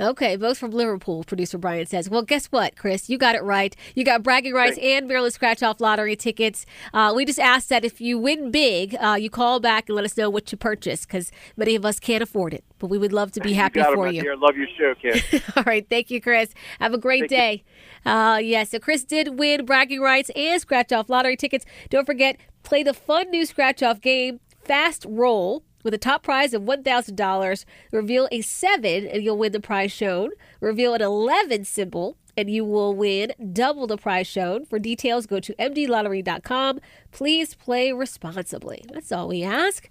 Okay, 0.00 0.36
both 0.36 0.56
from 0.56 0.70
Liverpool, 0.70 1.24
producer 1.24 1.58
Brian 1.58 1.84
says. 1.84 2.08
Well, 2.08 2.22
guess 2.22 2.46
what, 2.46 2.74
Chris? 2.74 3.10
You 3.10 3.18
got 3.18 3.34
it 3.34 3.42
right. 3.42 3.76
You 3.94 4.02
got 4.02 4.22
bragging 4.22 4.54
rights 4.54 4.78
and 4.80 5.06
Maryland 5.06 5.34
Scratch 5.34 5.62
Off 5.62 5.78
Lottery 5.78 6.16
tickets. 6.16 6.64
Uh, 6.94 7.12
we 7.14 7.26
just 7.26 7.38
asked 7.38 7.68
that 7.68 7.84
if 7.84 8.00
you 8.00 8.18
win 8.18 8.50
big, 8.50 8.96
uh, 8.98 9.18
you 9.20 9.28
call 9.28 9.60
back 9.60 9.90
and 9.90 9.96
let 9.96 10.06
us 10.06 10.16
know 10.16 10.30
what 10.30 10.50
you 10.50 10.56
purchased 10.56 11.06
because 11.06 11.30
many 11.58 11.74
of 11.74 11.84
us 11.84 12.00
can't 12.00 12.22
afford 12.22 12.54
it. 12.54 12.64
But 12.78 12.86
we 12.86 12.96
would 12.96 13.12
love 13.12 13.32
to 13.32 13.40
be 13.40 13.52
happy 13.52 13.80
you 13.80 13.94
for 13.94 14.08
you. 14.08 14.22
dear. 14.22 14.38
Love 14.38 14.56
your 14.56 14.68
show, 14.78 14.94
Kim. 15.02 15.42
All 15.54 15.64
right, 15.64 15.86
thank 15.90 16.10
you, 16.10 16.18
Chris. 16.22 16.54
Have 16.78 16.94
a 16.94 16.98
great 16.98 17.28
Thank 17.28 17.30
day. 17.30 17.64
Uh, 18.06 18.38
yeah, 18.42 18.64
so 18.64 18.78
Chris 18.78 19.04
did 19.04 19.38
win 19.38 19.66
bragging 19.66 20.00
rights 20.00 20.30
and 20.34 20.58
scratch 20.62 20.92
off 20.92 21.10
lottery 21.10 21.36
tickets. 21.36 21.66
Don't 21.90 22.06
forget, 22.06 22.38
play 22.62 22.82
the 22.82 22.94
fun 22.94 23.28
new 23.28 23.44
scratch 23.44 23.82
off 23.82 24.00
game, 24.00 24.40
Fast 24.64 25.04
Roll. 25.06 25.62
With 25.82 25.94
a 25.94 25.98
top 25.98 26.22
prize 26.22 26.52
of 26.52 26.62
$1,000, 26.62 27.64
reveal 27.90 28.28
a 28.30 28.40
7 28.42 29.06
and 29.06 29.22
you'll 29.22 29.38
win 29.38 29.52
the 29.52 29.60
prize 29.60 29.92
shown. 29.92 30.30
Reveal 30.60 30.94
an 30.94 31.02
11 31.02 31.64
symbol 31.64 32.16
and 32.36 32.50
you 32.50 32.64
will 32.64 32.94
win 32.94 33.32
double 33.52 33.86
the 33.86 33.96
prize 33.96 34.26
shown. 34.26 34.64
For 34.64 34.78
details, 34.78 35.26
go 35.26 35.40
to 35.40 35.54
mdlottery.com. 35.54 36.80
Please 37.12 37.54
play 37.54 37.92
responsibly. 37.92 38.84
That's 38.92 39.12
all 39.12 39.28
we 39.28 39.42
ask. 39.42 39.88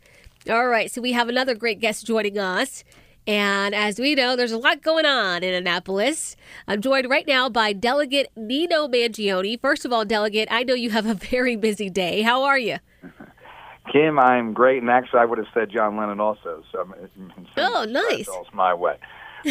All 0.49 0.67
right, 0.67 0.89
so 0.89 1.02
we 1.02 1.12
have 1.12 1.28
another 1.28 1.56
great 1.56 1.80
guest 1.80 2.06
joining 2.06 2.38
us. 2.38 2.84
And 3.28 3.75
as 3.75 3.99
we 3.99 4.15
know, 4.15 4.36
there's 4.36 4.52
a 4.52 4.58
lot 4.58 4.82
going 4.82 5.06
on 5.06 5.43
in 5.43 5.54
Annapolis. 5.54 6.36
I'm 6.67 6.82
joined 6.82 7.10
right 7.10 7.28
now 7.28 7.49
by 7.49 7.73
Delegate 7.73 8.30
Nino 8.36 8.88
Mangione. 8.88 9.60
First 9.60 9.86
of 9.86 9.93
all, 9.93 10.06
Delegate, 10.06 10.47
I 10.49 10.63
know 10.63 10.73
you 10.73 10.89
have 10.89 11.06
a 11.06 11.13
very 11.30 11.56
busy 11.56 11.89
day. 11.89 12.21
How 12.21 12.43
are 12.43 12.58
you? 12.58 12.78
Kim, 13.91 14.19
I'm 14.19 14.54
great, 14.54 14.82
and 14.82 14.89
actually, 14.89 15.19
I 15.19 15.25
would 15.25 15.38
have 15.38 15.47
said 15.54 15.69
John 15.71 15.97
Lennon 15.97 16.19
also. 16.19 16.63
So, 16.71 16.82
I'm, 16.82 17.34
Oh, 17.58 17.86
nice. 17.89 18.28
It's 18.28 18.54
my 18.54 18.73
way. 18.73 18.97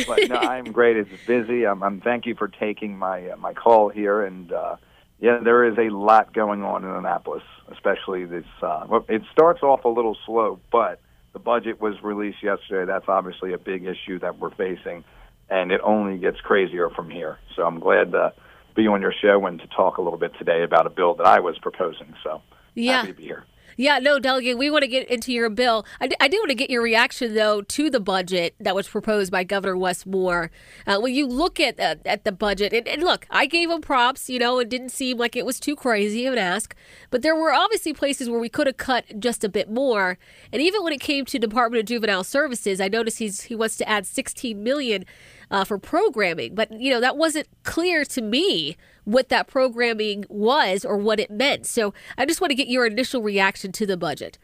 But 0.07 0.29
no, 0.29 0.37
I'm 0.41 0.73
great. 0.73 0.97
It's 0.97 1.11
busy. 1.27 1.67
I'm, 1.67 1.83
I'm. 1.83 2.01
Thank 2.01 2.27
you 2.27 2.35
for 2.35 2.49
taking 2.49 2.97
my 2.99 3.31
uh, 3.31 3.37
my 3.37 3.55
call 3.55 3.89
here, 3.89 4.23
and 4.23 4.53
uh, 4.53 4.77
yeah, 5.19 5.39
there 5.43 5.65
is 5.65 5.77
a 5.79 5.93
lot 5.95 6.33
going 6.33 6.63
on 6.63 6.85
in 6.85 6.91
Annapolis, 6.91 7.43
especially 7.73 8.25
this. 8.25 8.45
Uh, 8.63 8.87
well, 8.89 9.05
it 9.09 9.23
starts 9.33 9.63
off 9.63 9.85
a 9.85 9.89
little 9.89 10.17
slow, 10.27 10.61
but 10.71 11.01
the 11.33 11.39
budget 11.39 11.81
was 11.81 11.95
released 12.03 12.43
yesterday. 12.43 12.85
That's 12.91 13.09
obviously 13.09 13.53
a 13.53 13.59
big 13.59 13.85
issue 13.85 14.19
that 14.21 14.39
we're 14.39 14.55
facing, 14.55 15.05
and 15.51 15.73
it 15.73 15.81
only 15.83 16.19
gets 16.19 16.41
crazier 16.41 16.91
from 16.91 17.11
here. 17.11 17.39
So 17.57 17.65
I'm 17.67 17.81
glad 17.81 18.13
to 18.13 18.33
be 18.77 18.87
on 18.87 19.01
your 19.01 19.13
show 19.21 19.45
and 19.47 19.59
to 19.61 19.67
talk 19.69 19.99
a 19.99 20.03
little 20.03 20.19
bit 20.19 20.33
today 20.39 20.63
about 20.63 20.87
a 20.87 20.91
bill 20.91 21.15
that 21.15 21.27
I 21.27 21.41
was 21.41 21.59
proposing. 21.59 22.15
So 22.23 22.43
Yeah. 22.75 22.99
happy 22.99 23.09
to 23.09 23.15
be 23.15 23.25
here. 23.25 23.45
Yeah, 23.81 24.01
no, 24.01 24.19
Delegate, 24.19 24.59
we 24.59 24.71
want 24.71 24.83
to 24.83 24.89
get 24.89 25.09
into 25.09 25.33
your 25.33 25.49
bill. 25.49 25.87
I, 26.01 26.09
d- 26.09 26.17
I 26.19 26.27
do 26.27 26.39
want 26.39 26.49
to 26.49 26.57
get 26.57 26.69
your 26.69 26.83
reaction, 26.83 27.37
though, 27.37 27.63
to 27.63 27.89
the 27.89 28.01
budget 28.01 28.57
that 28.59 28.75
was 28.75 28.89
proposed 28.89 29.31
by 29.31 29.45
Governor 29.45 29.77
Wes 29.77 30.05
Moore. 30.05 30.51
Uh, 30.85 30.99
when 30.99 31.15
you 31.15 31.29
look 31.29 31.61
at 31.61 31.79
uh, 31.79 31.95
at 32.05 32.25
the 32.25 32.33
budget, 32.33 32.73
and, 32.73 32.89
and 32.89 33.05
look, 33.05 33.25
I 33.31 33.47
gave 33.47 33.71
him 33.71 33.81
props, 33.81 34.29
you 34.29 34.41
know, 34.41 34.59
it 34.59 34.69
didn't 34.69 34.89
seem 34.89 35.17
like 35.17 35.37
it 35.37 35.47
was 35.47 35.61
too 35.61 35.77
crazy 35.77 36.27
of 36.27 36.33
an 36.33 36.41
ask, 36.41 36.75
but 37.11 37.23
there 37.23 37.37
were 37.37 37.53
obviously 37.53 37.93
places 37.93 38.29
where 38.29 38.41
we 38.41 38.49
could 38.49 38.67
have 38.67 38.79
cut 38.79 39.21
just 39.21 39.45
a 39.45 39.49
bit 39.49 39.71
more. 39.71 40.19
And 40.53 40.61
even 40.61 40.83
when 40.83 40.93
it 40.93 41.01
came 41.01 41.25
to 41.27 41.39
Department 41.39 41.79
of 41.79 41.87
Juvenile 41.87 42.25
Services, 42.25 42.81
I 42.81 42.89
noticed 42.89 43.21
he's 43.21 43.43
he 43.43 43.55
wants 43.55 43.77
to 43.77 43.89
add 43.89 44.09
16 44.09 44.61
million 44.61 45.05
uh, 45.53 45.65
for 45.65 45.79
programming, 45.79 46.57
but 46.57 46.73
you 46.73 46.91
know 46.91 47.01
that 47.01 47.17
wasn't 47.17 47.47
clear 47.63 48.05
to 48.07 48.23
me 48.23 48.77
what 49.09 49.31
that 49.31 49.47
programming 49.47 50.27
was 50.29 50.85
or 50.85 50.99
what 50.99 51.19
it 51.19 51.31
meant. 51.31 51.67
So 51.67 51.95
I 52.19 52.27
just 52.27 52.41
want 52.41 52.51
to 52.51 52.55
get 52.55 52.69
your 52.69 52.87
initial 52.87 53.23
reaction 53.23 53.73
to 53.73 53.87
the 53.87 53.97
budget. 53.97 54.39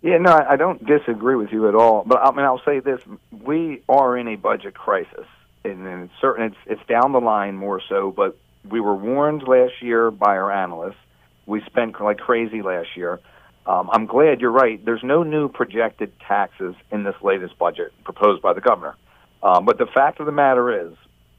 Yeah, 0.00 0.18
no, 0.18 0.30
I 0.30 0.54
don't 0.54 0.84
disagree 0.86 1.34
with 1.34 1.50
you 1.50 1.68
at 1.68 1.74
all. 1.74 2.04
But 2.06 2.18
I 2.18 2.30
mean, 2.30 2.44
I'll 2.44 2.62
say 2.64 2.78
this: 2.78 3.00
we 3.32 3.82
are 3.88 4.16
in 4.16 4.28
a 4.28 4.36
budget 4.36 4.74
crisis, 4.74 5.26
and, 5.64 5.84
and 5.86 6.04
it's 6.04 6.12
certain 6.20 6.44
it's 6.44 6.56
it's 6.66 6.88
down 6.88 7.12
the 7.12 7.20
line 7.20 7.56
more 7.56 7.80
so. 7.88 8.12
But 8.16 8.38
we 8.70 8.80
were 8.80 8.94
warned 8.94 9.42
last 9.48 9.82
year 9.82 10.12
by 10.12 10.36
our 10.36 10.52
analysts. 10.52 11.00
We 11.46 11.60
spent 11.66 12.00
like 12.00 12.18
crazy 12.18 12.62
last 12.62 12.96
year. 12.96 13.20
Um, 13.66 13.90
I'm 13.92 14.06
glad 14.06 14.40
you're 14.40 14.52
right. 14.52 14.84
There's 14.84 15.02
no 15.02 15.24
new 15.24 15.48
projected 15.48 16.12
taxes 16.20 16.76
in 16.92 17.02
this 17.02 17.16
latest 17.20 17.58
budget 17.58 17.92
proposed 18.04 18.40
by 18.42 18.52
the 18.52 18.60
governor. 18.60 18.94
Um, 19.42 19.64
but 19.64 19.78
the 19.78 19.86
fact 19.86 20.20
of 20.20 20.26
the 20.26 20.32
matter 20.32 20.86
is, 20.86 20.94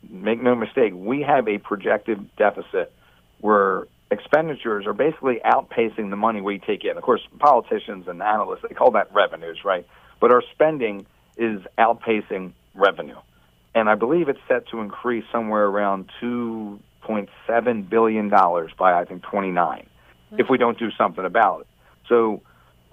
make 0.10 0.42
no 0.42 0.56
mistake, 0.56 0.94
we 0.96 1.22
have 1.22 1.48
a 1.48 1.58
projected 1.58 2.36
deficit 2.38 2.92
where 3.40 3.88
expenditures 4.12 4.86
are 4.86 4.94
basically 4.94 5.40
outpacing 5.46 6.10
the 6.10 6.16
money 6.16 6.42
we 6.42 6.60
take 6.60 6.84
in. 6.86 6.98
Of 6.98 7.04
course, 7.04 7.22
politicians 7.40 8.08
and 8.08 8.22
analysts 8.22 8.62
they 8.68 8.74
call 8.74 8.92
that 8.92 9.14
revenues, 9.14 9.60
right? 9.66 9.86
But 10.20 10.32
our 10.32 10.42
spending 10.54 11.06
is 11.38 11.62
outpacing 11.78 12.54
revenue, 12.74 13.18
and 13.76 13.90
I 13.90 13.96
believe 13.96 14.30
it's 14.30 14.40
set 14.48 14.68
to 14.70 14.82
increase 14.82 15.26
somewhere 15.32 15.66
around 15.66 16.10
two 16.20 16.80
point 17.02 17.30
seven 17.46 17.84
billion 17.84 18.30
dollars 18.30 18.72
by 18.78 19.00
I 19.00 19.06
think 19.06 19.24
twenty 19.24 19.52
nine, 19.52 19.88
if 20.38 20.50
we 20.50 20.58
don't 20.58 20.80
do 20.80 20.92
something 20.92 21.26
about 21.26 21.62
it. 21.62 21.68
So. 22.08 22.42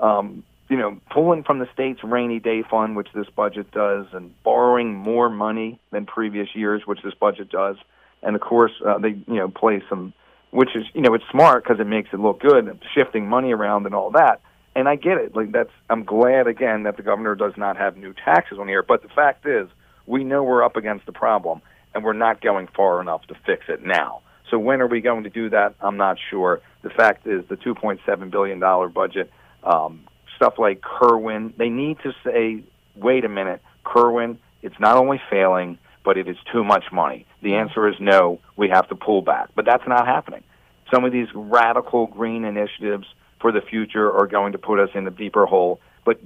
Um, 0.00 0.42
you 0.68 0.76
know, 0.76 0.98
pulling 1.12 1.44
from 1.44 1.58
the 1.58 1.68
state's 1.72 2.02
rainy 2.02 2.40
day 2.40 2.62
fund, 2.68 2.96
which 2.96 3.08
this 3.14 3.26
budget 3.34 3.70
does, 3.70 4.06
and 4.12 4.30
borrowing 4.42 4.94
more 4.94 5.28
money 5.28 5.78
than 5.90 6.06
previous 6.06 6.48
years, 6.54 6.82
which 6.86 7.02
this 7.02 7.14
budget 7.14 7.50
does, 7.50 7.76
and 8.22 8.34
of 8.34 8.40
course 8.40 8.72
uh, 8.86 8.98
they 8.98 9.10
you 9.10 9.34
know 9.34 9.48
play 9.48 9.82
some, 9.88 10.14
which 10.50 10.70
is 10.74 10.84
you 10.94 11.02
know 11.02 11.14
it's 11.14 11.24
smart 11.30 11.64
because 11.64 11.80
it 11.80 11.86
makes 11.86 12.10
it 12.12 12.20
look 12.20 12.40
good, 12.40 12.78
shifting 12.94 13.28
money 13.28 13.52
around 13.52 13.86
and 13.86 13.94
all 13.94 14.10
that. 14.12 14.40
And 14.76 14.88
I 14.88 14.96
get 14.96 15.18
it. 15.18 15.36
Like 15.36 15.52
that's 15.52 15.70
I'm 15.90 16.04
glad 16.04 16.46
again 16.46 16.84
that 16.84 16.96
the 16.96 17.02
governor 17.02 17.34
does 17.34 17.52
not 17.56 17.76
have 17.76 17.96
new 17.96 18.14
taxes 18.24 18.58
on 18.58 18.66
here. 18.66 18.82
But 18.82 19.02
the 19.02 19.08
fact 19.08 19.46
is, 19.46 19.68
we 20.06 20.24
know 20.24 20.42
we're 20.42 20.64
up 20.64 20.76
against 20.76 21.04
the 21.06 21.12
problem, 21.12 21.60
and 21.94 22.02
we're 22.02 22.14
not 22.14 22.40
going 22.40 22.68
far 22.74 23.00
enough 23.00 23.22
to 23.26 23.34
fix 23.46 23.66
it 23.68 23.84
now. 23.84 24.22
So 24.50 24.58
when 24.58 24.80
are 24.80 24.86
we 24.86 25.00
going 25.00 25.24
to 25.24 25.30
do 25.30 25.50
that? 25.50 25.74
I'm 25.80 25.96
not 25.96 26.16
sure. 26.30 26.60
The 26.82 26.90
fact 26.90 27.26
is, 27.26 27.44
the 27.48 27.56
2.7 27.56 28.30
billion 28.30 28.58
dollar 28.60 28.88
budget. 28.88 29.30
Um, 29.62 30.04
stuff 30.36 30.54
like 30.58 30.80
Kirwan, 30.82 31.54
they 31.56 31.68
need 31.68 31.98
to 32.02 32.12
say, 32.24 32.62
wait 32.96 33.24
a 33.24 33.28
minute, 33.28 33.62
Kirwan, 33.84 34.38
it's 34.62 34.78
not 34.80 34.96
only 34.96 35.20
failing, 35.30 35.78
but 36.04 36.16
it 36.16 36.28
is 36.28 36.36
too 36.52 36.64
much 36.64 36.84
money. 36.92 37.26
The 37.42 37.54
answer 37.54 37.88
is 37.88 37.94
no, 38.00 38.40
we 38.56 38.68
have 38.68 38.88
to 38.88 38.94
pull 38.94 39.22
back. 39.22 39.50
But 39.54 39.64
that's 39.64 39.86
not 39.86 40.06
happening. 40.06 40.42
Some 40.92 41.04
of 41.04 41.12
these 41.12 41.28
radical 41.34 42.06
green 42.06 42.44
initiatives 42.44 43.06
for 43.40 43.52
the 43.52 43.60
future 43.60 44.10
are 44.12 44.26
going 44.26 44.52
to 44.52 44.58
put 44.58 44.78
us 44.78 44.90
in 44.94 45.06
a 45.06 45.10
deeper 45.10 45.46
hole, 45.46 45.80
but 46.04 46.18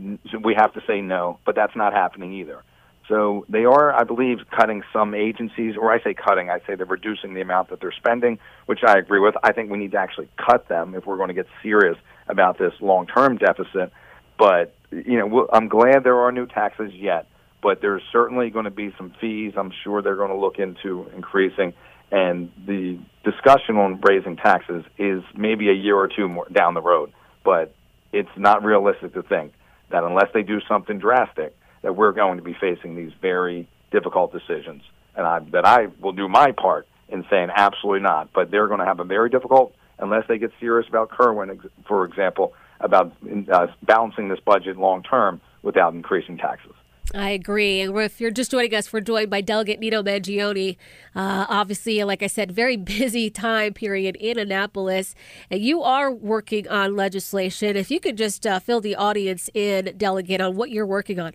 we 0.42 0.54
have 0.54 0.72
to 0.74 0.82
say 0.86 1.00
no, 1.00 1.38
but 1.44 1.54
that's 1.54 1.76
not 1.76 1.92
happening 1.92 2.32
either. 2.34 2.62
So 3.08 3.46
they 3.48 3.64
are, 3.64 3.92
I 3.92 4.04
believe, 4.04 4.38
cutting 4.54 4.82
some 4.92 5.14
agencies, 5.14 5.76
or 5.80 5.90
I 5.90 6.02
say 6.02 6.12
cutting, 6.12 6.50
I 6.50 6.58
say 6.66 6.74
they're 6.74 6.84
reducing 6.84 7.32
the 7.32 7.40
amount 7.40 7.70
that 7.70 7.80
they're 7.80 7.90
spending, 7.92 8.38
which 8.66 8.80
I 8.86 8.98
agree 8.98 9.18
with. 9.18 9.34
I 9.42 9.52
think 9.52 9.70
we 9.70 9.78
need 9.78 9.92
to 9.92 9.98
actually 9.98 10.28
cut 10.36 10.68
them 10.68 10.94
if 10.94 11.06
we're 11.06 11.16
going 11.16 11.28
to 11.28 11.34
get 11.34 11.46
serious 11.62 11.96
about 12.28 12.58
this 12.58 12.74
long-term 12.80 13.38
deficit. 13.38 13.92
But 14.38 14.74
you 14.90 15.18
know, 15.18 15.48
I'm 15.52 15.68
glad 15.68 16.04
there 16.04 16.18
are 16.18 16.32
new 16.32 16.46
taxes 16.46 16.92
yet, 16.94 17.26
but 17.62 17.80
there's 17.80 18.02
certainly 18.12 18.50
going 18.50 18.66
to 18.66 18.70
be 18.70 18.94
some 18.98 19.14
fees. 19.20 19.54
I'm 19.56 19.72
sure 19.84 20.02
they're 20.02 20.16
going 20.16 20.30
to 20.30 20.36
look 20.36 20.58
into 20.58 21.08
increasing, 21.16 21.72
and 22.10 22.52
the 22.66 22.98
discussion 23.24 23.76
on 23.76 24.00
raising 24.02 24.36
taxes 24.36 24.84
is 24.98 25.22
maybe 25.34 25.70
a 25.70 25.74
year 25.74 25.96
or 25.96 26.08
two 26.08 26.28
more 26.28 26.46
down 26.52 26.74
the 26.74 26.82
road. 26.82 27.12
But 27.42 27.74
it's 28.12 28.28
not 28.36 28.64
realistic 28.64 29.14
to 29.14 29.22
think 29.22 29.52
that 29.90 30.04
unless 30.04 30.28
they 30.34 30.42
do 30.42 30.60
something 30.68 30.98
drastic, 30.98 31.56
that 31.82 31.96
we're 31.96 32.12
going 32.12 32.38
to 32.38 32.42
be 32.42 32.54
facing 32.54 32.96
these 32.96 33.12
very 33.20 33.68
difficult 33.90 34.32
decisions. 34.32 34.82
And 35.16 35.26
I, 35.26 35.40
that 35.50 35.66
I 35.66 35.86
will 36.00 36.12
do 36.12 36.28
my 36.28 36.52
part 36.52 36.86
in 37.08 37.24
saying 37.30 37.48
absolutely 37.54 38.00
not. 38.00 38.32
But 38.32 38.50
they're 38.50 38.68
going 38.68 38.80
to 38.80 38.86
have 38.86 39.00
a 39.00 39.04
very 39.04 39.30
difficult, 39.30 39.74
unless 39.98 40.24
they 40.28 40.38
get 40.38 40.52
serious 40.60 40.88
about 40.88 41.10
Kirwan, 41.10 41.60
for 41.86 42.04
example, 42.04 42.54
about 42.80 43.12
uh, 43.52 43.66
balancing 43.82 44.28
this 44.28 44.40
budget 44.40 44.76
long 44.76 45.02
term 45.02 45.40
without 45.62 45.94
increasing 45.94 46.38
taxes. 46.38 46.72
I 47.14 47.30
agree. 47.30 47.80
And 47.80 47.96
if 47.98 48.20
you're 48.20 48.30
just 48.30 48.50
joining 48.50 48.74
us, 48.74 48.92
we're 48.92 49.00
joined 49.00 49.30
by 49.30 49.40
Delegate 49.40 49.80
Nino 49.80 50.02
Mangione. 50.02 50.76
Uh, 51.14 51.46
obviously, 51.48 52.04
like 52.04 52.22
I 52.22 52.26
said, 52.26 52.52
very 52.52 52.76
busy 52.76 53.30
time 53.30 53.72
period 53.72 54.16
in 54.16 54.38
Annapolis. 54.38 55.14
And 55.50 55.62
you 55.62 55.82
are 55.82 56.12
working 56.12 56.68
on 56.68 56.96
legislation. 56.96 57.76
If 57.76 57.90
you 57.90 57.98
could 57.98 58.18
just 58.18 58.46
uh, 58.46 58.60
fill 58.60 58.80
the 58.80 58.94
audience 58.94 59.48
in, 59.54 59.94
Delegate, 59.96 60.40
on 60.40 60.56
what 60.56 60.70
you're 60.70 60.86
working 60.86 61.18
on. 61.18 61.32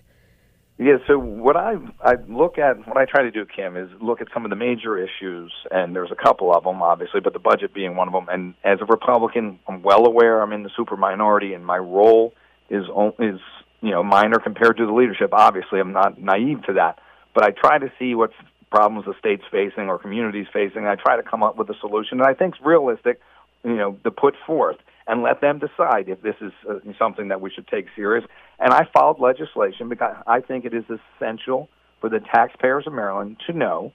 Yeah, 0.80 0.98
so 1.08 1.20
what 1.20 1.56
I 1.56 1.76
I 2.02 2.16
look 2.28 2.58
at, 2.58 2.88
what 2.88 2.98
I 2.98 3.06
try 3.06 3.22
to 3.22 3.32
do, 3.32 3.46
Kim, 3.46 3.78
is 3.78 3.90
look 4.02 4.22
at 4.22 4.28
some 4.34 4.44
of 4.44 4.50
the 4.50 4.56
major 4.56 4.98
issues, 4.98 5.54
and 5.70 5.96
there's 5.96 6.12
a 6.12 6.16
couple 6.16 6.52
of 6.52 6.64
them, 6.64 6.82
obviously, 6.82 7.22
but 7.22 7.34
the 7.34 7.40
budget 7.40 7.74
being 7.76 7.96
one 7.96 8.08
of 8.08 8.14
them. 8.14 8.28
And 8.28 8.56
as 8.64 8.80
a 8.82 8.86
Republican, 8.86 9.60
I'm 9.68 9.84
well 9.84 10.06
aware 10.08 10.42
I'm 10.42 10.52
in 10.52 10.64
the 10.64 10.72
super 10.76 10.98
minority, 10.98 11.54
and 11.54 11.64
my 11.64 11.78
role 11.78 12.34
is 12.72 12.86
is 13.20 13.40
you 13.82 13.92
know 13.92 14.02
minor 14.02 14.40
compared 14.40 14.78
to 14.78 14.86
the 14.88 14.92
leadership. 14.92 15.30
Obviously, 15.32 15.80
I'm 15.80 15.94
not 15.94 16.20
naive 16.20 16.64
to 16.64 16.74
that, 16.74 16.98
but 17.36 17.44
I 17.44 17.52
try 17.52 17.78
to 17.78 17.92
see 18.00 18.16
what 18.16 18.32
problems 18.72 19.06
the 19.06 19.14
state's 19.20 19.44
facing 19.52 19.90
or 19.90 20.00
communities 20.00 20.48
facing. 20.52 20.88
I 20.88 20.96
try 20.96 21.18
to 21.18 21.24
come 21.24 21.44
up 21.44 21.56
with 21.56 21.70
a 21.70 21.76
solution 21.82 22.18
that 22.18 22.28
I 22.28 22.34
think 22.34 22.56
is 22.56 22.62
realistic, 22.66 23.22
you 23.64 23.76
know, 23.76 24.00
to 24.04 24.10
put 24.10 24.34
forth 24.48 24.78
and 25.08 25.22
let 25.22 25.42
them 25.42 25.60
decide 25.60 26.08
if 26.08 26.22
this 26.22 26.36
is 26.42 26.52
uh, 26.70 26.76
something 26.98 27.28
that 27.28 27.42
we 27.42 27.50
should 27.50 27.68
take 27.68 27.88
serious. 27.96 28.26
And 28.60 28.74
I 28.74 28.88
filed 28.94 29.20
legislation 29.20 29.90
because 29.90 30.16
I 30.28 30.40
think 30.40 30.66
it 30.66 30.74
is 30.74 30.86
essential 30.90 31.70
for 32.00 32.10
the 32.10 32.20
taxpayers 32.20 32.86
of 32.88 32.94
Maryland 32.94 33.38
to 33.48 33.54
know 33.54 33.92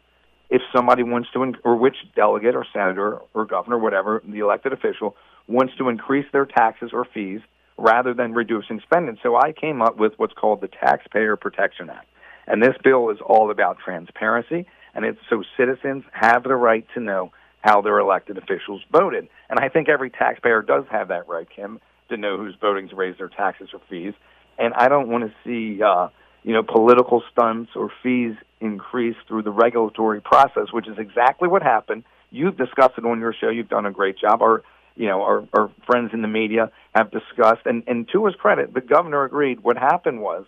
if 0.50 0.62
somebody 0.74 1.02
wants 1.02 1.28
to, 1.32 1.52
or 1.64 1.76
which 1.76 1.96
delegate 2.16 2.54
or 2.54 2.66
senator 2.72 3.18
or 3.34 3.44
governor, 3.44 3.78
whatever, 3.78 4.22
the 4.26 4.38
elected 4.38 4.72
official, 4.72 5.14
wants 5.46 5.74
to 5.76 5.88
increase 5.88 6.26
their 6.32 6.46
taxes 6.46 6.90
or 6.92 7.04
fees 7.04 7.40
rather 7.76 8.12
than 8.12 8.32
reducing 8.34 8.80
spending. 8.80 9.16
So 9.22 9.36
I 9.36 9.52
came 9.52 9.80
up 9.82 9.96
with 9.98 10.12
what's 10.16 10.32
called 10.32 10.60
the 10.60 10.68
Taxpayer 10.68 11.36
Protection 11.36 11.88
Act. 11.90 12.06
And 12.46 12.62
this 12.62 12.74
bill 12.82 13.10
is 13.10 13.18
all 13.24 13.50
about 13.50 13.78
transparency, 13.78 14.66
and 14.94 15.04
it's 15.04 15.18
so 15.28 15.44
citizens 15.56 16.04
have 16.12 16.42
the 16.44 16.56
right 16.56 16.86
to 16.94 17.00
know 17.00 17.30
how 17.60 17.80
their 17.80 17.98
elected 17.98 18.38
officials 18.38 18.82
voted. 18.92 19.28
And 19.50 19.58
I 19.58 19.68
think 19.68 19.88
every 19.88 20.10
taxpayer 20.10 20.62
does 20.62 20.84
have 20.90 21.08
that 21.08 21.28
right, 21.28 21.46
Kim, 21.54 21.80
to 22.08 22.16
know 22.16 22.36
who's 22.38 22.54
voting 22.60 22.88
to 22.88 22.96
raise 22.96 23.18
their 23.18 23.28
taxes 23.28 23.70
or 23.72 23.80
fees. 23.90 24.14
And 24.58 24.74
I 24.74 24.88
don't 24.88 25.08
want 25.08 25.24
to 25.24 25.32
see, 25.44 25.82
uh, 25.82 26.08
you 26.42 26.52
know, 26.52 26.62
political 26.62 27.22
stunts 27.32 27.72
or 27.74 27.90
fees 28.02 28.34
increase 28.60 29.16
through 29.26 29.42
the 29.42 29.50
regulatory 29.50 30.20
process, 30.20 30.72
which 30.72 30.88
is 30.88 30.98
exactly 30.98 31.48
what 31.48 31.62
happened. 31.62 32.04
You've 32.30 32.56
discussed 32.56 32.94
it 32.98 33.04
on 33.04 33.20
your 33.20 33.32
show. 33.32 33.48
You've 33.48 33.68
done 33.68 33.86
a 33.86 33.92
great 33.92 34.18
job. 34.18 34.42
Our, 34.42 34.62
you 34.96 35.06
know, 35.06 35.22
our, 35.22 35.46
our 35.52 35.70
friends 35.86 36.10
in 36.12 36.22
the 36.22 36.28
media 36.28 36.70
have 36.94 37.10
discussed, 37.10 37.66
and, 37.66 37.84
and 37.86 38.08
to 38.12 38.26
his 38.26 38.34
credit, 38.34 38.74
the 38.74 38.80
governor 38.80 39.24
agreed. 39.24 39.60
What 39.60 39.78
happened 39.78 40.20
was 40.20 40.44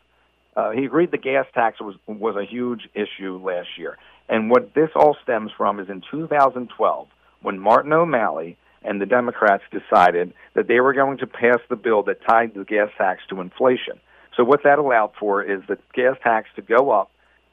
uh, 0.57 0.73
he 0.73 0.85
agreed 0.85 1.11
the 1.11 1.19
gas 1.19 1.47
tax 1.55 1.81
was 1.81 1.95
was 2.07 2.37
a 2.37 2.45
huge 2.45 2.89
issue 2.95 3.39
last 3.39 3.69
year. 3.79 3.97
And 4.31 4.49
what 4.49 4.75
this 4.75 4.91
all 4.95 5.17
stems 5.23 5.51
from 5.57 5.81
is 5.81 5.91
in 5.91 6.03
2012, 6.09 7.09
when 7.43 7.59
Martin 7.59 7.93
O'Malley 7.93 8.57
and 8.83 9.01
the 9.01 9.07
Democrats 9.07 9.65
decided 9.73 10.33
that 10.55 10.69
they 10.69 10.79
were 10.81 10.95
going 10.95 11.19
to 11.19 11.27
pass 11.27 11.59
the 11.69 11.77
bill 11.77 12.05
that 12.05 12.25
tied 12.25 12.55
the 12.55 12.65
gas 12.65 12.89
tax 12.97 13.23
to 13.29 13.41
inflation. 13.41 13.99
So 14.37 14.45
what 14.45 14.63
that 14.63 14.79
allowed 14.79 15.13
for 15.19 15.43
is 15.43 15.61
the 15.69 15.79
gas 15.93 16.17
tax 16.23 16.49
to 16.55 16.63
go 16.63 16.91
up 16.91 17.11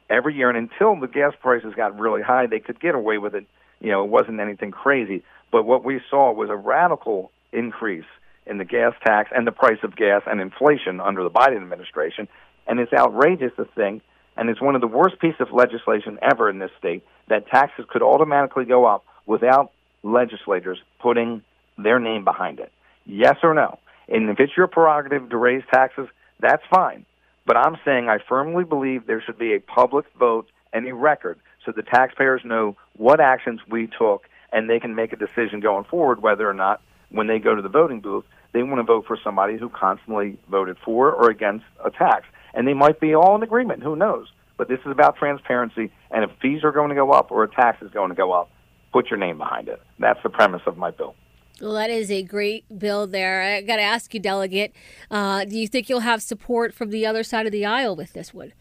every 0.07 0.35
year, 0.35 0.49
and 0.49 0.57
until 0.57 0.97
the 0.99 1.07
gas 1.07 1.33
prices 1.41 1.73
got 1.75 1.99
really 1.99 2.21
high, 2.21 2.45
they 2.45 2.59
could 2.59 2.79
get 2.79 2.93
away 2.93 3.17
with 3.17 3.33
it. 3.33 3.47
You 3.81 3.91
know, 3.91 4.03
it 4.03 4.09
wasn't 4.09 4.39
anything 4.39 4.71
crazy. 4.71 5.23
But 5.51 5.63
what 5.63 5.83
we 5.83 5.99
saw 6.09 6.31
was 6.31 6.49
a 6.49 6.55
radical 6.55 7.31
increase 7.51 8.05
in 8.45 8.59
the 8.59 8.65
gas 8.65 8.93
tax 9.03 9.31
and 9.35 9.47
the 9.47 9.51
price 9.51 9.79
of 9.83 9.95
gas 9.95 10.21
and 10.27 10.39
inflation 10.39 11.01
under 11.01 11.23
the 11.23 11.31
Biden 11.31 11.57
administration. 11.57 12.27
And 12.67 12.79
it's 12.79 12.93
outrageous 12.93 13.51
to 13.57 13.65
think 13.65 14.03
and 14.37 14.49
it's 14.49 14.61
one 14.61 14.75
of 14.75 14.81
the 14.81 14.87
worst 14.87 15.19
pieces 15.19 15.41
of 15.41 15.51
legislation 15.51 16.19
ever 16.21 16.49
in 16.49 16.59
this 16.59 16.71
state 16.77 17.03
that 17.27 17.47
taxes 17.47 17.85
could 17.89 18.01
automatically 18.01 18.65
go 18.65 18.85
up 18.85 19.05
without 19.25 19.71
legislators 20.03 20.79
putting 20.99 21.41
their 21.77 21.99
name 21.99 22.23
behind 22.23 22.59
it. 22.59 22.71
Yes 23.05 23.37
or 23.43 23.53
no? 23.53 23.79
And 24.07 24.29
if 24.29 24.39
it's 24.39 24.55
your 24.55 24.67
prerogative 24.67 25.29
to 25.29 25.37
raise 25.37 25.63
taxes, 25.71 26.07
that's 26.39 26.63
fine. 26.69 27.05
But 27.45 27.57
I'm 27.57 27.77
saying 27.83 28.09
I 28.09 28.19
firmly 28.27 28.63
believe 28.63 29.05
there 29.05 29.21
should 29.21 29.37
be 29.37 29.53
a 29.53 29.59
public 29.59 30.05
vote 30.17 30.47
and 30.73 30.87
a 30.87 30.93
record 30.93 31.39
so 31.65 31.71
the 31.71 31.83
taxpayers 31.83 32.41
know 32.43 32.75
what 32.95 33.19
actions 33.19 33.59
we 33.69 33.87
took 33.87 34.27
and 34.51 34.69
they 34.69 34.79
can 34.79 34.95
make 34.95 35.13
a 35.13 35.17
decision 35.17 35.59
going 35.59 35.83
forward 35.83 36.21
whether 36.21 36.49
or 36.49 36.53
not 36.53 36.81
when 37.09 37.27
they 37.27 37.39
go 37.39 37.55
to 37.55 37.61
the 37.61 37.69
voting 37.69 37.99
booth 37.99 38.25
they 38.53 38.63
want 38.63 38.79
to 38.79 38.83
vote 38.83 39.05
for 39.05 39.17
somebody 39.23 39.57
who 39.57 39.69
constantly 39.69 40.37
voted 40.49 40.77
for 40.83 41.11
or 41.11 41.29
against 41.29 41.65
a 41.83 41.91
tax 41.91 42.25
and 42.57 42.67
they 42.67 42.73
might 42.73 42.99
be 42.99 43.13
all 43.13 43.35
in 43.35 43.43
agreement. 43.43 43.83
Who 43.83 43.95
knows? 43.95 44.27
But 44.57 44.67
this 44.67 44.79
is 44.79 44.91
about 44.91 45.15
transparency, 45.15 45.91
and 46.09 46.23
if 46.23 46.31
fees 46.41 46.63
are 46.63 46.71
going 46.71 46.89
to 46.89 46.95
go 46.95 47.11
up 47.11 47.31
or 47.31 47.43
a 47.43 47.47
tax 47.49 47.83
is 47.83 47.91
going 47.91 48.09
to 48.09 48.15
go 48.15 48.31
up, 48.33 48.49
put 48.91 49.11
your 49.11 49.19
name 49.19 49.37
behind 49.37 49.67
it. 49.67 49.79
That's 49.99 50.19
the 50.23 50.29
premise 50.29 50.63
of 50.65 50.75
my 50.75 50.89
bill. 50.89 51.13
Well, 51.61 51.73
that 51.73 51.91
is 51.91 52.09
a 52.09 52.23
great 52.23 52.65
bill 52.79 53.05
there. 53.05 53.43
I 53.43 53.61
got 53.61 53.75
to 53.75 53.83
ask 53.83 54.11
you, 54.13 54.19
Delegate, 54.19 54.73
uh, 55.11 55.45
do 55.45 55.57
you 55.57 55.67
think 55.67 55.87
you'll 55.87 55.99
have 55.99 56.23
support 56.23 56.73
from 56.73 56.89
the 56.89 57.05
other 57.05 57.21
side 57.21 57.45
of 57.45 57.51
the 57.51 57.63
aisle 57.63 57.95
with 57.95 58.13
this 58.13 58.33
one? 58.33 58.53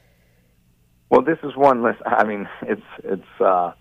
Well, 1.09 1.23
this 1.23 1.39
is 1.43 1.57
one 1.57 1.83
list. 1.83 2.01
I 2.05 2.25
mean, 2.25 2.47
it's 2.63 2.83
it's 3.03 3.41
uh, 3.41 3.73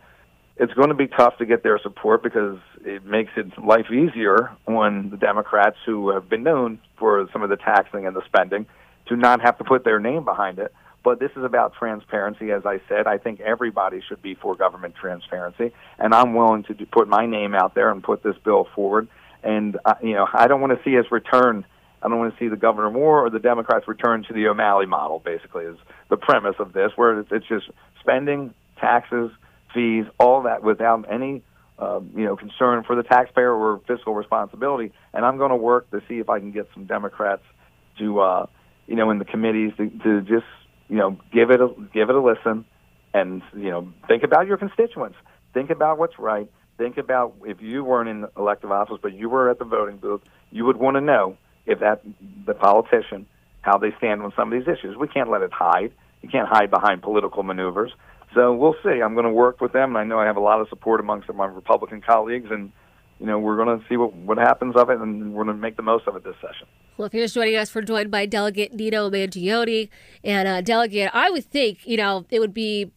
it's 0.55 0.73
going 0.73 0.89
to 0.89 0.95
be 0.95 1.07
tough 1.07 1.37
to 1.39 1.45
get 1.45 1.63
their 1.63 1.77
support 1.79 2.23
because 2.23 2.57
it 2.85 3.05
makes 3.05 3.31
it 3.35 3.47
life 3.61 3.91
easier 3.91 4.55
when 4.63 5.09
the 5.09 5.17
Democrats, 5.17 5.75
who 5.85 6.11
have 6.11 6.29
been 6.29 6.43
known 6.43 6.79
for 6.97 7.27
some 7.33 7.43
of 7.43 7.49
the 7.49 7.57
taxing 7.57 8.05
and 8.07 8.15
the 8.15 8.21
spending, 8.25 8.65
to 9.07 9.15
not 9.15 9.41
have 9.41 9.57
to 9.57 9.63
put 9.63 9.83
their 9.83 9.99
name 9.99 10.25
behind 10.25 10.59
it. 10.59 10.73
But 11.03 11.19
this 11.19 11.29
is 11.35 11.43
about 11.43 11.75
transparency, 11.75 12.51
as 12.51 12.65
I 12.65 12.81
said. 12.89 13.05
I 13.05 13.19
think 13.19 13.39
everybody 13.39 14.01
should 14.07 14.23
be 14.23 14.33
for 14.33 14.55
government 14.55 14.95
transparency, 14.95 15.71
and 15.99 16.15
I'm 16.15 16.33
willing 16.33 16.63
to 16.63 16.73
do, 16.73 16.85
put 16.87 17.07
my 17.07 17.27
name 17.27 17.53
out 17.53 17.75
there 17.75 17.91
and 17.91 18.03
put 18.03 18.23
this 18.23 18.35
bill 18.43 18.67
forward. 18.73 19.07
And 19.43 19.77
uh, 19.85 19.93
you 20.01 20.13
know, 20.13 20.27
I 20.33 20.47
don't 20.47 20.61
want 20.61 20.75
to 20.75 20.83
see 20.83 20.97
us 20.97 21.05
return. 21.11 21.63
I 22.01 22.09
don't 22.09 22.17
want 22.17 22.33
to 22.33 22.39
see 22.39 22.47
the 22.47 22.57
governor 22.57 22.89
Moore 22.89 23.23
or 23.23 23.29
the 23.29 23.39
Democrats 23.39 23.87
return 23.87 24.23
to 24.23 24.33
the 24.33 24.47
O'Malley 24.47 24.87
model. 24.87 25.19
Basically, 25.19 25.65
is 25.65 25.77
the 26.09 26.17
premise 26.17 26.55
of 26.57 26.73
this, 26.73 26.91
where 26.95 27.19
it's 27.19 27.47
just 27.47 27.69
spending, 27.99 28.55
taxes, 28.79 29.29
fees, 29.75 30.05
all 30.19 30.41
that 30.43 30.63
without 30.63 31.05
any 31.11 31.43
uh, 31.77 31.99
you 32.15 32.25
know 32.25 32.35
concern 32.35 32.83
for 32.83 32.95
the 32.95 33.03
taxpayer 33.03 33.53
or 33.53 33.79
fiscal 33.87 34.15
responsibility. 34.15 34.91
And 35.13 35.23
I'm 35.23 35.37
going 35.37 35.51
to 35.51 35.55
work 35.55 35.91
to 35.91 36.01
see 36.07 36.17
if 36.17 36.31
I 36.31 36.39
can 36.39 36.51
get 36.51 36.67
some 36.73 36.85
Democrats 36.85 37.43
to 37.99 38.19
uh, 38.21 38.45
you 38.87 38.95
know, 38.95 39.09
in 39.09 39.19
the 39.19 39.25
committees 39.25 39.71
to, 39.77 39.89
to 40.03 40.21
just, 40.21 40.45
you 40.87 40.97
know, 40.97 41.17
give 41.31 41.51
it 41.51 41.61
a 41.61 41.69
give 41.93 42.09
it 42.09 42.15
a 42.15 42.21
listen, 42.21 42.65
and 43.13 43.41
you 43.55 43.69
know, 43.69 43.91
think 44.07 44.23
about 44.23 44.47
your 44.47 44.57
constituents. 44.57 45.17
Think 45.53 45.69
about 45.69 45.97
what's 45.97 46.19
right. 46.19 46.49
Think 46.77 46.97
about 46.97 47.33
if 47.45 47.61
you 47.61 47.83
weren't 47.83 48.09
in 48.09 48.25
elective 48.37 48.71
office, 48.71 48.97
but 49.01 49.13
you 49.13 49.29
were 49.29 49.49
at 49.49 49.59
the 49.59 49.65
voting 49.65 49.97
booth, 49.97 50.21
you 50.51 50.65
would 50.65 50.77
want 50.77 50.95
to 50.95 51.01
know 51.01 51.37
if 51.65 51.79
that 51.79 52.01
the 52.45 52.53
politician 52.53 53.25
how 53.65 53.77
they 53.79 53.89
stand 53.97 54.21
on 54.21 54.31
some 54.35 54.53
of 54.53 54.59
these 54.59 54.67
issues. 54.67 54.95
We 54.95 55.07
can't 55.07 55.29
let 55.29 55.41
it 55.41 55.51
hide. 55.51 55.91
You 56.21 56.29
can't 56.29 56.47
hide 56.47 56.69
behind 56.69 57.01
political 57.01 57.41
maneuvers. 57.41 57.91
So 58.35 58.53
we'll 58.53 58.75
see. 58.83 59.01
I'm 59.01 59.13
going 59.13 59.25
to 59.25 59.31
work 59.31 59.59
with 59.59 59.73
them, 59.73 59.95
and 59.95 59.97
I 59.97 60.03
know 60.03 60.19
I 60.19 60.25
have 60.25 60.37
a 60.37 60.41
lot 60.41 60.61
of 60.61 60.69
support 60.69 60.99
amongst 60.99 61.33
my 61.33 61.45
Republican 61.45 62.01
colleagues, 62.01 62.51
and 62.51 62.71
you 63.19 63.25
know, 63.25 63.39
we're 63.39 63.55
going 63.55 63.79
to 63.79 63.85
see 63.87 63.97
what, 63.97 64.13
what 64.13 64.37
happens 64.37 64.75
of 64.75 64.89
it, 64.89 64.99
and 64.99 65.33
we're 65.33 65.45
going 65.45 65.55
to 65.55 65.61
make 65.61 65.77
the 65.77 65.83
most 65.83 66.07
of 66.07 66.15
it 66.15 66.23
this 66.23 66.35
session. 66.41 66.67
Well, 66.97 67.05
if 67.07 67.13
you're 67.13 67.25
just 67.25 67.35
joining 67.35 67.57
us, 67.57 67.75
we're 67.75 67.81
joined 67.81 68.09
by 68.09 68.25
Delegate 68.25 68.73
Nino 68.73 69.09
Mangione. 69.09 69.89
And 70.23 70.47
uh, 70.47 70.61
Delegate, 70.61 71.09
I 71.13 71.29
would 71.29 71.43
think, 71.43 71.85
you 71.85 71.97
know, 71.97 72.25
it 72.29 72.39
would 72.39 72.53
be, 72.53 72.91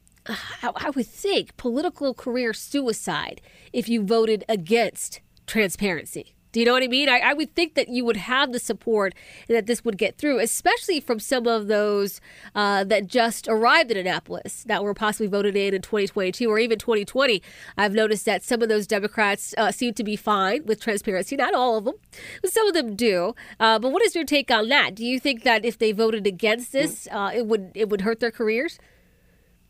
I 0.63 0.91
would 0.95 1.07
think, 1.07 1.57
political 1.57 2.15
career 2.15 2.53
suicide 2.53 3.41
if 3.73 3.89
you 3.89 4.05
voted 4.05 4.45
against 4.49 5.21
transparency. 5.47 6.35
Do 6.59 6.61
you 6.63 6.67
know 6.67 6.73
what 6.73 6.83
I 6.83 6.89
mean? 6.89 7.09
I, 7.09 7.21
I 7.21 7.35
would 7.35 7.55
think 7.55 7.75
that 7.75 7.89
you 7.89 8.05
would 8.05 8.17
have 8.17 8.51
the 8.51 8.59
support 8.59 9.15
that 9.47 9.67
this 9.67 9.85
would 9.85 9.97
get 9.97 10.19
through, 10.19 10.41
especially 10.41 10.99
from 10.99 11.21
some 11.21 11.47
of 11.47 11.69
those 11.69 12.21
uh, 12.53 12.83
that 12.83 13.07
just 13.07 13.47
arrived 13.47 13.93
in 13.93 13.97
Annapolis 13.97 14.65
that 14.65 14.83
were 14.83 14.93
possibly 14.93 15.29
voted 15.29 15.55
in 15.55 15.73
in 15.73 15.83
2022 15.83 16.51
or 16.51 16.59
even 16.59 16.77
2020. 16.77 17.41
I've 17.77 17.93
noticed 17.93 18.25
that 18.25 18.43
some 18.43 18.61
of 18.61 18.69
those 18.69 18.89
Democrats 18.89 19.55
uh, 19.57 19.71
seem 19.71 19.95
to 19.95 20.03
be 20.03 20.17
fine 20.17 20.67
with 20.67 20.81
transparency. 20.81 21.37
Not 21.37 21.55
all 21.55 21.79
of 21.79 21.85
them, 21.85 21.95
but 22.43 22.51
some 22.51 22.67
of 22.67 22.75
them 22.75 22.97
do. 22.97 23.37
Uh, 23.61 23.79
but 23.79 23.93
what 23.93 24.03
is 24.03 24.17
your 24.17 24.25
take 24.25 24.51
on 24.51 24.69
that? 24.69 24.97
Do 24.97 25.07
you 25.07 25.21
think 25.21 25.45
that 25.45 25.65
if 25.65 25.79
they 25.79 25.93
voted 25.93 26.27
against 26.27 26.73
this, 26.73 27.07
uh, 27.13 27.31
it 27.33 27.47
would 27.47 27.71
it 27.77 27.89
would 27.89 28.01
hurt 28.01 28.19
their 28.19 28.33
careers? 28.33 28.81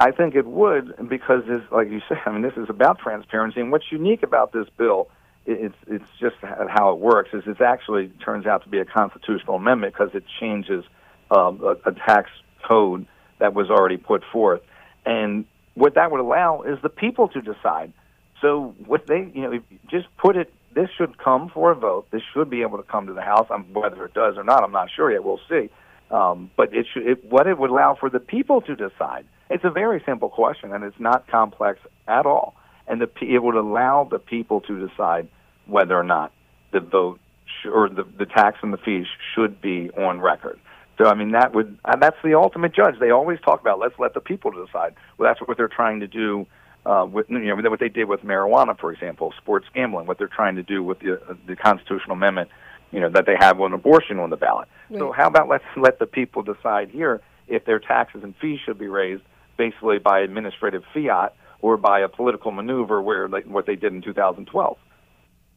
I 0.01 0.11
think 0.12 0.34
it 0.34 0.47
would 0.47 0.95
because, 1.09 1.43
this, 1.47 1.61
like 1.70 1.91
you 1.91 2.01
said, 2.09 2.18
I 2.24 2.30
mean, 2.30 2.41
this 2.41 2.57
is 2.57 2.70
about 2.70 2.99
transparency. 2.99 3.61
And 3.61 3.70
what's 3.72 3.93
unique 3.93 4.22
about 4.22 4.53
this 4.53 4.68
bill, 4.78 5.11
it's 5.49 5.74
it's 5.86 6.11
just 6.20 6.36
how 6.42 6.92
it 6.92 6.99
works. 6.99 7.30
Is 7.32 7.44
it 7.46 7.61
actually 7.61 8.09
turns 8.24 8.46
out 8.46 8.62
to 8.64 8.68
be 8.68 8.78
a 8.78 8.84
constitutional 8.84 9.57
amendment 9.57 9.94
because 9.94 10.14
it 10.14 10.24
changes 10.40 10.84
um, 11.30 11.61
a, 11.62 11.88
a 11.88 11.92
tax 11.92 12.30
code 12.66 13.07
that 13.38 13.55
was 13.55 13.70
already 13.70 13.96
put 13.96 14.22
forth, 14.32 14.62
and 15.07 15.44
what 15.74 15.94
that 15.94 16.11
would 16.11 16.20
allow 16.20 16.62
is 16.62 16.78
the 16.82 16.88
people 16.88 17.28
to 17.28 17.40
decide. 17.40 17.92
So 18.40 18.74
what 18.86 19.07
they, 19.07 19.30
you 19.34 19.42
know, 19.42 19.61
just 19.88 20.07
put 20.16 20.36
it. 20.36 20.53
This 20.74 20.90
should 20.96 21.18
come 21.18 21.49
for 21.49 21.72
a 21.72 21.74
vote. 21.74 22.09
This 22.11 22.22
should 22.34 22.51
be 22.51 22.61
able 22.61 22.76
to 22.76 22.84
come 22.84 23.07
to 23.07 23.14
the 23.14 23.22
House. 23.22 23.46
Um, 23.51 23.72
whether 23.72 24.05
it 24.05 24.14
does 24.14 24.36
or 24.36 24.44
not, 24.44 24.62
I'm 24.62 24.70
not 24.70 24.90
sure 24.94 25.11
yet. 25.11 25.24
We'll 25.24 25.40
see. 25.49 25.70
Um, 26.11 26.51
but 26.57 26.74
it 26.74 26.86
should. 26.92 27.07
It, 27.07 27.24
what 27.24 27.46
it 27.46 27.59
would 27.59 27.70
allow 27.70 27.96
for 27.99 28.11
the 28.11 28.20
people 28.20 28.61
to 28.62 28.76
decide 28.76 29.24
it's 29.51 29.64
a 29.64 29.70
very 29.70 30.03
simple 30.05 30.28
question, 30.28 30.72
and 30.72 30.84
it's 30.84 31.01
not 31.01 31.26
complex 31.26 31.80
at 32.07 32.26
all. 32.26 32.55
And 32.86 33.01
the, 33.01 33.11
it 33.20 33.42
would 33.42 33.55
allow 33.55 34.05
the 34.11 34.18
people 34.18 34.61
to 34.62 34.88
decide 34.88 35.28
whether 35.69 35.97
or 35.99 36.05
not 36.05 36.33
the 36.73 36.81
vote 36.81 37.21
sh- 37.47 37.69
or 37.73 37.89
the, 37.89 38.05
the 38.19 38.27
tax 38.27 38.59
and 38.62 38.73
the 38.73 38.79
fees 38.79 39.07
should 39.35 39.61
be 39.61 39.91
on 39.91 40.21
record. 40.21 40.59
So 40.99 41.07
I 41.07 41.14
mean 41.14 41.33
that 41.33 41.55
would 41.55 41.79
uh, 41.85 41.97
that's 41.97 42.16
the 42.25 42.35
ultimate 42.35 42.75
judge. 42.75 42.99
They 42.99 43.11
always 43.11 43.39
talk 43.41 43.61
about 43.61 43.79
let's 43.79 43.99
let 43.99 44.14
the 44.14 44.21
people 44.21 44.51
decide. 44.51 44.95
Well, 45.16 45.31
that's 45.31 45.41
what 45.47 45.57
they're 45.57 45.69
trying 45.69 46.01
to 46.01 46.09
do. 46.09 46.47
Uh, 46.87 47.05
with 47.05 47.29
you 47.29 47.39
know 47.39 47.71
what 47.71 47.81
they 47.81 47.89
did 47.89 48.09
with 48.09 48.23
marijuana, 48.23 48.79
for 48.79 48.93
example, 48.93 49.33
sports 49.37 49.66
gambling. 49.75 50.07
What 50.07 50.19
they're 50.19 50.27
trying 50.27 50.57
to 50.57 50.62
do 50.62 50.83
with 50.83 51.01
the 51.01 51.21
uh, 51.21 51.35
the 51.47 51.55
constitutional 51.55 52.12
amendment, 52.12 52.51
you 52.91 53.01
know, 53.01 53.11
that 53.11 53.27
they 53.27 53.37
have 53.39 53.61
on 53.61 53.73
abortion 53.73 54.19
on 54.19 54.31
the 54.31 54.37
ballot. 54.37 54.69
Right. 54.91 54.99
So 54.99 55.12
how 55.12 55.29
about 55.29 55.49
let's 55.49 55.64
let 55.77 55.99
the 55.99 56.07
people 56.07 56.43
decide 56.43 56.91
here 56.91 57.21
if 57.47 57.64
their 57.64 57.79
taxes 57.79 58.23
and 58.25 58.35
fees 58.41 58.59
should 58.64 58.79
be 58.79 58.89
raised 58.89 59.23
basically 59.57 59.99
by 59.99 60.21
administrative 60.21 60.83
fiat 60.95 61.35
or 61.61 61.77
by 61.77 62.01
a 62.01 62.09
political 62.09 62.53
maneuver 62.53 63.03
where 63.03 63.29
like 63.29 63.45
what 63.45 63.66
they 63.66 63.77
did 63.77 63.93
in 63.93 64.01
2012. 64.01 64.79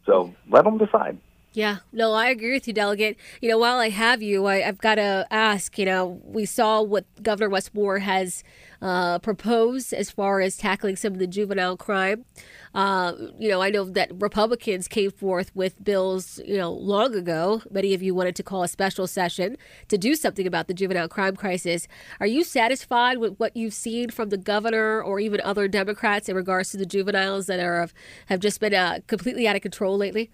So 0.05 0.33
let 0.49 0.63
them 0.63 0.77
decide. 0.77 1.17
Yeah, 1.53 1.77
no, 1.91 2.13
I 2.13 2.29
agree 2.29 2.53
with 2.53 2.65
you, 2.65 2.73
Delegate. 2.73 3.17
You 3.41 3.49
know, 3.49 3.57
while 3.57 3.77
I 3.77 3.89
have 3.89 4.21
you, 4.21 4.45
I, 4.45 4.59
have 4.61 4.77
got 4.77 4.95
to 4.95 5.27
ask. 5.29 5.77
You 5.77 5.85
know, 5.85 6.21
we 6.23 6.45
saw 6.45 6.81
what 6.81 7.03
Governor 7.21 7.49
Wes 7.49 7.73
Moore 7.73 7.99
has 7.99 8.43
uh, 8.81 9.19
proposed 9.19 9.93
as 9.93 10.09
far 10.09 10.41
as 10.41 10.57
tackling 10.57 10.95
some 10.95 11.13
of 11.13 11.19
the 11.19 11.27
juvenile 11.27 11.77
crime. 11.77 12.25
Uh, 12.73 13.13
you 13.37 13.49
know, 13.49 13.61
I 13.61 13.69
know 13.69 13.83
that 13.83 14.11
Republicans 14.19 14.87
came 14.87 15.11
forth 15.11 15.51
with 15.55 15.83
bills, 15.83 16.39
you 16.45 16.57
know, 16.57 16.71
long 16.71 17.15
ago. 17.15 17.61
Many 17.69 17.93
of 17.93 18.01
you 18.01 18.15
wanted 18.15 18.35
to 18.37 18.43
call 18.43 18.63
a 18.63 18.67
special 18.67 19.07
session 19.07 19.57
to 19.89 19.97
do 19.97 20.15
something 20.15 20.47
about 20.47 20.67
the 20.67 20.73
juvenile 20.73 21.09
crime 21.09 21.35
crisis. 21.35 21.87
Are 22.19 22.27
you 22.27 22.43
satisfied 22.43 23.17
with 23.17 23.35
what 23.37 23.55
you've 23.55 23.73
seen 23.73 24.09
from 24.09 24.29
the 24.29 24.37
governor 24.37 25.01
or 25.01 25.19
even 25.19 25.41
other 25.41 25.67
Democrats 25.67 26.29
in 26.29 26.35
regards 26.35 26.71
to 26.71 26.77
the 26.77 26.85
juveniles 26.85 27.47
that 27.47 27.59
are 27.59 27.89
have 28.27 28.39
just 28.39 28.59
been 28.59 28.73
uh, 28.73 28.99
completely 29.07 29.47
out 29.47 29.55
of 29.55 29.61
control 29.61 29.97
lately? 29.97 30.31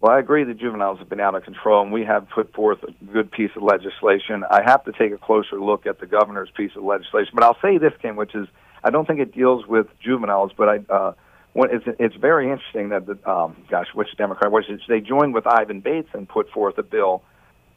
Well, 0.00 0.12
I 0.12 0.18
agree 0.18 0.44
that 0.44 0.58
juveniles 0.58 0.98
have 0.98 1.08
been 1.08 1.20
out 1.20 1.34
of 1.34 1.44
control, 1.44 1.82
and 1.82 1.90
we 1.90 2.04
have 2.04 2.28
put 2.28 2.52
forth 2.52 2.78
a 2.82 2.92
good 3.12 3.30
piece 3.30 3.50
of 3.56 3.62
legislation. 3.62 4.44
I 4.50 4.62
have 4.62 4.84
to 4.84 4.92
take 4.92 5.12
a 5.12 5.18
closer 5.18 5.58
look 5.58 5.86
at 5.86 6.00
the 6.00 6.06
governor's 6.06 6.50
piece 6.50 6.72
of 6.76 6.84
legislation, 6.84 7.32
but 7.34 7.42
I'll 7.44 7.58
say 7.62 7.78
this, 7.78 7.92
Kim, 8.02 8.16
which 8.16 8.34
is 8.34 8.46
I 8.84 8.90
don't 8.90 9.06
think 9.06 9.20
it 9.20 9.34
deals 9.34 9.66
with 9.66 9.86
juveniles, 10.00 10.52
but 10.56 10.68
I. 10.68 10.92
Uh, 10.92 11.12
it's 11.58 11.86
it's 11.98 12.14
very 12.16 12.50
interesting 12.50 12.90
that 12.90 13.06
the 13.06 13.30
um, 13.30 13.56
gosh, 13.70 13.86
which 13.94 14.08
Democrat 14.18 14.52
was 14.52 14.64
it? 14.68 14.82
They 14.86 15.00
joined 15.00 15.32
with 15.32 15.46
Ivan 15.46 15.80
Bates 15.80 16.10
and 16.12 16.28
put 16.28 16.50
forth 16.50 16.76
a 16.76 16.82
bill 16.82 17.22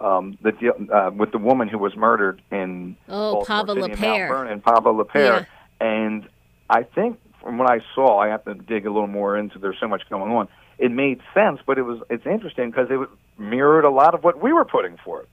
um, 0.02 0.38
the 0.42 0.52
deal 0.52 0.74
uh, 0.94 1.12
with 1.14 1.32
the 1.32 1.38
woman 1.38 1.68
who 1.68 1.78
was 1.78 1.96
murdered 1.96 2.42
in 2.52 2.96
oh 3.08 3.44
Pava 3.48 3.76
LaPere 3.76 4.52
and 4.52 4.64
Pava 4.64 4.94
LaPere, 4.94 5.46
yeah. 5.82 5.86
and 5.86 6.28
I 6.70 6.84
think 6.84 7.20
from 7.42 7.58
what 7.58 7.70
I 7.70 7.80
saw, 7.96 8.20
I 8.20 8.28
have 8.28 8.44
to 8.46 8.54
dig 8.54 8.86
a 8.86 8.92
little 8.92 9.08
more 9.08 9.38
into. 9.38 9.60
There's 9.60 9.80
so 9.80 9.88
much 9.88 10.04
going 10.10 10.32
on 10.32 10.48
it 10.80 10.92
made 10.92 11.20
sense, 11.34 11.60
but 11.66 11.78
it 11.78 11.84
was 11.84 12.00
it's 12.10 12.26
interesting 12.26 12.72
because 12.72 12.88
it 12.90 13.00
mirrored 13.38 13.86
a 13.86 13.90
lot 13.90 14.16
of 14.16 14.24
what 14.24 14.42
we 14.42 14.54
were 14.54 14.66
putting 14.66 14.98
forth. 14.98 15.28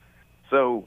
So, 0.50 0.84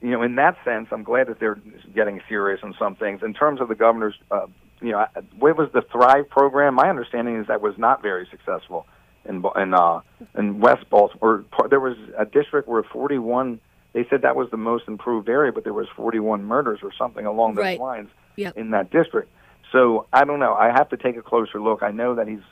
you 0.00 0.10
know, 0.10 0.22
in 0.22 0.34
that 0.34 0.56
sense, 0.64 0.88
I'm 0.90 1.04
glad 1.04 1.28
that 1.28 1.38
they're 1.38 1.60
getting 1.94 2.20
serious 2.28 2.60
on 2.62 2.74
some 2.78 2.96
things. 2.96 3.22
In 3.22 3.34
terms 3.34 3.60
of 3.60 3.68
the 3.68 3.74
governor's, 3.74 4.14
uh, 4.30 4.46
you 4.80 4.92
know, 4.92 5.06
what 5.38 5.56
was 5.56 5.70
the 5.72 5.82
Thrive 5.82 6.28
program? 6.28 6.74
My 6.74 6.90
understanding 6.90 7.36
is 7.36 7.46
that 7.46 7.60
was 7.60 7.78
not 7.78 8.02
very 8.02 8.26
successful 8.30 8.86
in 9.24 9.44
in 9.56 9.74
uh, 9.74 10.00
in 10.36 10.60
West 10.60 10.90
Baltimore. 10.90 11.44
There 11.68 11.80
was 11.80 11.96
a 12.18 12.24
district 12.24 12.68
where 12.68 12.82
41. 12.82 13.60
They 13.92 14.06
said 14.08 14.22
that 14.22 14.36
was 14.36 14.48
the 14.50 14.56
most 14.56 14.84
improved 14.86 15.28
area, 15.28 15.50
but 15.50 15.64
there 15.64 15.72
was 15.72 15.88
41 15.96 16.44
murders 16.44 16.78
or 16.82 16.92
something 16.96 17.26
along 17.26 17.56
those 17.56 17.64
right. 17.64 17.80
lines 17.80 18.08
yep. 18.36 18.56
in 18.56 18.70
that 18.70 18.92
district. 18.92 19.28
So 19.72 20.06
I 20.12 20.24
don't 20.24 20.38
know. 20.38 20.54
I 20.54 20.66
have 20.68 20.88
to 20.90 20.96
take 20.96 21.16
a 21.16 21.22
closer 21.22 21.60
look. 21.60 21.82
I 21.82 21.90
know 21.90 22.14
that 22.14 22.28
he's 22.28 22.42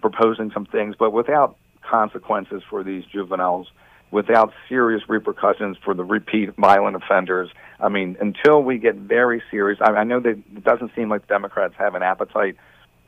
proposing 0.00 0.50
some 0.52 0.66
things, 0.66 0.96
but 0.98 1.12
without 1.12 1.56
consequences 1.88 2.62
for 2.68 2.82
these 2.82 3.04
juveniles, 3.12 3.68
without 4.10 4.52
serious 4.68 5.02
repercussions 5.08 5.76
for 5.84 5.94
the 5.94 6.04
repeat 6.04 6.54
violent 6.56 6.96
offenders. 6.96 7.48
I 7.78 7.88
mean, 7.88 8.16
until 8.20 8.62
we 8.62 8.78
get 8.78 8.96
very 8.96 9.42
serious, 9.50 9.78
I, 9.80 9.92
I 9.92 10.04
know 10.04 10.20
that 10.20 10.30
it 10.30 10.64
doesn't 10.64 10.92
seem 10.96 11.08
like 11.08 11.22
the 11.22 11.34
Democrats 11.34 11.74
have 11.78 11.94
an 11.94 12.02
appetite 12.02 12.56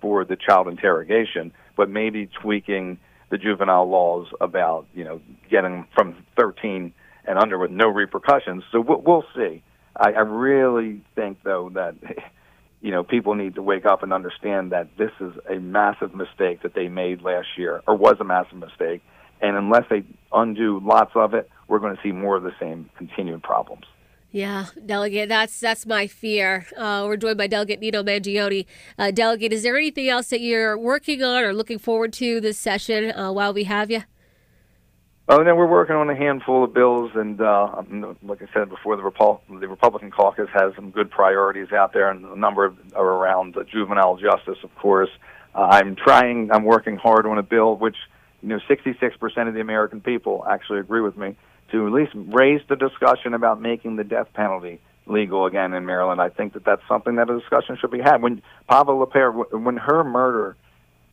for 0.01 0.25
the 0.25 0.37
child 0.37 0.69
interrogation, 0.69 1.53
but 1.77 1.91
maybe 1.91 2.29
tweaking 2.41 2.99
the 3.31 3.39
juvenile 3.39 3.89
laws 3.89 4.29
about, 4.41 4.87
you 4.95 5.05
know, 5.05 5.21
getting 5.51 5.87
from 5.95 6.25
13 6.39 6.93
and 7.25 7.39
under 7.39 7.59
with 7.59 7.71
no 7.71 7.89
repercussions. 7.89 8.63
So 8.71 8.81
we'll, 8.81 9.01
we'll 9.01 9.25
see. 9.35 9.63
I, 9.97 10.13
I 10.13 10.21
really 10.21 11.01
think, 11.15 11.39
though, 11.43 11.71
that 11.75 11.95
you 12.83 12.91
know, 12.91 13.05
people 13.05 13.35
need 13.35 13.55
to 13.55 13.63
wake 13.63 13.87
up 13.87 14.03
and 14.03 14.13
understand 14.13 14.73
that 14.73 14.89
this 14.99 15.13
is 15.21 15.33
a 15.49 15.61
massive 15.61 16.15
mistake 16.15 16.63
that 16.63 16.75
they 16.75 16.89
made 16.89 17.23
last 17.23 17.47
year, 17.57 17.81
or 17.87 17.97
was 17.97 18.17
a 18.21 18.25
massive 18.25 18.59
mistake. 18.59 19.03
And 19.41 19.57
unless 19.57 19.85
they 19.89 20.03
undo 20.33 20.81
lots 20.85 21.13
of 21.15 21.33
it, 21.33 21.49
we're 21.69 21.79
going 21.79 21.97
to 21.97 22.03
see 22.03 22.13
more 22.13 22.37
of 22.37 22.43
the 22.43 22.53
same 22.61 22.91
continued 22.99 23.43
problems. 23.43 23.85
Yeah, 24.33 24.67
delegate. 24.87 25.29
That's 25.29 25.61
that's 25.61 25.85
my 25.85 26.07
fear. 26.07 26.67
Uh, 26.77 27.05
we're 27.07 27.19
joined 27.19 27.37
by 27.37 27.47
Delegate 27.49 27.81
Nino 27.81 28.03
Mangione. 28.03 28.65
Uh, 28.99 29.11
delegate, 29.11 29.53
is 29.53 29.63
there 29.63 29.77
anything 29.77 30.09
else 30.09 30.29
that 30.31 30.41
you're 30.41 30.77
working 30.77 31.23
on 31.23 31.45
or 31.45 31.53
looking 31.53 31.79
forward 31.79 32.15
to 32.15 32.41
this 32.41 32.59
session 32.59 33.13
uh, 33.13 33.31
while 33.31 33.53
we 33.53 33.65
have 33.65 33.91
you? 33.91 34.05
Oh, 35.35 35.43
no, 35.43 35.55
we're 35.55 35.67
working 35.67 35.97
on 35.97 36.11
a 36.11 36.15
handful 36.15 36.63
of 36.63 36.75
bills, 36.75 37.13
and 37.15 37.41
uh, 37.41 37.83
like 38.23 38.43
I 38.43 38.53
said 38.53 38.69
before, 38.69 38.97
the, 38.97 39.03
Repu- 39.03 39.41
the 39.49 39.67
Republican 39.67 40.11
caucus 40.11 40.51
has 40.53 40.75
some 40.75 40.91
good 40.91 41.11
priorities 41.11 41.73
out 41.73 41.95
there, 41.95 42.11
and 42.11 42.27
a 42.27 42.37
number 42.37 42.67
of, 42.67 42.77
are 42.95 43.07
around 43.07 43.57
uh, 43.57 43.63
juvenile 43.65 44.19
justice, 44.19 44.59
of 44.63 44.75
course. 44.75 45.09
Uh, 45.55 45.69
I'm 45.71 45.97
trying, 45.97 46.51
I'm 46.53 46.65
working 46.65 46.99
hard 46.99 47.25
on 47.25 47.39
a 47.39 47.43
bill 47.43 47.79
which, 47.79 47.97
you 48.43 48.51
know, 48.51 48.59
66% 48.69 49.49
of 49.49 49.55
the 49.55 49.61
American 49.63 50.03
people 50.03 50.45
actually 50.47 50.81
agree 50.81 51.01
with 51.01 51.17
me 51.17 51.35
to 51.71 51.87
at 51.87 51.93
least 51.95 52.13
raise 52.15 52.61
the 52.69 52.77
discussion 52.77 53.33
about 53.33 53.59
making 53.59 53.97
the 53.97 54.05
death 54.05 54.29
penalty 54.35 54.83
legal 55.07 55.47
again 55.47 55.73
in 55.73 55.87
Maryland. 55.87 56.21
I 56.21 56.29
think 56.29 56.53
that 56.53 56.67
that's 56.67 56.83
something 56.87 57.15
that 57.17 57.31
a 57.31 57.41
discussion 57.41 57.79
should 57.81 57.91
be 57.91 58.03
had. 58.03 58.21
When 58.21 58.43
Pava 58.69 58.89
LaPere, 58.89 59.63
when 59.63 59.79
her 59.79 60.05
murder 60.05 60.57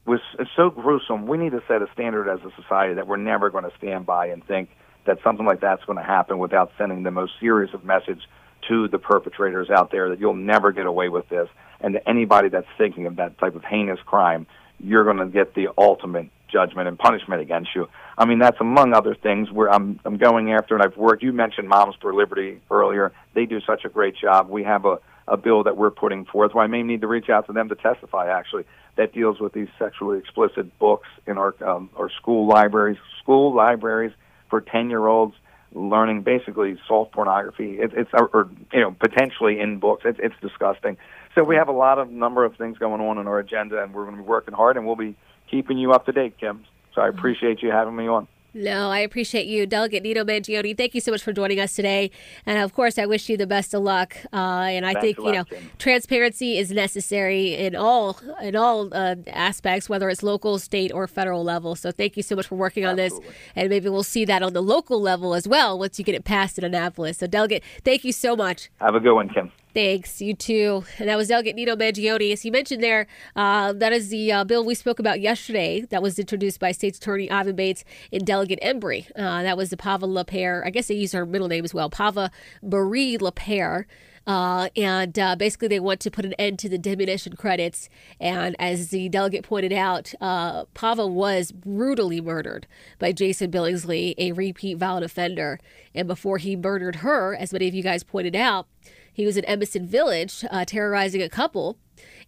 was 0.06 0.20
so 0.56 0.70
gruesome. 0.70 1.28
We 1.28 1.38
need 1.38 1.52
to 1.52 1.62
set 1.68 1.82
a 1.82 1.88
standard 1.94 2.30
as 2.30 2.40
a 2.42 2.52
society 2.62 2.96
that 2.96 3.08
we're 3.08 3.18
never 3.18 3.50
going 3.50 3.64
to 3.64 3.72
stand 3.78 4.06
by 4.06 4.28
and 4.28 4.46
think 4.46 4.70
that 5.06 5.20
something 5.24 5.46
like 5.46 5.62
that's 5.62 5.84
going 5.86 5.98
to 5.98 6.04
happen 6.04 6.40
without 6.40 6.72
sending 6.78 7.04
the 7.04 7.12
most 7.12 7.34
serious 7.40 7.74
of 7.74 7.84
message 7.84 8.22
to 8.68 8.88
the 8.88 9.00
perpetrators 9.00 9.70
out 9.70 9.92
there 9.92 10.10
that 10.10 10.20
you'll 10.20 10.34
never 10.34 10.72
get 10.72 10.86
away 10.86 11.10
with 11.10 11.28
this. 11.30 11.48
And 11.82 11.94
to 11.94 12.10
anybody 12.10 12.50
that's 12.50 12.68
thinking 12.78 13.06
of 13.06 13.16
that 13.18 13.38
type 13.38 13.56
of 13.56 13.64
heinous 13.64 14.00
crime, 14.06 14.48
you're 14.80 15.04
going 15.04 15.18
to 15.18 15.28
get 15.28 15.54
the 15.56 15.70
ultimate 15.78 16.30
judgment 16.52 16.88
and 16.88 16.98
punishment 16.98 17.42
against 17.42 17.70
you. 17.76 17.88
I 18.18 18.26
mean, 18.26 18.40
that's 18.40 18.60
among 18.60 18.94
other 18.94 19.16
things 19.16 19.52
where 19.52 19.72
I'm 19.72 20.00
I'm 20.04 20.18
going 20.18 20.52
after, 20.52 20.76
and 20.76 20.84
I've 20.84 20.98
worked. 20.98 21.24
You 21.24 21.32
mentioned 21.32 21.70
Moms 21.70 21.96
for 22.02 22.14
Liberty 22.14 22.60
earlier. 22.70 23.12
They 23.34 23.46
do 23.46 23.62
such 23.62 23.86
a 23.86 23.90
great 23.90 24.16
job. 24.16 24.50
We 24.50 24.64
have 24.64 24.86
a 24.86 25.00
a 25.30 25.38
bill 25.38 25.64
that 25.64 25.78
we're 25.78 25.92
putting 25.92 26.26
forth. 26.26 26.54
Where 26.54 26.64
I 26.64 26.68
may 26.68 26.84
need 26.84 27.02
to 27.02 27.08
reach 27.08 27.30
out 27.30 27.48
to 27.48 27.54
them 27.54 27.70
to 27.70 27.76
testify. 27.76 28.28
Actually, 28.28 28.66
that 28.98 29.14
deals 29.14 29.40
with 29.40 29.54
these 29.54 29.68
sexually 29.78 30.18
explicit 30.18 30.78
books 30.80 31.08
in 31.28 31.38
our 31.38 31.56
um, 31.64 31.90
our 31.96 32.10
school 32.10 32.48
libraries. 32.48 32.98
School 33.22 33.54
libraries 33.54 34.12
for 34.50 34.62
ten 34.62 34.90
year 34.90 35.06
olds 35.08 35.36
learning 35.74 36.24
basically 36.24 36.78
soft 36.88 37.12
pornography. 37.12 37.80
It, 37.80 37.92
it's 37.96 38.10
or, 38.14 38.28
or 38.34 38.50
you 38.74 38.82
know 38.82 38.92
potentially 38.92 39.60
in 39.60 39.80
books. 39.80 40.04
It, 40.06 40.18
it's 40.20 40.36
disgusting. 40.42 40.98
So 41.36 41.44
we 41.44 41.56
have 41.56 41.68
a 41.68 41.74
lot 41.74 42.00
of 42.00 42.10
number 42.10 42.44
of 42.44 42.56
things 42.56 42.78
going 42.78 43.02
on 43.02 43.18
in 43.18 43.28
our 43.28 43.40
agenda, 43.40 43.82
and 43.82 43.94
we're 43.94 44.06
going 44.06 44.18
to 44.18 44.24
be 44.24 44.28
working 44.28 44.54
hard, 44.54 44.78
and 44.78 44.86
we'll 44.86 44.96
be 44.96 45.16
keeping 45.50 45.78
you 45.78 45.92
up 45.92 46.06
to 46.08 46.12
date, 46.12 46.38
Kim. 46.40 46.66
So 46.96 47.02
I 47.02 47.08
appreciate 47.08 47.62
you 47.62 47.72
having 47.72 47.96
me 47.96 48.08
on. 48.08 48.28
No, 48.54 48.90
I 48.90 49.00
appreciate 49.00 49.48
you, 49.48 49.66
Delegate 49.66 50.04
Nino 50.04 50.24
Mangione. 50.24 50.76
Thank 50.76 50.96
you 50.96 51.02
so 51.02 51.12
much 51.12 51.22
for 51.22 51.34
joining 51.34 51.60
us 51.60 51.74
today. 51.74 52.12
And 52.46 52.60
of 52.60 52.74
course, 52.74 52.98
I 52.98 53.06
wish 53.06 53.30
you 53.30 53.38
the 53.38 53.48
best 53.48 53.74
of 53.74 53.84
luck. 53.84 54.16
Uh, 54.34 54.68
and 54.70 54.86
I 54.86 55.00
think 55.00 55.18
you 55.18 55.32
know 55.32 55.46
transparency 55.78 56.58
is 56.58 56.72
necessary 56.72 57.54
in 57.56 57.76
all 57.76 58.20
in 58.42 58.56
all 58.56 58.94
uh, 58.94 59.16
aspects, 59.28 59.88
whether 59.90 60.10
it's 60.10 60.24
local, 60.24 60.58
state, 60.60 60.92
or 60.94 61.08
federal 61.08 61.44
level. 61.44 61.76
So 61.76 61.92
thank 61.92 62.18
you 62.18 62.24
so 62.24 62.36
much 62.36 62.48
for 62.48 62.56
working 62.56 62.86
on 62.86 62.96
this. 62.96 63.14
And 63.56 63.70
maybe 63.70 63.90
we'll 63.90 64.04
see 64.04 64.26
that 64.26 64.42
on 64.42 64.54
the 64.54 64.64
local 64.64 65.02
level 65.02 65.34
as 65.34 65.48
well 65.48 65.78
once 65.78 66.00
you 66.00 66.06
get 66.06 66.16
it 66.16 66.24
passed 66.24 66.58
in 66.58 66.64
Annapolis. 66.64 67.18
So, 67.18 67.28
Delegate, 67.28 67.64
thank 67.84 68.04
you 68.04 68.12
so 68.12 68.36
much. 68.36 68.70
Have 68.80 68.96
a 68.96 69.00
good 69.00 69.14
one, 69.14 69.30
Kim. 69.30 69.52
Thanks, 69.72 70.20
you 70.20 70.34
too. 70.34 70.84
And 70.98 71.10
that 71.10 71.16
was 71.16 71.28
Delegate 71.28 71.56
Nino 71.56 71.76
Mangione. 71.76 72.34
As 72.34 72.44
you 72.44 72.52
mentioned 72.52 72.82
there, 72.82 73.06
uh, 73.36 73.72
that 73.74 73.94
is 73.94 74.10
the 74.10 74.32
uh, 74.32 74.44
bill 74.44 74.66
we 74.66 74.74
spoke 74.74 74.98
about 74.98 75.22
yesterday 75.22 75.82
that 75.92 76.02
was 76.02 76.18
introduced 76.18 76.60
by 76.60 76.72
State's 76.72 76.98
Attorney 76.98 77.30
Ivan 77.30 77.56
Bates 77.56 77.84
and 78.12 78.26
Delegate 78.26 78.60
Embry. 78.62 79.12
Uh, 79.16 79.44
that 79.44 79.58
was 79.58 79.70
the 79.70 79.78
Pava 79.78 80.02
LaPere. 80.02 80.66
I 80.66 80.72
guess 80.72 80.88
they 80.88 80.96
use 80.96 81.12
her 81.12 81.24
middle 81.24 81.48
name 81.48 81.64
as 81.64 81.74
well, 81.74 81.88
Pava 81.90 82.32
Marie 82.64 83.20
LaPere. 83.20 83.86
Uh, 84.26 84.70
and 84.76 85.18
uh, 85.18 85.36
basically, 85.36 85.68
they 85.68 85.80
want 85.80 86.00
to 86.00 86.12
put 86.12 86.26
an 86.26 86.34
end 86.34 86.60
to 86.60 86.70
the 86.70 86.78
diminution 86.78 87.36
credits. 87.36 87.90
And 88.20 88.56
as 88.60 88.90
the 88.90 89.08
delegate 89.10 89.44
pointed 89.44 89.74
out, 89.74 90.14
uh, 90.20 90.66
Pava 90.76 91.10
was 91.10 91.52
brutally 91.52 92.22
murdered 92.22 92.68
by 92.98 93.12
Jason 93.12 93.52
Billingsley, 93.52 94.16
a 94.18 94.32
repeat 94.32 94.78
violent 94.78 95.06
offender. 95.06 95.60
And 95.94 96.08
before 96.08 96.40
he 96.40 96.56
murdered 96.56 96.98
her, 96.98 97.36
as 97.36 97.54
many 97.54 97.68
of 97.68 97.74
you 97.74 97.84
guys 97.84 98.04
pointed 98.04 98.36
out, 98.36 98.68
he 99.14 99.26
was 99.26 99.38
in 99.38 99.46
Emerson 99.46 99.86
Village 99.88 100.46
uh, 100.50 100.66
terrorizing 100.66 101.22
a 101.22 101.30
couple. 101.30 101.78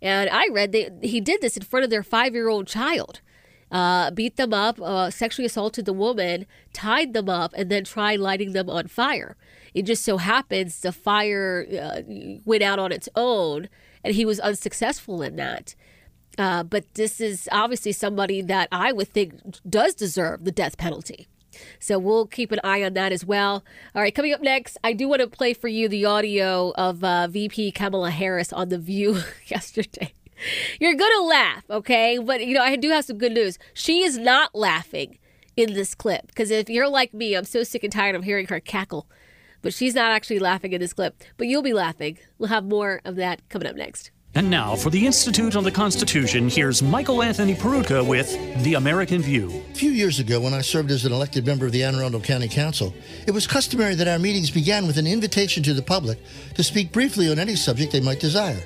And 0.02 0.30
I 0.30 0.48
read 0.48 0.72
that 0.72 1.04
he 1.04 1.22
did 1.22 1.42
this 1.42 1.56
in 1.56 1.64
front 1.64 1.84
of 1.84 1.90
their 1.90 2.04
five 2.04 2.34
year 2.34 2.50
old 2.50 2.68
child. 2.68 3.22
Uh, 3.72 4.12
beat 4.12 4.36
them 4.36 4.54
up, 4.54 4.82
uh, 4.82 5.10
sexually 5.10 5.46
assaulted 5.46 5.86
the 5.86 5.94
woman, 5.94 6.46
tied 6.74 7.14
them 7.14 7.30
up, 7.30 7.54
and 7.56 7.70
then 7.72 7.86
tried 7.86 8.20
lighting 8.20 8.52
them 8.52 8.70
on 8.70 8.88
fire. 8.88 9.38
It 9.74 9.84
just 9.84 10.04
so 10.04 10.18
happens 10.18 10.82
the 10.82 10.92
fire 10.92 11.66
uh, 11.82 12.02
went 12.44 12.64
out 12.64 12.80
on 12.80 12.92
its 12.92 13.08
own, 13.16 13.70
and 14.04 14.14
he 14.14 14.26
was 14.26 14.42
unsuccessful 14.42 15.22
in 15.22 15.38
that. 15.38 15.76
Uh, 16.38 16.64
but 16.64 16.94
this 16.96 17.22
is 17.22 17.48
obviously 17.52 17.94
somebody 17.94 18.42
that 18.42 18.68
I 18.74 18.92
would 18.92 19.08
think 19.08 19.36
does 19.70 19.94
deserve 19.96 20.44
the 20.44 20.52
death 20.52 20.78
penalty. 20.78 21.28
So 21.80 21.98
we'll 22.00 22.28
keep 22.28 22.52
an 22.52 22.60
eye 22.64 22.84
on 22.84 22.94
that 22.94 23.12
as 23.12 23.26
well. 23.26 23.64
All 23.96 24.02
right, 24.02 24.14
coming 24.14 24.34
up 24.34 24.42
next, 24.42 24.78
I 24.84 24.94
do 24.94 25.08
want 25.08 25.22
to 25.22 25.28
play 25.28 25.54
for 25.54 25.68
you 25.68 25.88
the 25.88 26.06
audio 26.06 26.72
of 26.72 27.04
uh, 27.04 27.28
VP 27.28 27.72
Kamala 27.72 28.12
Harris 28.12 28.52
on 28.54 28.70
The 28.70 28.78
View 28.78 29.20
yesterday. 29.48 30.14
You're 30.80 30.96
going 30.96 31.12
to 31.12 31.24
laugh, 31.24 31.64
okay? 31.70 32.18
But, 32.18 32.46
you 32.46 32.56
know, 32.56 32.64
I 32.64 32.76
do 32.76 32.90
have 32.90 33.06
some 33.06 33.18
good 33.18 33.34
news. 33.34 33.60
She 33.74 34.04
is 34.04 34.18
not 34.18 34.56
laughing 34.56 35.20
in 35.56 35.74
this 35.74 35.96
clip 35.96 36.28
because 36.28 36.50
if 36.50 36.70
you're 36.70 36.90
like 36.90 37.14
me, 37.14 37.36
I'm 37.36 37.44
so 37.44 37.64
sick 37.64 37.84
and 37.84 37.94
tired 37.94 38.16
of 38.16 38.24
hearing 38.24 38.48
her 38.48 38.60
cackle. 38.60 39.08
But 39.62 39.74
she's 39.74 39.94
not 39.94 40.12
actually 40.12 40.40
laughing 40.40 40.74
in 40.74 40.82
this 40.82 40.94
clip, 40.94 41.22
but 41.38 41.48
you'll 41.48 41.62
be 41.62 41.74
laughing. 41.74 42.18
We'll 42.40 42.50
have 42.50 42.64
more 42.64 43.02
of 43.06 43.16
that 43.18 43.48
coming 43.50 43.68
up 43.68 43.76
next. 43.76 44.10
And 44.34 44.50
now, 44.50 44.78
for 44.78 44.90
the 44.90 45.06
Institute 45.06 45.58
on 45.58 45.66
the 45.66 45.72
Constitution, 45.72 46.48
here's 46.48 46.82
Michael 46.82 47.22
Anthony 47.22 47.54
Peroutka 47.54 48.08
with 48.08 48.64
The 48.64 48.76
American 48.76 49.22
View. 49.22 49.62
A 49.72 49.74
few 49.74 49.92
years 49.92 50.20
ago, 50.20 50.40
when 50.40 50.54
I 50.54 50.62
served 50.62 50.90
as 50.90 51.04
an 51.04 51.12
elected 51.12 51.46
member 51.46 51.66
of 51.66 51.74
the 51.74 51.84
Anne 51.84 51.96
Arundel 51.96 52.22
County 52.22 52.48
Council, 52.48 52.94
it 53.28 53.32
was 53.32 53.46
customary 53.46 53.94
that 53.96 54.08
our 54.08 54.20
meetings 54.20 54.50
began 54.50 54.88
with 54.88 54.98
an 54.98 55.06
invitation 55.06 55.64
to 55.64 55.74
the 55.74 55.82
public 55.82 56.18
to 56.54 56.64
speak 56.64 56.94
briefly 56.94 57.30
on 57.30 57.40
any 57.40 57.58
subject 57.58 57.92
they 57.92 58.00
might 58.00 58.22
desire. 58.22 58.64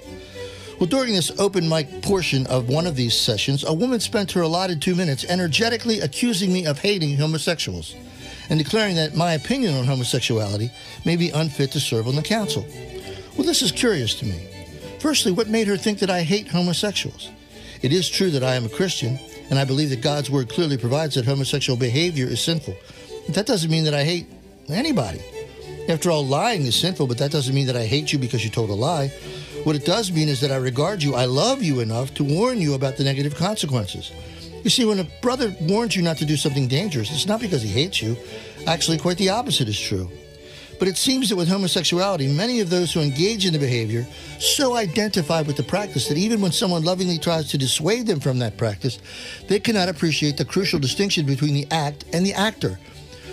Well, 0.80 0.86
during 0.86 1.16
this 1.16 1.32
open 1.40 1.68
mic 1.68 2.04
portion 2.04 2.46
of 2.46 2.70
one 2.70 2.86
of 2.86 2.96
these 2.96 3.20
sessions, 3.20 3.64
a 3.64 3.74
woman 3.74 4.00
spent 4.00 4.34
her 4.34 4.42
allotted 4.42 4.84
two 4.84 4.94
minutes 4.94 5.26
energetically 5.26 6.00
accusing 6.00 6.54
me 6.54 6.68
of 6.68 6.78
hating 6.78 7.18
homosexuals 7.18 7.96
and 8.52 8.60
declaring 8.60 8.98
that 8.98 9.16
my 9.16 9.34
opinion 9.34 9.74
on 9.74 9.86
homosexuality 9.86 10.70
may 11.06 11.16
be 11.16 11.32
unfit 11.32 11.72
to 11.72 11.80
serve 11.80 12.08
on 12.08 12.16
the 12.16 12.22
council. 12.22 12.68
Well, 13.36 13.48
this 13.48 13.64
is 13.64 13.72
curious 13.72 14.14
to 14.16 14.26
me. 14.26 14.55
Firstly, 15.00 15.32
what 15.32 15.48
made 15.48 15.68
her 15.68 15.78
think 15.78 16.00
that 16.00 16.10
I 16.10 16.24
hate 16.24 16.48
homosexuals? 16.48 17.30
It 17.82 17.92
is 17.92 18.10
true 18.10 18.32
that 18.32 18.44
I 18.44 18.56
am 18.56 18.66
a 18.66 18.70
Christian, 18.70 19.20
and 19.50 19.60
I 19.60 19.66
believe 19.66 19.90
that 19.92 20.02
God's 20.02 20.30
word 20.30 20.50
clearly 20.50 20.78
provides 20.78 21.16
that 21.16 21.26
homosexual 21.26 21.78
behavior 21.78 22.26
is 22.26 22.42
sinful. 22.42 22.76
But 23.26 23.36
that 23.36 23.46
doesn't 23.46 23.70
mean 23.70 23.84
that 23.84 23.94
I 23.94 24.04
hate 24.04 24.28
anybody. 24.70 25.22
After 25.88 26.10
all, 26.10 26.26
lying 26.26 26.66
is 26.66 26.76
sinful, 26.76 27.08
but 27.08 27.20
that 27.20 27.32
doesn't 27.32 27.54
mean 27.54 27.68
that 27.68 27.76
I 27.76 27.86
hate 27.86 28.12
you 28.12 28.18
because 28.18 28.44
you 28.44 28.50
told 28.50 28.72
a 28.72 28.74
lie. 28.74 29.10
What 29.64 29.76
it 29.76 29.86
does 29.86 30.12
mean 30.12 30.30
is 30.30 30.42
that 30.42 30.52
I 30.52 30.58
regard 30.58 31.04
you, 31.04 31.16
I 31.16 31.26
love 31.26 31.62
you 31.62 31.80
enough 31.80 32.14
to 32.16 32.24
warn 32.24 32.60
you 32.60 32.74
about 32.74 32.98
the 32.98 33.04
negative 33.04 33.36
consequences. 33.36 34.12
You 34.64 34.72
see, 34.72 34.86
when 34.86 35.00
a 35.00 35.08
brother 35.22 35.56
warns 35.62 35.96
you 35.96 36.02
not 36.02 36.18
to 36.18 36.26
do 36.26 36.36
something 36.36 36.68
dangerous, 36.68 37.12
it's 37.12 37.28
not 37.28 37.40
because 37.40 37.62
he 37.62 37.70
hates 37.70 38.02
you. 38.02 38.18
Actually, 38.66 38.98
quite 38.98 39.18
the 39.18 39.30
opposite 39.30 39.68
is 39.68 39.80
true. 39.80 40.10
But 40.78 40.88
it 40.88 40.98
seems 40.98 41.30
that 41.30 41.36
with 41.36 41.48
homosexuality, 41.48 42.28
many 42.28 42.60
of 42.60 42.70
those 42.70 42.92
who 42.92 43.00
engage 43.00 43.46
in 43.46 43.54
the 43.54 43.60
behavior 43.60 44.06
so 44.40 44.76
identify 44.76 45.42
with 45.42 45.56
the 45.56 45.64
practice 45.64 46.08
that 46.08 46.18
even 46.18 46.42
when 46.42 46.52
someone 46.52 46.84
lovingly 46.84 47.18
tries 47.18 47.50
to 47.52 47.58
dissuade 47.58 48.08
them 48.08 48.20
from 48.20 48.40
that 48.40 48.58
practice, 48.58 49.00
they 49.48 49.60
cannot 49.60 49.90
appreciate 49.90 50.38
the 50.38 50.46
crucial 50.46 50.80
distinction 50.80 51.26
between 51.26 51.54
the 51.54 51.68
act 51.72 52.06
and 52.14 52.26
the 52.26 52.34
actor. 52.34 52.78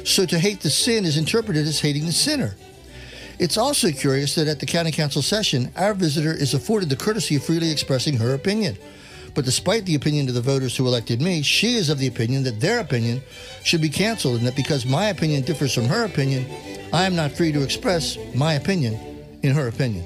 So 0.05 0.27
to 0.27 0.39
hate 0.39 0.61
the 0.61 0.71
sin 0.71 1.05
is 1.05 1.17
interpreted 1.17 1.67
as 1.67 1.81
hating 1.81 2.07
the 2.07 2.13
sinner. 2.13 2.55
It's 3.39 3.57
also 3.57 3.91
curious 3.91 4.35
that 4.37 4.47
at 4.47 4.61
the 4.61 4.67
county 4.67 4.93
council 4.93 5.23
session, 5.23 5.73
our 5.77 5.95
visitor 5.95 6.33
is 6.33 6.55
afforded 6.55 6.89
the 6.89 6.97
courtesy 6.97 7.37
of 7.37 7.45
freely 7.45 7.71
expressing 7.71 8.17
her 8.19 8.35
opinion. 8.35 8.77
But 9.35 9.45
despite 9.45 9.87
the 9.87 9.95
opinion 9.95 10.29
of 10.29 10.35
the 10.35 10.43
voters 10.43 10.77
who 10.77 10.87
elected 10.87 11.23
me, 11.23 11.43
she 11.43 11.77
is 11.77 11.89
of 11.89 11.99
the 11.99 12.07
opinion 12.07 12.43
that 12.45 12.61
their 12.61 12.81
opinion 12.81 13.23
should 13.65 13.81
be 13.81 13.89
canceled 13.89 14.37
and 14.37 14.47
that 14.47 14.57
because 14.57 14.85
my 14.85 15.07
opinion 15.07 15.43
differs 15.43 15.75
from 15.75 15.87
her 15.87 16.05
opinion, 16.05 16.45
I 16.93 17.05
am 17.05 17.17
not 17.17 17.33
free 17.33 17.53
to 17.53 17.63
express 17.63 18.19
my 18.35 18.55
opinion 18.55 18.95
in 19.43 19.53
her 19.53 19.67
opinion. 19.67 20.05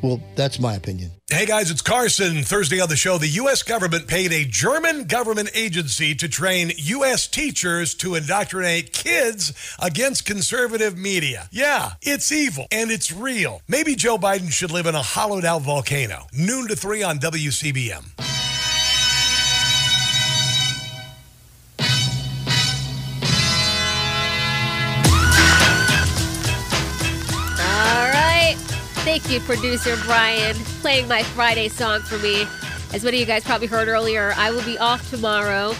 Well, 0.00 0.22
that's 0.36 0.60
my 0.60 0.76
opinion. 0.76 1.10
Hey 1.28 1.44
guys, 1.44 1.72
it's 1.72 1.82
Carson. 1.82 2.44
Thursday 2.44 2.80
on 2.80 2.88
the 2.88 2.96
show, 2.96 3.18
the 3.18 3.26
U.S. 3.26 3.64
government 3.64 4.06
paid 4.06 4.32
a 4.32 4.44
German 4.44 5.04
government 5.04 5.50
agency 5.54 6.14
to 6.14 6.28
train 6.28 6.70
U.S. 6.76 7.26
teachers 7.26 7.94
to 7.96 8.14
indoctrinate 8.14 8.92
kids 8.92 9.52
against 9.80 10.24
conservative 10.24 10.96
media. 10.96 11.48
Yeah, 11.50 11.94
it's 12.00 12.30
evil 12.30 12.68
and 12.70 12.92
it's 12.92 13.12
real. 13.12 13.60
Maybe 13.66 13.96
Joe 13.96 14.18
Biden 14.18 14.52
should 14.52 14.70
live 14.70 14.86
in 14.86 14.94
a 14.94 15.02
hollowed 15.02 15.44
out 15.44 15.62
volcano. 15.62 16.28
Noon 16.32 16.68
to 16.68 16.76
3 16.76 17.02
on 17.02 17.18
WCBM. 17.18 18.37
Thank 29.18 29.32
you, 29.32 29.40
producer 29.40 29.96
Brian, 30.04 30.54
playing 30.80 31.08
my 31.08 31.24
Friday 31.24 31.68
song 31.68 32.02
for 32.02 32.18
me. 32.18 32.46
As 32.92 33.02
many 33.02 33.16
of 33.16 33.20
you 33.22 33.26
guys 33.26 33.42
probably 33.42 33.66
heard 33.66 33.88
earlier, 33.88 34.32
I 34.36 34.52
will 34.52 34.64
be 34.64 34.78
off 34.78 35.10
tomorrow. 35.10 35.70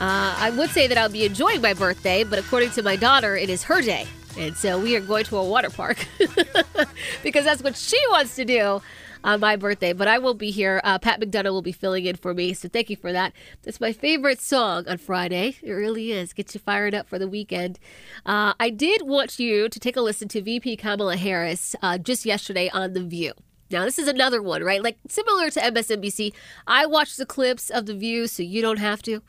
Uh, 0.00 0.34
I 0.38 0.50
would 0.56 0.70
say 0.70 0.86
that 0.86 0.96
I'll 0.96 1.10
be 1.10 1.26
enjoying 1.26 1.60
my 1.60 1.74
birthday, 1.74 2.24
but 2.24 2.38
according 2.38 2.70
to 2.70 2.82
my 2.82 2.96
daughter, 2.96 3.36
it 3.36 3.50
is 3.50 3.62
her 3.64 3.82
day. 3.82 4.08
And 4.38 4.56
so 4.56 4.80
we 4.80 4.96
are 4.96 5.02
going 5.02 5.24
to 5.24 5.36
a 5.36 5.44
water 5.44 5.68
park 5.68 6.08
because 7.22 7.44
that's 7.44 7.62
what 7.62 7.76
she 7.76 7.98
wants 8.08 8.36
to 8.36 8.46
do 8.46 8.80
on 9.24 9.40
my 9.40 9.56
birthday. 9.56 9.92
But 9.92 10.08
I 10.08 10.18
will 10.18 10.34
be 10.34 10.50
here. 10.50 10.80
Uh, 10.84 10.98
Pat 10.98 11.20
McDonough 11.20 11.52
will 11.52 11.62
be 11.62 11.72
filling 11.72 12.04
in 12.04 12.16
for 12.16 12.34
me. 12.34 12.54
So 12.54 12.68
thank 12.68 12.90
you 12.90 12.96
for 12.96 13.12
that. 13.12 13.32
That's 13.62 13.80
my 13.80 13.92
favorite 13.92 14.40
song 14.40 14.86
on 14.88 14.98
Friday. 14.98 15.56
It 15.62 15.72
really 15.72 16.12
is. 16.12 16.32
Gets 16.32 16.54
you 16.54 16.60
fired 16.60 16.94
up 16.94 17.08
for 17.08 17.18
the 17.18 17.28
weekend. 17.28 17.78
Uh, 18.24 18.54
I 18.58 18.70
did 18.70 19.02
want 19.02 19.38
you 19.38 19.68
to 19.68 19.80
take 19.80 19.96
a 19.96 20.00
listen 20.00 20.28
to 20.28 20.42
VP 20.42 20.76
Kamala 20.76 21.16
Harris 21.16 21.74
uh, 21.82 21.98
just 21.98 22.24
yesterday 22.24 22.68
on 22.70 22.92
The 22.92 23.02
View. 23.02 23.32
Now, 23.70 23.84
this 23.84 23.98
is 23.98 24.06
another 24.06 24.42
one, 24.42 24.62
right? 24.62 24.82
Like 24.82 24.98
similar 25.08 25.48
to 25.50 25.60
MSNBC. 25.60 26.34
I 26.66 26.84
watched 26.84 27.16
the 27.16 27.26
clips 27.26 27.70
of 27.70 27.86
The 27.86 27.94
View, 27.94 28.26
so 28.26 28.42
you 28.42 28.60
don't 28.60 28.78
have 28.78 29.02
to. 29.02 29.22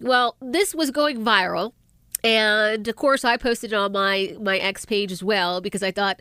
Well, 0.00 0.36
this 0.40 0.74
was 0.74 0.90
going 0.90 1.24
viral. 1.24 1.72
And 2.24 2.88
of 2.88 2.96
course, 2.96 3.24
I 3.24 3.36
posted 3.36 3.72
it 3.72 3.76
on 3.76 3.92
my, 3.92 4.36
my 4.40 4.58
X 4.58 4.84
page 4.84 5.12
as 5.12 5.22
well 5.22 5.60
because 5.60 5.84
I 5.84 5.92
thought 5.92 6.20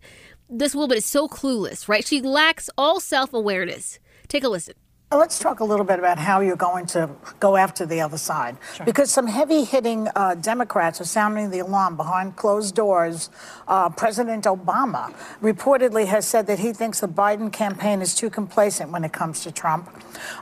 this 0.49 0.73
woman 0.75 0.97
is 0.97 1.05
so 1.05 1.27
clueless, 1.27 1.87
right? 1.87 2.05
She 2.05 2.21
lacks 2.21 2.69
all 2.77 2.99
self 2.99 3.33
awareness. 3.33 3.99
Take 4.27 4.43
a 4.43 4.49
listen. 4.49 4.75
Let's 5.09 5.39
talk 5.39 5.61
a 5.61 5.63
little 5.63 5.85
bit 5.85 5.99
about 5.99 6.17
how 6.19 6.41
you're 6.41 6.57
going 6.57 6.85
to 6.87 7.09
go 7.39 7.55
after 7.55 7.85
the 7.85 8.01
other 8.01 8.17
side. 8.17 8.57
Because 8.83 9.09
some 9.09 9.25
heavy 9.25 9.63
hitting 9.63 10.09
uh, 10.17 10.35
Democrats 10.35 10.99
are 10.99 11.05
sounding 11.05 11.49
the 11.49 11.59
alarm 11.59 11.95
behind 11.95 12.35
closed 12.35 12.75
doors. 12.75 13.29
Uh, 13.69 13.87
President 13.87 14.43
Obama 14.43 15.15
reportedly 15.41 16.07
has 16.07 16.27
said 16.27 16.45
that 16.47 16.59
he 16.59 16.73
thinks 16.73 16.99
the 16.99 17.07
Biden 17.07 17.53
campaign 17.53 18.01
is 18.01 18.13
too 18.15 18.29
complacent 18.29 18.91
when 18.91 19.05
it 19.05 19.13
comes 19.13 19.43
to 19.43 19.51
Trump. 19.51 19.89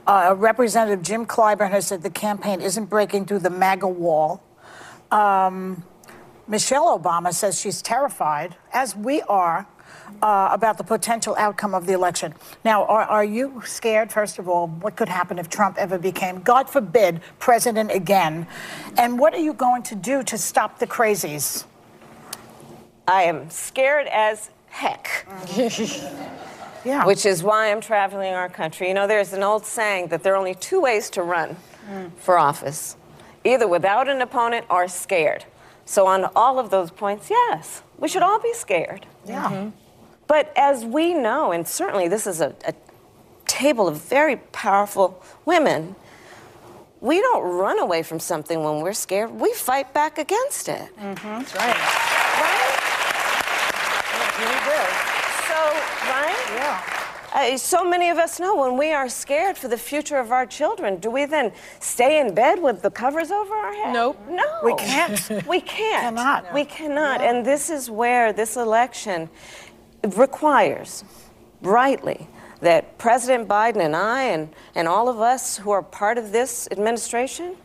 Uh, 0.08 0.34
Representative 0.36 1.04
Jim 1.04 1.28
Clyburn 1.28 1.70
has 1.70 1.86
said 1.86 2.02
the 2.02 2.10
campaign 2.10 2.60
isn't 2.60 2.86
breaking 2.86 3.28
through 3.28 3.40
the 3.40 3.52
MAGA 3.52 3.88
wall. 3.88 4.44
Um, 5.12 5.84
Michelle 6.48 7.00
Obama 7.00 7.32
says 7.32 7.60
she's 7.62 7.84
terrified, 7.84 8.56
as 8.74 8.96
we 8.96 9.22
are, 9.24 9.68
uh, 10.22 10.50
about 10.52 10.78
the 10.78 10.84
potential 10.84 11.36
outcome 11.38 11.74
of 11.74 11.86
the 11.86 11.94
election. 11.94 12.34
Now, 12.64 12.86
are, 12.86 13.04
are 13.04 13.26
you 13.26 13.62
scared, 13.66 14.12
first 14.12 14.40
of 14.40 14.48
all, 14.48 14.68
what 14.68 14.96
could 14.96 15.10
happen 15.10 15.40
if 15.40 15.50
Trump 15.50 15.78
ever 15.78 15.98
became, 15.98 16.42
God 16.42 16.70
forbid, 16.70 17.22
president 17.40 17.92
again? 17.92 18.48
And 18.98 19.20
what 19.20 19.34
are 19.34 19.42
you 19.42 19.54
going 19.54 19.84
to 19.84 19.96
do 19.96 20.24
to 20.24 20.38
stop 20.38 20.80
the 20.80 20.88
crazies? 20.88 21.66
I 23.08 23.24
am 23.24 23.50
scared 23.50 24.08
as 24.08 24.50
heck. 24.68 25.28
yeah. 26.86 27.06
Which 27.06 27.26
is 27.26 27.44
why 27.44 27.72
I'm 27.72 27.82
traveling 27.82 28.34
our 28.34 28.50
country. 28.50 28.88
You 28.88 28.94
know, 28.94 29.08
there's 29.08 29.34
an 29.34 29.44
old 29.44 29.66
saying 29.66 30.08
that 30.08 30.24
there 30.24 30.34
are 30.34 30.38
only 30.38 30.56
two 30.56 30.82
ways 30.82 31.10
to 31.12 31.24
run 31.24 31.56
for 32.18 32.38
office 32.40 32.96
either 33.46 33.68
without 33.68 34.10
an 34.10 34.22
opponent 34.22 34.66
or 34.70 34.88
scared. 34.88 35.46
So, 35.86 36.08
on 36.08 36.26
all 36.36 36.60
of 36.60 36.72
those 36.72 36.90
points, 36.90 37.30
yes, 37.30 37.84
we 38.00 38.08
should 38.08 38.24
all 38.24 38.42
be 38.42 38.54
scared. 38.54 39.06
Yeah. 39.26 39.70
But 40.28 40.52
as 40.56 40.84
we 40.84 41.14
know, 41.14 41.52
and 41.52 41.68
certainly 41.68 42.08
this 42.08 42.26
is 42.28 42.42
a, 42.42 42.56
a 42.66 42.74
table 43.46 43.88
of 43.88 44.02
very 44.02 44.38
powerful 44.38 45.24
women, 45.46 45.96
we 47.02 47.22
don't 47.22 47.44
run 47.44 47.80
away 47.80 48.02
from 48.02 48.20
something 48.20 48.64
when 48.64 48.82
we're 48.82 48.94
scared. 48.94 49.32
We 49.32 49.54
fight 49.54 49.94
back 49.94 50.18
against 50.18 50.68
it. 50.70 50.90
Mm-hmm. 50.98 51.28
That's 51.28 51.56
right. 51.56 51.76
We 54.40 54.46
do. 54.46 54.82
So, 55.48 55.60
right? 56.10 56.46
Yeah. 56.56 56.96
Uh, 57.36 57.58
so 57.58 57.84
many 57.84 58.10
of 58.10 58.18
us 58.18 58.40
know 58.40 58.56
when 58.56 58.78
we 58.78 58.92
are 58.94 59.10
scared 59.10 59.58
for 59.58 59.68
the 59.68 59.78
future 59.78 60.18
of 60.18 60.32
our 60.32 60.46
children, 60.46 60.98
do 60.98 61.12
we 61.12 61.26
then 61.26 61.52
stay 61.80 62.20
in 62.20 62.34
bed 62.34 62.62
with 62.62 62.82
the 62.82 62.90
covers 62.90 63.30
over 63.30 63.54
our 63.54 63.74
head? 63.74 63.94
Nope. 63.94 64.18
No. 64.30 64.60
We 64.64 64.74
can't. 64.76 65.46
We 65.46 65.60
can't. 65.60 66.16
Cannot. 66.16 66.54
We 66.54 66.64
cannot. 66.64 67.20
Yeah. 67.20 67.32
And 67.32 67.46
this 67.46 67.70
is 67.70 67.92
where 67.92 68.32
this 68.32 68.56
election 68.56 69.30
requires, 70.14 71.04
rightly, 71.62 72.28
that 72.62 72.98
President 72.98 73.48
Biden 73.48 73.78
and 73.78 73.96
I 73.96 74.24
and, 74.24 74.50
and 74.76 74.88
all 74.88 75.10
of 75.10 75.20
us 75.20 75.58
who 75.58 75.72
are 75.72 75.82
part 75.82 76.18
of 76.18 76.32
this 76.32 76.68
administration, 76.72 77.56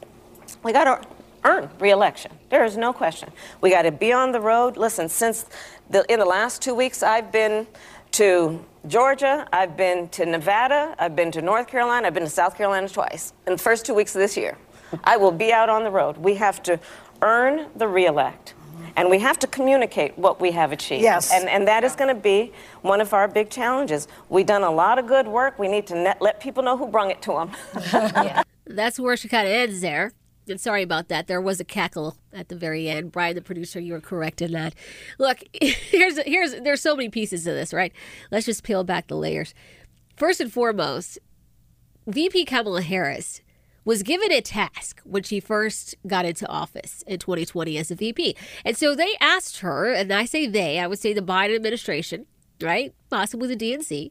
we 0.63 0.73
got 0.73 0.85
to 0.85 1.09
earn 1.45 1.71
reelection. 1.79 2.33
There 2.51 2.65
is 2.65 2.77
no 2.77 2.93
question. 2.93 3.31
We 3.61 3.71
got 3.71 3.83
to 3.83 3.93
be 3.93 4.13
on 4.13 4.33
the 4.33 4.41
road. 4.41 4.77
Listen, 4.77 5.09
since 5.09 5.47
the, 5.89 6.05
in 6.13 6.19
the 6.19 6.27
last 6.27 6.61
two 6.61 6.75
weeks, 6.75 7.03
I've 7.03 7.33
been 7.33 7.67
to 8.13 8.65
Georgia, 8.89 9.47
I've 9.53 9.77
been 9.77 10.09
to 10.11 10.27
Nevada, 10.27 10.95
I've 10.99 11.15
been 11.15 11.31
to 11.33 11.43
North 11.43 11.69
Carolina, 11.69 12.07
I've 12.07 12.15
been 12.15 12.25
to 12.25 12.31
South 12.31 12.57
Carolina 12.57 12.89
twice 12.89 13.33
in 13.47 13.53
the 13.53 13.59
first 13.59 13.87
two 13.87 13.95
weeks 13.95 14.15
of 14.15 14.21
this 14.21 14.37
year. 14.37 14.57
I 15.05 15.17
will 15.17 15.33
be 15.33 15.53
out 15.53 15.69
on 15.69 15.85
the 15.85 15.91
road. 15.91 16.17
We 16.17 16.35
have 16.35 16.63
to 16.65 16.81
earn 17.23 17.67
the 17.77 17.87
reelect. 17.87 18.55
And 18.97 19.11
we 19.11 19.19
have 19.19 19.39
to 19.41 19.47
communicate 19.47 20.17
what 20.19 20.41
we 20.41 20.53
have 20.53 20.73
achieved. 20.73 21.03
Yes. 21.03 21.33
And, 21.33 21.49
and 21.49 21.67
that 21.69 21.85
is 21.85 21.95
going 21.97 22.15
to 22.15 22.21
be 22.21 22.53
one 22.83 23.01
of 23.01 23.13
our 23.15 23.29
big 23.29 23.51
challenges. 23.51 24.09
We've 24.29 24.47
done 24.47 24.63
a 24.63 24.71
lot 24.71 24.99
of 24.99 25.07
good 25.07 25.27
work. 25.27 25.59
We 25.59 25.69
need 25.69 25.87
to 25.89 25.95
net, 25.95 26.21
let 26.21 26.41
people 26.41 26.63
know 26.63 26.77
who 26.77 26.87
brung 26.87 27.11
it 27.11 27.23
to 27.23 27.33
them. 27.33 28.45
That's 28.67 28.99
where 29.01 29.17
she 29.17 29.29
kind 29.29 29.47
of 29.47 29.53
ends 29.53 29.81
there. 29.81 30.13
And 30.49 30.61
sorry 30.61 30.83
about 30.83 31.09
that. 31.09 31.27
There 31.27 31.41
was 31.41 31.61
a 31.61 31.65
cackle 31.65 32.17
at 32.33 32.49
the 32.49 32.57
very 32.57 32.89
end. 32.89 33.13
Brian, 33.13 33.35
the 33.35 33.43
producer, 33.43 33.79
you 33.79 33.93
were 33.93 34.01
correct 34.01 34.43
in 34.43 34.53
that. 34.53 34.75
Look, 35.19 35.43
here's 35.61 36.19
here's 36.19 36.55
there's 36.61 36.81
so 36.81 36.97
many 36.97 37.09
pieces 37.09 37.45
to 37.45 37.53
this, 37.53 37.73
right? 37.73 37.93
Let's 38.31 38.47
just 38.47 38.65
peel 38.65 38.83
back 38.83 39.07
the 39.07 39.17
layers. 39.17 39.55
First 40.17 40.41
and 40.41 40.53
foremost, 40.53 41.19
VP 42.07 42.45
Kamala 42.47 42.83
Harris 42.83 43.43
was 43.85 44.03
given 44.03 44.31
a 44.33 44.41
task 44.41 45.01
when 45.05 45.23
she 45.23 45.41
first 45.41 45.95
got 46.07 46.25
into 46.25 46.47
office 46.49 47.03
in 47.07 47.19
2020 47.19 47.79
as 47.79 47.91
a 47.91 47.95
VP. 47.95 48.37
And 48.65 48.77
so 48.77 48.95
they 48.95 49.15
asked 49.21 49.61
her, 49.61 49.93
and 49.93 50.13
I 50.13 50.25
say 50.25 50.47
they, 50.47 50.79
I 50.79 50.87
would 50.87 50.99
say 50.99 51.13
the 51.13 51.21
Biden 51.21 51.57
administration, 51.57 52.27
right? 52.61 52.95
Possibly 53.11 53.55
the 53.55 53.73
DNC. 53.73 54.11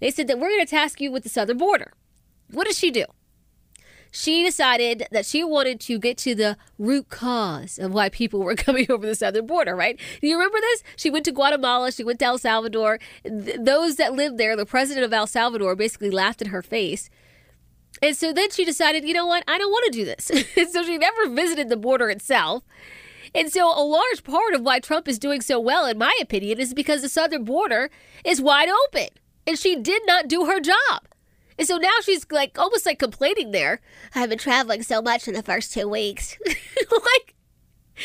They 0.00 0.10
said 0.10 0.28
that 0.28 0.38
we're 0.38 0.48
going 0.48 0.64
to 0.64 0.70
task 0.70 1.00
you 1.00 1.10
with 1.12 1.24
the 1.24 1.28
southern 1.28 1.58
border. 1.58 1.92
What 2.50 2.66
does 2.66 2.78
she 2.78 2.90
do? 2.90 3.04
She 4.12 4.42
decided 4.42 5.06
that 5.12 5.24
she 5.24 5.44
wanted 5.44 5.78
to 5.82 5.98
get 5.98 6.18
to 6.18 6.34
the 6.34 6.56
root 6.78 7.08
cause 7.10 7.78
of 7.78 7.92
why 7.92 8.08
people 8.08 8.40
were 8.40 8.54
coming 8.56 8.90
over 8.90 9.06
the 9.06 9.14
southern 9.14 9.46
border, 9.46 9.76
right? 9.76 9.98
Do 10.20 10.26
you 10.26 10.34
remember 10.36 10.58
this? 10.60 10.82
She 10.96 11.10
went 11.10 11.24
to 11.26 11.32
Guatemala, 11.32 11.92
she 11.92 12.04
went 12.04 12.18
to 12.20 12.24
El 12.24 12.38
Salvador. 12.38 12.98
Th- 13.24 13.58
those 13.60 13.96
that 13.96 14.14
lived 14.14 14.38
there, 14.38 14.56
the 14.56 14.66
president 14.66 15.04
of 15.04 15.12
El 15.12 15.26
Salvador 15.26 15.76
basically 15.76 16.10
laughed 16.10 16.42
in 16.42 16.48
her 16.48 16.62
face. 16.62 17.08
And 18.02 18.16
so 18.16 18.32
then 18.32 18.50
she 18.50 18.64
decided, 18.64 19.04
you 19.04 19.12
know 19.12 19.26
what? 19.26 19.44
I 19.46 19.58
don't 19.58 19.70
want 19.70 19.92
to 19.92 19.98
do 19.98 20.04
this. 20.04 20.30
and 20.30 20.68
so 20.70 20.82
she 20.82 20.98
never 20.98 21.28
visited 21.28 21.68
the 21.68 21.76
border 21.76 22.08
itself. 22.10 22.64
And 23.34 23.52
so 23.52 23.66
a 23.68 23.84
large 23.84 24.24
part 24.24 24.54
of 24.54 24.62
why 24.62 24.80
Trump 24.80 25.06
is 25.06 25.18
doing 25.18 25.40
so 25.40 25.60
well, 25.60 25.86
in 25.86 25.98
my 25.98 26.16
opinion, 26.20 26.58
is 26.58 26.74
because 26.74 27.02
the 27.02 27.08
southern 27.08 27.44
border 27.44 27.90
is 28.24 28.40
wide 28.42 28.68
open. 28.68 29.08
And 29.46 29.58
she 29.58 29.76
did 29.76 30.02
not 30.06 30.28
do 30.28 30.46
her 30.46 30.60
job. 30.60 31.06
And 31.58 31.66
so 31.66 31.76
now 31.76 31.92
she's 32.02 32.24
like 32.30 32.58
almost 32.58 32.86
like 32.86 32.98
complaining 32.98 33.50
there. 33.50 33.80
I've 34.14 34.30
been 34.30 34.38
traveling 34.38 34.82
so 34.82 35.02
much 35.02 35.28
in 35.28 35.34
the 35.34 35.42
first 35.42 35.72
two 35.72 35.88
weeks. 35.88 36.38
like, 36.46 37.34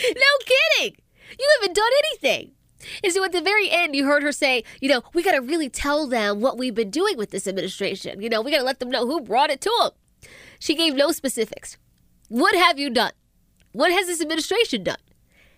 no 0.04 0.46
kidding. 0.46 0.98
You 1.40 1.50
haven't 1.60 1.76
done 1.76 1.92
anything. 2.00 2.52
And 3.04 3.14
so 3.14 3.24
at 3.24 3.32
the 3.32 3.42
very 3.42 3.70
end, 3.70 3.96
you 3.96 4.06
heard 4.06 4.24
her 4.24 4.32
say, 4.32 4.64
you 4.82 4.90
know, 4.90 5.02
we 5.14 5.24
got 5.24 5.34
to 5.34 5.42
really 5.42 5.70
tell 5.70 6.08
them 6.08 6.42
what 6.42 6.58
we've 6.58 6.76
been 6.76 6.90
doing 6.90 7.18
with 7.18 7.32
this 7.32 7.48
administration. 7.48 8.22
You 8.22 8.30
know, 8.30 8.42
we 8.42 8.52
got 8.52 8.60
to 8.60 8.64
let 8.64 8.80
them 8.80 8.90
know 8.90 9.06
who 9.06 9.22
brought 9.22 9.50
it 9.50 9.62
to 9.62 9.74
them. 9.82 10.32
She 10.60 10.76
gave 10.76 10.96
no 10.96 11.12
specifics. 11.12 11.78
What 12.30 12.56
have 12.56 12.80
you 12.80 12.90
done? 12.90 13.12
What 13.72 13.92
has 13.92 14.08
this 14.08 14.22
administration 14.22 14.84
done? 14.84 14.98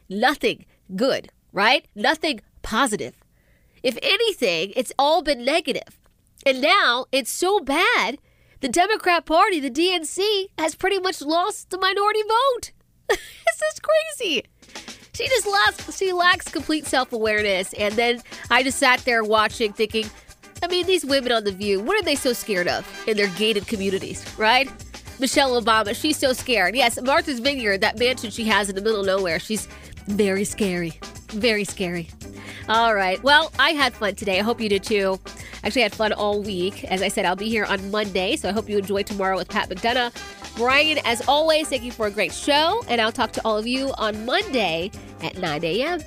Nothing 0.10 0.66
good, 0.96 1.30
right? 1.52 1.88
Nothing 1.96 2.42
positive. 2.62 3.16
If 3.84 3.98
anything, 4.02 4.74
it's 4.76 4.92
all 4.98 5.22
been 5.22 5.46
negative. 5.46 6.00
And 6.46 6.62
now 6.62 7.06
it's 7.12 7.32
so 7.32 7.60
bad, 7.60 8.18
the 8.62 8.70
Democrat 8.70 9.26
Party, 9.26 9.60
the 9.60 9.70
DNC, 9.70 10.48
has 10.58 10.76
pretty 10.76 11.00
much 11.00 11.22
lost 11.22 11.70
the 11.70 11.78
minority 11.78 12.22
vote. 12.24 12.72
this 13.10 13.62
is 13.74 13.80
crazy. 13.80 14.44
She 15.18 15.28
just 15.30 15.48
lacks, 15.48 15.98
she 15.98 16.14
lacks 16.14 16.48
complete 16.48 16.86
self 16.86 17.12
awareness. 17.12 17.74
And 17.74 17.96
then 17.96 18.22
I 18.52 18.62
just 18.62 18.78
sat 18.78 19.00
there 19.00 19.24
watching, 19.24 19.74
thinking, 19.74 20.06
I 20.62 20.68
mean, 20.68 20.86
these 20.86 21.04
women 21.04 21.32
on 21.32 21.44
The 21.44 21.52
View, 21.52 21.80
what 21.80 22.00
are 22.00 22.04
they 22.04 22.14
so 22.14 22.34
scared 22.34 22.68
of 22.68 22.88
in 23.08 23.18
their 23.18 23.30
gated 23.30 23.66
communities, 23.66 24.24
right? 24.38 24.72
Michelle 25.20 25.60
Obama, 25.60 25.96
she's 25.96 26.18
so 26.18 26.34
scared. 26.34 26.76
Yes, 26.76 27.02
Martha's 27.02 27.40
Vineyard, 27.40 27.82
that 27.82 27.98
mansion 27.98 28.30
she 28.30 28.44
has 28.44 28.70
in 28.70 28.76
the 28.76 28.82
middle 28.82 29.00
of 29.00 29.08
nowhere, 29.08 29.40
she's 29.40 29.68
very 30.06 30.44
scary. 30.44 31.00
Very 31.30 31.64
scary. 31.64 32.10
All 32.70 32.94
right. 32.94 33.22
Well, 33.24 33.52
I 33.58 33.72
had 33.72 33.94
fun 33.94 34.14
today. 34.14 34.40
I 34.40 34.44
hope 34.44 34.62
you 34.62 34.70
did 34.70 34.84
too. 34.84 35.20
Actually, 35.64 35.82
I 35.82 35.86
had 35.86 35.96
fun 35.96 36.14
all 36.14 36.44
week. 36.44 36.84
As 36.84 37.02
I 37.02 37.08
said, 37.08 37.26
I'll 37.26 37.36
be 37.36 37.50
here 37.50 37.66
on 37.66 37.90
Monday, 37.90 38.36
so 38.36 38.50
I 38.50 38.52
hope 38.52 38.70
you 38.70 38.78
enjoy 38.78 39.02
tomorrow 39.02 39.36
with 39.36 39.50
Pat 39.50 39.68
McDonough. 39.68 40.14
Brian, 40.58 40.98
as 41.06 41.22
always, 41.28 41.70
thank 41.70 41.84
you 41.84 41.92
for 41.92 42.08
a 42.08 42.12
great 42.12 42.34
show, 42.34 42.84
and 42.88 43.00
I'll 43.00 43.12
talk 43.12 43.32
to 43.34 43.42
all 43.46 43.60
of 43.60 43.68
you 43.68 43.94
on 44.00 44.26
Monday 44.26 44.90
at 45.22 45.38
9 45.38 45.64
a.m. 45.64 46.00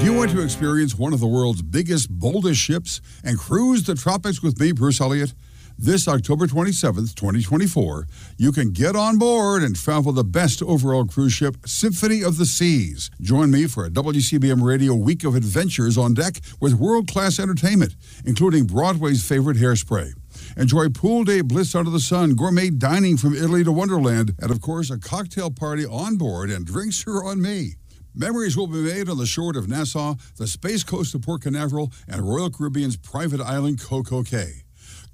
Do 0.00 0.04
you 0.04 0.12
want 0.12 0.32
to 0.32 0.42
experience 0.42 0.98
one 0.98 1.12
of 1.12 1.20
the 1.20 1.28
world's 1.28 1.62
biggest, 1.62 2.10
boldest 2.10 2.60
ships 2.60 3.00
and 3.22 3.38
cruise 3.38 3.84
the 3.84 3.94
tropics 3.94 4.42
with 4.42 4.58
me, 4.58 4.72
Bruce 4.72 5.00
Elliott? 5.00 5.32
This 5.76 6.06
October 6.06 6.46
27th, 6.46 7.16
2024, 7.16 8.06
you 8.38 8.52
can 8.52 8.70
get 8.70 8.94
on 8.94 9.18
board 9.18 9.64
and 9.64 9.74
travel 9.74 10.12
the 10.12 10.22
best 10.22 10.62
overall 10.62 11.04
cruise 11.04 11.32
ship, 11.32 11.56
Symphony 11.66 12.22
of 12.22 12.38
the 12.38 12.46
Seas. 12.46 13.10
Join 13.20 13.50
me 13.50 13.66
for 13.66 13.84
a 13.84 13.90
WCBM 13.90 14.62
Radio 14.62 14.94
Week 14.94 15.24
of 15.24 15.34
Adventures 15.34 15.98
on 15.98 16.14
deck 16.14 16.36
with 16.60 16.74
world 16.74 17.08
class 17.08 17.40
entertainment, 17.40 17.96
including 18.24 18.66
Broadway's 18.66 19.26
favorite 19.28 19.56
hairspray. 19.56 20.12
Enjoy 20.56 20.88
pool 20.90 21.24
day 21.24 21.40
bliss 21.40 21.74
under 21.74 21.90
the 21.90 21.98
sun, 21.98 22.34
gourmet 22.36 22.70
dining 22.70 23.16
from 23.16 23.34
Italy 23.34 23.64
to 23.64 23.72
Wonderland, 23.72 24.32
and 24.38 24.52
of 24.52 24.60
course, 24.60 24.90
a 24.90 24.98
cocktail 24.98 25.50
party 25.50 25.84
on 25.84 26.16
board 26.16 26.50
and 26.50 26.64
drinks 26.64 27.04
are 27.08 27.24
on 27.24 27.42
me. 27.42 27.74
Memories 28.14 28.56
will 28.56 28.68
be 28.68 28.78
made 28.78 29.08
on 29.08 29.18
the 29.18 29.26
shore 29.26 29.58
of 29.58 29.68
Nassau, 29.68 30.14
the 30.36 30.46
Space 30.46 30.84
Coast 30.84 31.16
of 31.16 31.22
Port 31.22 31.42
Canaveral, 31.42 31.90
and 32.06 32.22
Royal 32.22 32.48
Caribbean's 32.48 32.96
private 32.96 33.40
island, 33.40 33.80
Coco 33.80 34.22
Cay. 34.22 34.63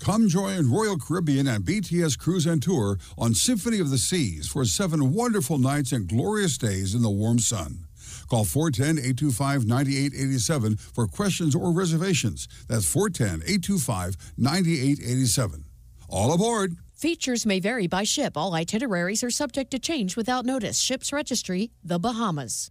Come 0.00 0.28
join 0.28 0.70
Royal 0.70 0.96
Caribbean 0.96 1.46
and 1.46 1.62
BTS 1.62 2.18
Cruise 2.18 2.46
and 2.46 2.62
Tour 2.62 2.98
on 3.18 3.34
Symphony 3.34 3.80
of 3.80 3.90
the 3.90 3.98
Seas 3.98 4.48
for 4.48 4.64
seven 4.64 5.12
wonderful 5.12 5.58
nights 5.58 5.92
and 5.92 6.08
glorious 6.08 6.56
days 6.56 6.94
in 6.94 7.02
the 7.02 7.10
warm 7.10 7.38
sun. 7.38 7.84
Call 8.30 8.44
410 8.46 8.96
825 8.96 9.66
9887 9.66 10.76
for 10.76 11.06
questions 11.06 11.54
or 11.54 11.70
reservations. 11.70 12.48
That's 12.66 12.90
410 12.90 13.46
825 13.46 14.16
9887. 14.38 15.64
All 16.08 16.32
aboard! 16.32 16.76
Features 16.94 17.44
may 17.44 17.60
vary 17.60 17.86
by 17.86 18.04
ship. 18.04 18.38
All 18.38 18.54
itineraries 18.54 19.22
are 19.22 19.30
subject 19.30 19.70
to 19.72 19.78
change 19.78 20.16
without 20.16 20.46
notice. 20.46 20.80
Ship's 20.80 21.12
registry, 21.12 21.72
the 21.84 21.98
Bahamas. 21.98 22.70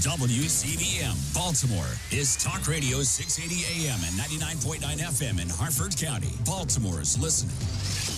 WCBM 0.00 1.34
Baltimore 1.34 1.92
is 2.10 2.34
Talk 2.42 2.66
Radio 2.66 3.02
680 3.02 3.86
AM 3.86 4.00
and 4.02 4.14
99.9 4.18 4.80
FM 4.96 5.42
in 5.42 5.48
Harford 5.50 5.94
County. 5.94 6.32
Baltimore's 6.46 7.18
listening. 7.18 8.09